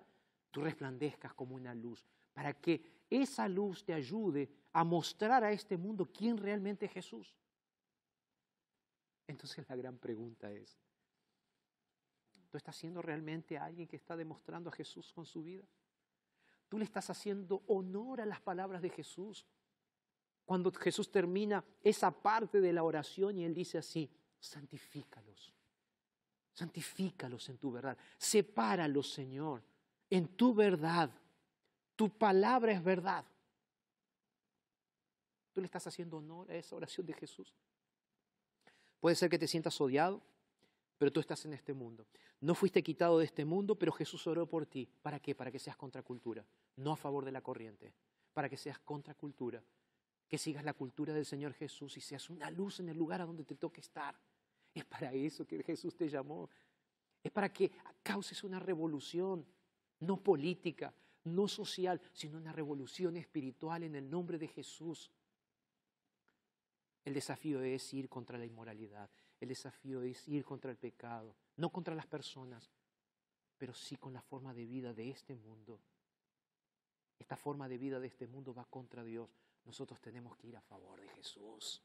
tú 0.52 0.60
resplandezcas 0.60 1.34
como 1.34 1.56
una 1.56 1.74
luz. 1.74 2.06
Para 2.32 2.54
que 2.54 2.80
esa 3.10 3.48
luz 3.48 3.84
te 3.84 3.92
ayude 3.92 4.48
a 4.72 4.84
mostrar 4.84 5.42
a 5.42 5.50
este 5.50 5.76
mundo 5.76 6.06
quién 6.16 6.36
realmente 6.36 6.86
es 6.86 6.92
Jesús. 6.92 7.34
Entonces 9.26 9.68
la 9.68 9.74
gran 9.74 9.98
pregunta 9.98 10.50
es, 10.52 10.78
¿Tú 12.50 12.56
estás 12.56 12.76
siendo 12.76 13.02
realmente 13.02 13.58
alguien 13.58 13.86
que 13.86 13.96
está 13.96 14.16
demostrando 14.16 14.70
a 14.70 14.72
Jesús 14.72 15.12
con 15.12 15.26
su 15.26 15.42
vida? 15.42 15.64
¿Tú 16.68 16.78
le 16.78 16.84
estás 16.84 17.10
haciendo 17.10 17.62
honor 17.66 18.20
a 18.20 18.26
las 18.26 18.40
palabras 18.40 18.82
de 18.82 18.90
Jesús? 18.90 19.46
Cuando 20.44 20.72
Jesús 20.72 21.10
termina 21.10 21.64
esa 21.82 22.10
parte 22.10 22.60
de 22.60 22.72
la 22.72 22.82
oración 22.82 23.38
y 23.38 23.44
él 23.44 23.54
dice 23.54 23.78
así, 23.78 24.10
santifícalos, 24.38 25.52
santifícalos 26.54 27.48
en 27.50 27.58
tu 27.58 27.70
verdad, 27.70 27.98
sepáralos, 28.16 29.12
Señor, 29.12 29.62
en 30.08 30.28
tu 30.28 30.54
verdad. 30.54 31.10
Tu 31.96 32.08
palabra 32.08 32.72
es 32.72 32.82
verdad. 32.82 33.24
¿Tú 35.52 35.60
le 35.60 35.66
estás 35.66 35.86
haciendo 35.86 36.18
honor 36.18 36.50
a 36.50 36.54
esa 36.54 36.76
oración 36.76 37.06
de 37.06 37.12
Jesús? 37.14 37.52
Puede 39.00 39.16
ser 39.16 39.28
que 39.28 39.38
te 39.38 39.48
sientas 39.48 39.80
odiado, 39.80 40.22
pero 40.96 41.12
tú 41.12 41.20
estás 41.20 41.44
en 41.44 41.54
este 41.54 41.72
mundo. 41.72 42.06
No 42.40 42.54
fuiste 42.54 42.82
quitado 42.82 43.18
de 43.18 43.24
este 43.24 43.44
mundo, 43.44 43.76
pero 43.76 43.92
Jesús 43.92 44.26
oró 44.26 44.46
por 44.46 44.66
ti. 44.66 44.88
¿Para 45.02 45.18
qué? 45.18 45.34
Para 45.34 45.50
que 45.50 45.58
seas 45.58 45.76
contracultura, 45.76 46.46
no 46.76 46.92
a 46.92 46.96
favor 46.96 47.24
de 47.24 47.32
la 47.32 47.40
corriente, 47.40 47.92
para 48.32 48.48
que 48.48 48.56
seas 48.56 48.78
contracultura, 48.78 49.62
que 50.28 50.38
sigas 50.38 50.64
la 50.64 50.74
cultura 50.74 51.12
del 51.12 51.26
Señor 51.26 51.54
Jesús 51.54 51.96
y 51.96 52.00
seas 52.00 52.30
una 52.30 52.50
luz 52.50 52.78
en 52.78 52.88
el 52.88 52.96
lugar 52.96 53.20
a 53.20 53.26
donde 53.26 53.44
te 53.44 53.56
toque 53.56 53.80
estar. 53.80 54.16
Es 54.72 54.84
para 54.84 55.12
eso 55.12 55.46
que 55.46 55.62
Jesús 55.64 55.96
te 55.96 56.08
llamó. 56.08 56.48
Es 57.22 57.32
para 57.32 57.52
que 57.52 57.72
causes 58.02 58.44
una 58.44 58.60
revolución, 58.60 59.44
no 60.00 60.22
política, 60.22 60.94
no 61.24 61.48
social, 61.48 62.00
sino 62.12 62.38
una 62.38 62.52
revolución 62.52 63.16
espiritual 63.16 63.82
en 63.82 63.96
el 63.96 64.08
nombre 64.08 64.38
de 64.38 64.46
Jesús. 64.46 65.10
El 67.04 67.14
desafío 67.14 67.62
es 67.62 67.92
ir 67.94 68.08
contra 68.08 68.38
la 68.38 68.46
inmoralidad. 68.46 69.10
El 69.40 69.48
desafío 69.48 70.02
es 70.02 70.26
ir 70.28 70.44
contra 70.44 70.70
el 70.70 70.76
pecado, 70.76 71.36
no 71.56 71.70
contra 71.70 71.94
las 71.94 72.06
personas, 72.06 72.70
pero 73.56 73.72
sí 73.74 73.96
con 73.96 74.12
la 74.12 74.22
forma 74.22 74.52
de 74.52 74.66
vida 74.66 74.92
de 74.92 75.10
este 75.10 75.34
mundo. 75.34 75.80
Esta 77.18 77.36
forma 77.36 77.68
de 77.68 77.78
vida 77.78 78.00
de 78.00 78.06
este 78.06 78.26
mundo 78.26 78.54
va 78.54 78.64
contra 78.64 79.04
Dios. 79.04 79.28
Nosotros 79.64 80.00
tenemos 80.00 80.36
que 80.36 80.48
ir 80.48 80.56
a 80.56 80.60
favor 80.62 81.00
de 81.00 81.08
Jesús. 81.08 81.82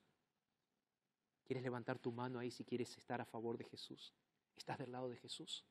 ¿Quieres 1.44 1.64
levantar 1.64 2.00
tu 2.00 2.12
mano 2.12 2.40
ahí 2.40 2.52
si 2.52 2.64
quieres 2.64 2.98
estar 2.98 3.20
a 3.20 3.26
favor 3.26 3.58
de 3.58 3.66
Jesús? 3.66 4.14
¿Estás 4.56 4.78
del 4.78 4.92
lado 4.92 5.10
de 5.10 5.18
Jesús? 5.18 5.66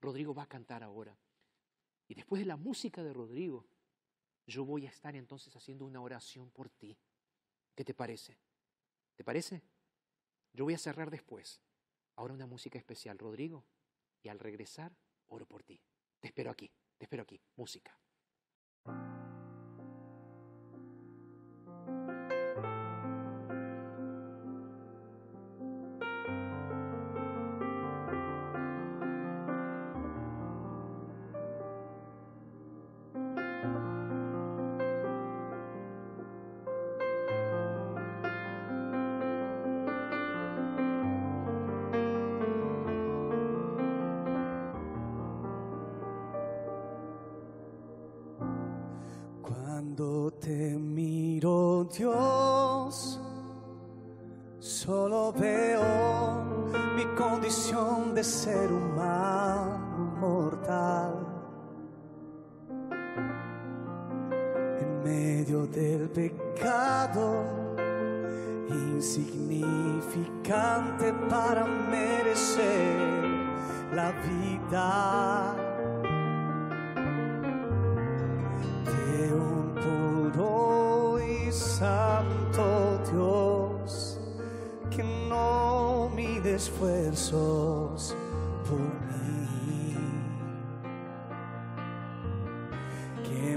Rodrigo 0.00 0.34
va 0.34 0.44
a 0.44 0.48
cantar 0.48 0.82
ahora. 0.82 1.16
Y 2.06 2.14
después 2.14 2.40
de 2.40 2.46
la 2.46 2.56
música 2.56 3.02
de 3.02 3.12
Rodrigo, 3.12 3.66
yo 4.46 4.64
voy 4.64 4.86
a 4.86 4.90
estar 4.90 5.14
entonces 5.14 5.54
haciendo 5.54 5.84
una 5.84 6.00
oración 6.00 6.50
por 6.50 6.70
ti. 6.70 6.96
¿Qué 7.74 7.84
te 7.84 7.92
parece? 7.92 8.38
¿Te 9.14 9.24
parece? 9.24 9.62
Yo 10.58 10.64
voy 10.64 10.74
a 10.74 10.78
cerrar 10.78 11.08
después. 11.08 11.62
Ahora 12.16 12.34
una 12.34 12.48
música 12.48 12.80
especial, 12.80 13.16
Rodrigo. 13.16 13.64
Y 14.24 14.28
al 14.28 14.40
regresar, 14.40 14.92
oro 15.28 15.46
por 15.46 15.62
ti. 15.62 15.80
Te 16.18 16.26
espero 16.26 16.50
aquí, 16.50 16.72
te 16.96 17.04
espero 17.04 17.22
aquí. 17.22 17.40
Música. 17.54 17.96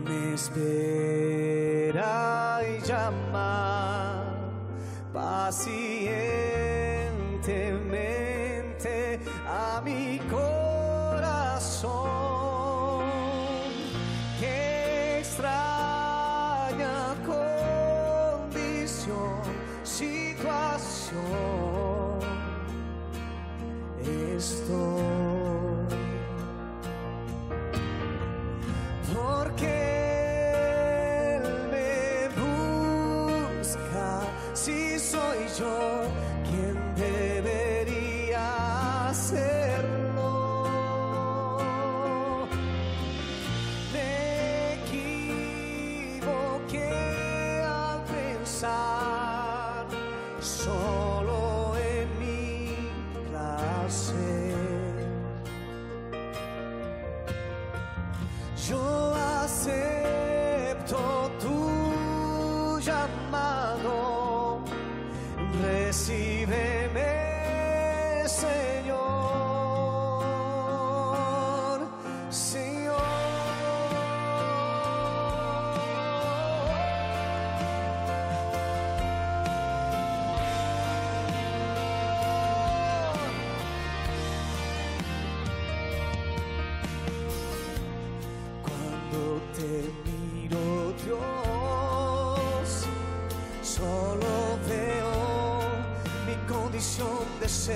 me 0.04 0.34
espera 0.34 1.91
y 2.68 2.82
llama. 2.86 4.24
Paciente. 5.14 6.51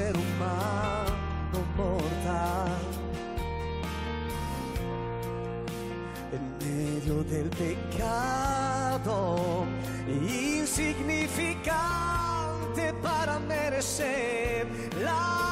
ser 0.06 0.16
humano 0.18 1.60
mortal. 1.76 2.78
En 6.32 6.58
medio 6.60 7.24
del 7.24 7.50
pecado, 7.50 9.66
insignificante 10.08 12.94
para 13.02 13.40
merecer 13.40 14.68
la 15.02 15.45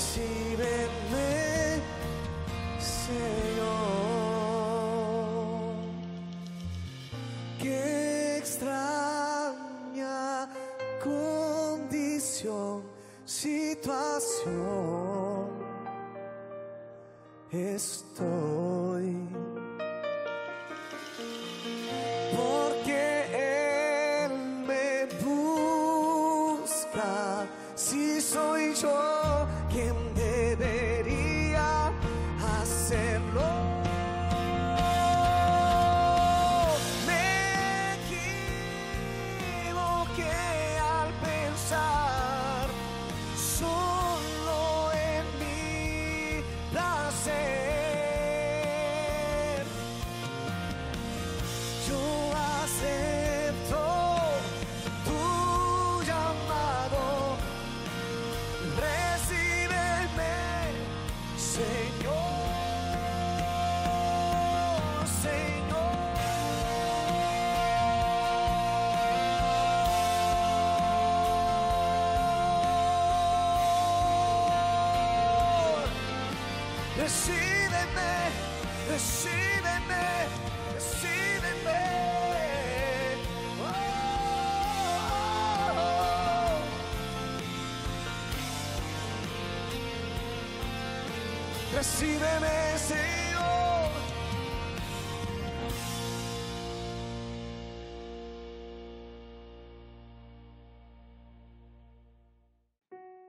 Recíbeme, 0.00 1.82
Señor. 2.78 3.74
Qué 7.58 8.38
extraña 8.38 10.08
condición, 11.04 12.82
situación 13.26 13.90
estoy. 17.52 18.59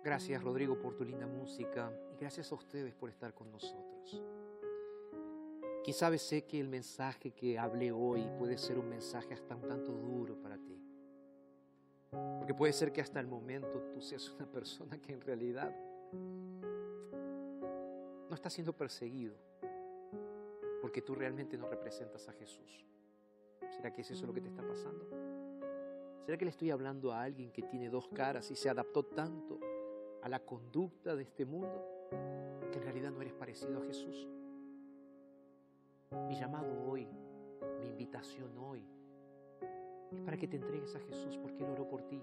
Gracias 0.03 0.43
Rodrigo 0.43 0.79
por 0.79 0.95
tu 0.95 1.03
linda 1.03 1.27
música 1.27 1.91
y 2.11 2.17
gracias 2.17 2.51
a 2.51 2.55
ustedes 2.55 2.95
por 2.95 3.09
estar 3.09 3.35
con 3.35 3.51
nosotros. 3.51 4.23
Quién 5.83 5.93
sabe, 5.93 6.17
sé 6.17 6.45
que 6.45 6.59
el 6.59 6.67
mensaje 6.67 7.31
que 7.31 7.59
hablé 7.59 7.91
hoy 7.91 8.27
puede 8.39 8.57
ser 8.57 8.79
un 8.79 8.89
mensaje 8.89 9.33
hasta 9.33 9.55
un 9.55 9.67
tanto 9.67 9.91
duro 9.91 10.35
para 10.41 10.57
ti. 10.57 10.79
Porque 12.39 12.53
puede 12.55 12.73
ser 12.73 12.91
que 12.91 13.01
hasta 13.01 13.19
el 13.19 13.27
momento 13.27 13.79
tú 13.93 14.01
seas 14.01 14.27
una 14.31 14.45
persona 14.45 14.99
que 14.99 15.13
en 15.13 15.21
realidad 15.21 15.71
no 18.27 18.33
está 18.33 18.49
siendo 18.49 18.73
perseguido 18.73 19.35
porque 20.81 21.03
tú 21.03 21.13
realmente 21.13 21.57
no 21.57 21.67
representas 21.69 22.27
a 22.27 22.33
Jesús. 22.33 22.85
¿Será 23.69 23.93
que 23.93 24.01
es 24.01 24.09
eso 24.09 24.25
lo 24.25 24.33
que 24.33 24.41
te 24.41 24.49
está 24.49 24.65
pasando? 24.67 25.07
¿Será 26.25 26.37
que 26.37 26.45
le 26.45 26.51
estoy 26.51 26.71
hablando 26.71 27.13
a 27.13 27.21
alguien 27.21 27.51
que 27.51 27.61
tiene 27.61 27.89
dos 27.89 28.07
caras 28.07 28.49
y 28.49 28.55
se 28.55 28.69
adaptó 28.69 29.03
tanto 29.03 29.59
a 30.23 30.29
la 30.29 30.39
conducta 30.39 31.15
de 31.15 31.23
este 31.23 31.45
mundo 31.45 32.09
que 32.71 32.77
en 32.77 32.83
realidad 32.83 33.11
no 33.11 33.21
eres 33.21 33.33
parecido 33.33 33.79
a 33.79 33.85
Jesús? 33.85 34.27
Mi 36.27 36.35
llamado 36.35 36.89
hoy, 36.89 37.07
mi 37.79 37.87
invitación 37.87 38.57
hoy, 38.57 38.85
es 40.11 40.21
para 40.21 40.37
que 40.37 40.47
te 40.47 40.57
entregues 40.57 40.95
a 40.95 40.99
Jesús 40.99 41.37
porque 41.37 41.63
Él 41.63 41.71
oró 41.71 41.87
por 41.87 42.03
ti. 42.03 42.21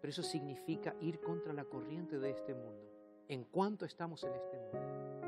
Pero 0.00 0.10
eso 0.10 0.22
significa 0.22 0.96
ir 1.00 1.20
contra 1.20 1.52
la 1.52 1.64
corriente 1.64 2.18
de 2.18 2.30
este 2.30 2.54
mundo. 2.54 2.90
En 3.28 3.44
cuanto 3.44 3.84
estamos 3.84 4.24
en 4.24 4.34
este 4.34 4.58
mundo, 4.58 5.22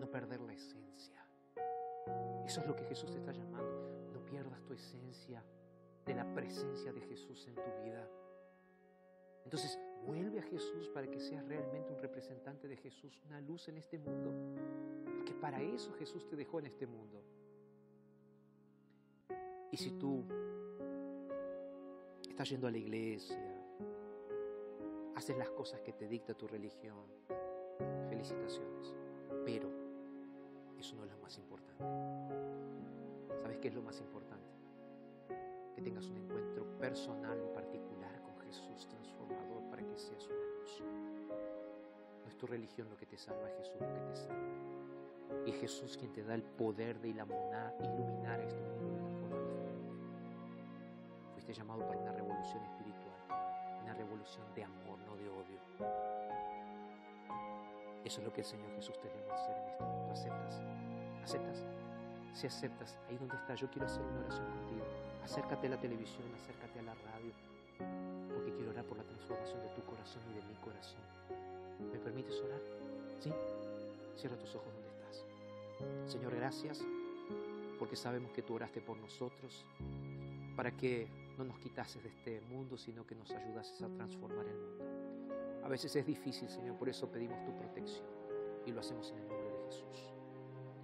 no 0.00 0.10
perder 0.10 0.40
la 0.40 0.54
esencia. 0.54 1.22
Eso 2.46 2.60
es 2.60 2.66
lo 2.66 2.76
que 2.76 2.84
Jesús 2.84 3.10
te 3.10 3.18
está 3.18 3.32
llamando. 3.32 4.10
No 4.12 4.24
pierdas 4.24 4.62
tu 4.64 4.72
esencia 4.72 5.44
de 6.06 6.14
la 6.14 6.32
presencia 6.32 6.92
de 6.92 7.00
Jesús 7.00 7.46
en 7.48 7.56
tu 7.56 7.82
vida. 7.82 8.08
Entonces, 9.44 9.78
vuelve 10.04 10.38
a 10.38 10.42
Jesús 10.42 10.88
para 10.88 11.10
que 11.10 11.20
seas 11.20 11.46
realmente 11.46 11.92
un 11.92 11.98
representante 11.98 12.68
de 12.68 12.76
Jesús, 12.76 13.20
una 13.26 13.40
luz 13.40 13.68
en 13.68 13.78
este 13.78 13.98
mundo. 13.98 14.32
Porque 15.16 15.34
para 15.34 15.60
eso 15.60 15.92
Jesús 15.94 16.26
te 16.26 16.36
dejó 16.36 16.58
en 16.58 16.66
este 16.66 16.86
mundo. 16.86 17.22
Y 19.70 19.76
si 19.76 19.90
tú 19.92 20.24
estás 22.28 22.48
yendo 22.48 22.66
a 22.66 22.70
la 22.70 22.78
iglesia, 22.78 23.38
haces 25.14 25.36
las 25.36 25.50
cosas 25.50 25.80
que 25.80 25.92
te 25.92 26.06
dicta 26.06 26.34
tu 26.34 26.46
religión, 26.46 27.06
felicitaciones. 28.08 28.94
Pero 29.44 29.70
eso 30.78 30.94
no 30.96 31.04
es 31.04 31.10
lo 31.10 31.18
más 31.18 31.36
importante. 31.38 31.84
¿Sabes 33.42 33.58
qué 33.58 33.68
es 33.68 33.74
lo 33.74 33.82
más 33.82 34.00
importante? 34.00 34.46
Que 35.74 35.82
tengas 35.82 36.06
un 36.08 36.16
encuentro 36.18 36.64
personal 36.78 37.40
y 37.42 37.54
particular 37.54 37.95
Jesús 38.56 38.86
transformador 38.88 39.62
para 39.70 39.82
que 39.82 39.96
seas 39.96 40.26
una 40.26 40.36
luz. 40.36 40.82
No 42.22 42.28
es 42.28 42.38
tu 42.38 42.46
religión 42.46 42.88
lo 42.88 42.96
que 42.96 43.06
te 43.06 43.18
salva, 43.18 43.48
es 43.50 43.56
Jesús 43.58 43.80
lo 43.80 43.92
que 43.92 44.00
te 44.00 44.16
salva. 44.16 45.44
Y 45.46 45.50
es 45.50 45.60
Jesús 45.60 45.96
quien 45.96 46.12
te 46.12 46.22
da 46.22 46.34
el 46.34 46.42
poder 46.42 46.98
de 47.00 47.08
iluminar, 47.08 47.74
este 48.40 48.60
mundo 48.60 48.88
de 48.88 48.94
una 48.94 49.10
forma 49.20 49.36
diferente. 49.36 49.92
Fuiste 51.32 51.52
llamado 51.52 51.86
para 51.86 52.00
una 52.00 52.12
revolución 52.12 52.62
espiritual, 52.64 53.82
una 53.82 53.94
revolución 53.94 54.46
de 54.54 54.64
amor, 54.64 54.98
no 55.00 55.16
de 55.16 55.28
odio. 55.28 55.60
Eso 58.04 58.20
es 58.20 58.24
lo 58.24 58.32
que 58.32 58.40
el 58.40 58.46
Señor 58.46 58.70
Jesús 58.76 58.98
te 59.00 59.08
a 59.08 59.34
hacer 59.34 59.56
en 59.56 59.68
este 59.68 59.84
mundo. 59.84 60.12
¿Aceptas? 60.12 60.62
¿Aceptas? 61.24 61.64
Si 62.32 62.46
aceptas, 62.46 62.98
ahí 63.08 63.16
donde 63.16 63.34
estás, 63.36 63.60
yo 63.60 63.68
quiero 63.70 63.86
hacer 63.86 64.02
una 64.02 64.20
oración 64.20 64.46
contigo. 64.46 64.84
Acércate 65.24 65.66
a 65.66 65.70
la 65.70 65.80
televisión, 65.80 66.32
acércate 66.34 66.78
a 66.78 66.82
la 66.82 66.94
radio, 66.94 67.32
porque 68.34 68.52
quiero 68.52 68.70
orar 68.70 68.84
por 68.84 68.96
la 68.96 69.04
transformación 69.04 69.60
de 69.62 69.68
tu 69.70 69.82
corazón 69.82 70.22
y 70.30 70.34
de 70.34 70.42
mi 70.42 70.54
corazón. 70.56 71.00
¿Me 71.92 71.98
permites 71.98 72.40
orar? 72.40 72.60
¿Sí? 73.20 73.32
Cierra 74.16 74.36
tus 74.36 74.54
ojos 74.54 74.72
donde 74.72 74.88
estás. 74.88 75.24
Señor, 76.06 76.34
gracias, 76.34 76.84
porque 77.78 77.96
sabemos 77.96 78.32
que 78.32 78.42
tú 78.42 78.54
oraste 78.54 78.80
por 78.80 78.96
nosotros, 78.98 79.64
para 80.56 80.70
que 80.76 81.08
no 81.36 81.44
nos 81.44 81.58
quitases 81.58 82.02
de 82.02 82.08
este 82.08 82.40
mundo, 82.40 82.78
sino 82.78 83.06
que 83.06 83.14
nos 83.14 83.30
ayudases 83.30 83.80
a 83.82 83.88
transformar 83.88 84.46
el 84.46 84.56
mundo. 84.56 84.84
A 85.64 85.68
veces 85.68 85.94
es 85.96 86.06
difícil, 86.06 86.48
Señor, 86.48 86.76
por 86.76 86.88
eso 86.88 87.10
pedimos 87.10 87.44
tu 87.44 87.54
protección 87.56 88.06
y 88.64 88.72
lo 88.72 88.80
hacemos 88.80 89.10
en 89.10 89.18
el 89.18 89.28
nombre 89.28 89.50
de 89.50 89.66
Jesús. 89.66 90.14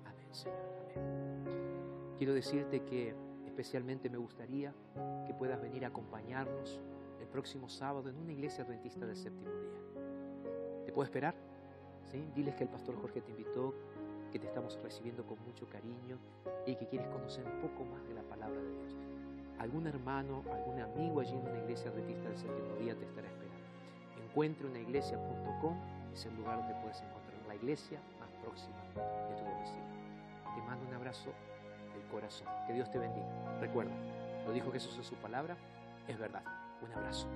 Amén, 0.04 0.34
Señor. 0.34 0.58
Amén. 0.96 2.14
Quiero 2.18 2.34
decirte 2.34 2.84
que 2.84 3.14
especialmente 3.52 4.08
me 4.08 4.16
gustaría 4.16 4.72
que 5.26 5.34
puedas 5.34 5.60
venir 5.60 5.84
a 5.84 5.88
acompañarnos 5.88 6.80
el 7.20 7.26
próximo 7.28 7.68
sábado 7.68 8.08
en 8.08 8.16
una 8.16 8.32
iglesia 8.32 8.64
adventista 8.64 9.04
del 9.04 9.16
séptimo 9.16 9.50
día. 9.50 10.84
¿Te 10.86 10.92
puedo 10.92 11.04
esperar? 11.04 11.34
¿Sí? 12.10 12.24
Diles 12.34 12.54
que 12.54 12.64
el 12.64 12.70
pastor 12.70 12.96
Jorge 12.96 13.20
te 13.20 13.30
invitó, 13.30 13.74
que 14.32 14.38
te 14.38 14.46
estamos 14.46 14.78
recibiendo 14.82 15.26
con 15.26 15.38
mucho 15.44 15.68
cariño 15.68 16.18
y 16.66 16.74
que 16.76 16.86
quieres 16.86 17.08
conocer 17.08 17.44
un 17.44 17.60
poco 17.60 17.84
más 17.84 18.02
de 18.08 18.14
la 18.14 18.22
palabra 18.22 18.58
de 18.58 18.70
Dios. 18.70 18.96
Algún 19.58 19.86
hermano, 19.86 20.42
algún 20.50 20.80
amigo 20.80 21.20
allí 21.20 21.36
en 21.36 21.46
una 21.46 21.58
iglesia 21.58 21.90
adventista 21.90 22.30
del 22.30 22.38
séptimo 22.38 22.74
día 22.76 22.96
te 22.96 23.04
estará 23.04 23.28
esperando. 23.28 23.66
Encuentreunaiglesia.com 24.30 25.76
es 26.14 26.24
el 26.24 26.34
lugar 26.36 26.56
donde 26.56 26.74
puedes 26.80 27.02
encontrar 27.02 27.46
la 27.46 27.54
iglesia 27.54 28.00
más 28.18 28.30
próxima 28.42 28.82
de 28.94 29.36
tu 29.36 29.44
domicilio. 29.44 29.92
Te 30.54 30.62
mando 30.62 30.88
un 30.88 30.94
abrazo 30.94 31.32
corazón. 32.12 32.46
Que 32.66 32.74
Dios 32.74 32.90
te 32.90 32.98
bendiga. 32.98 33.26
Recuerda, 33.60 33.92
lo 34.46 34.52
dijo 34.52 34.70
Jesús 34.70 34.94
en 34.96 35.04
su 35.04 35.14
palabra, 35.16 35.56
es 36.06 36.18
verdad. 36.18 36.42
Un 36.82 36.92
abrazo. 36.92 37.26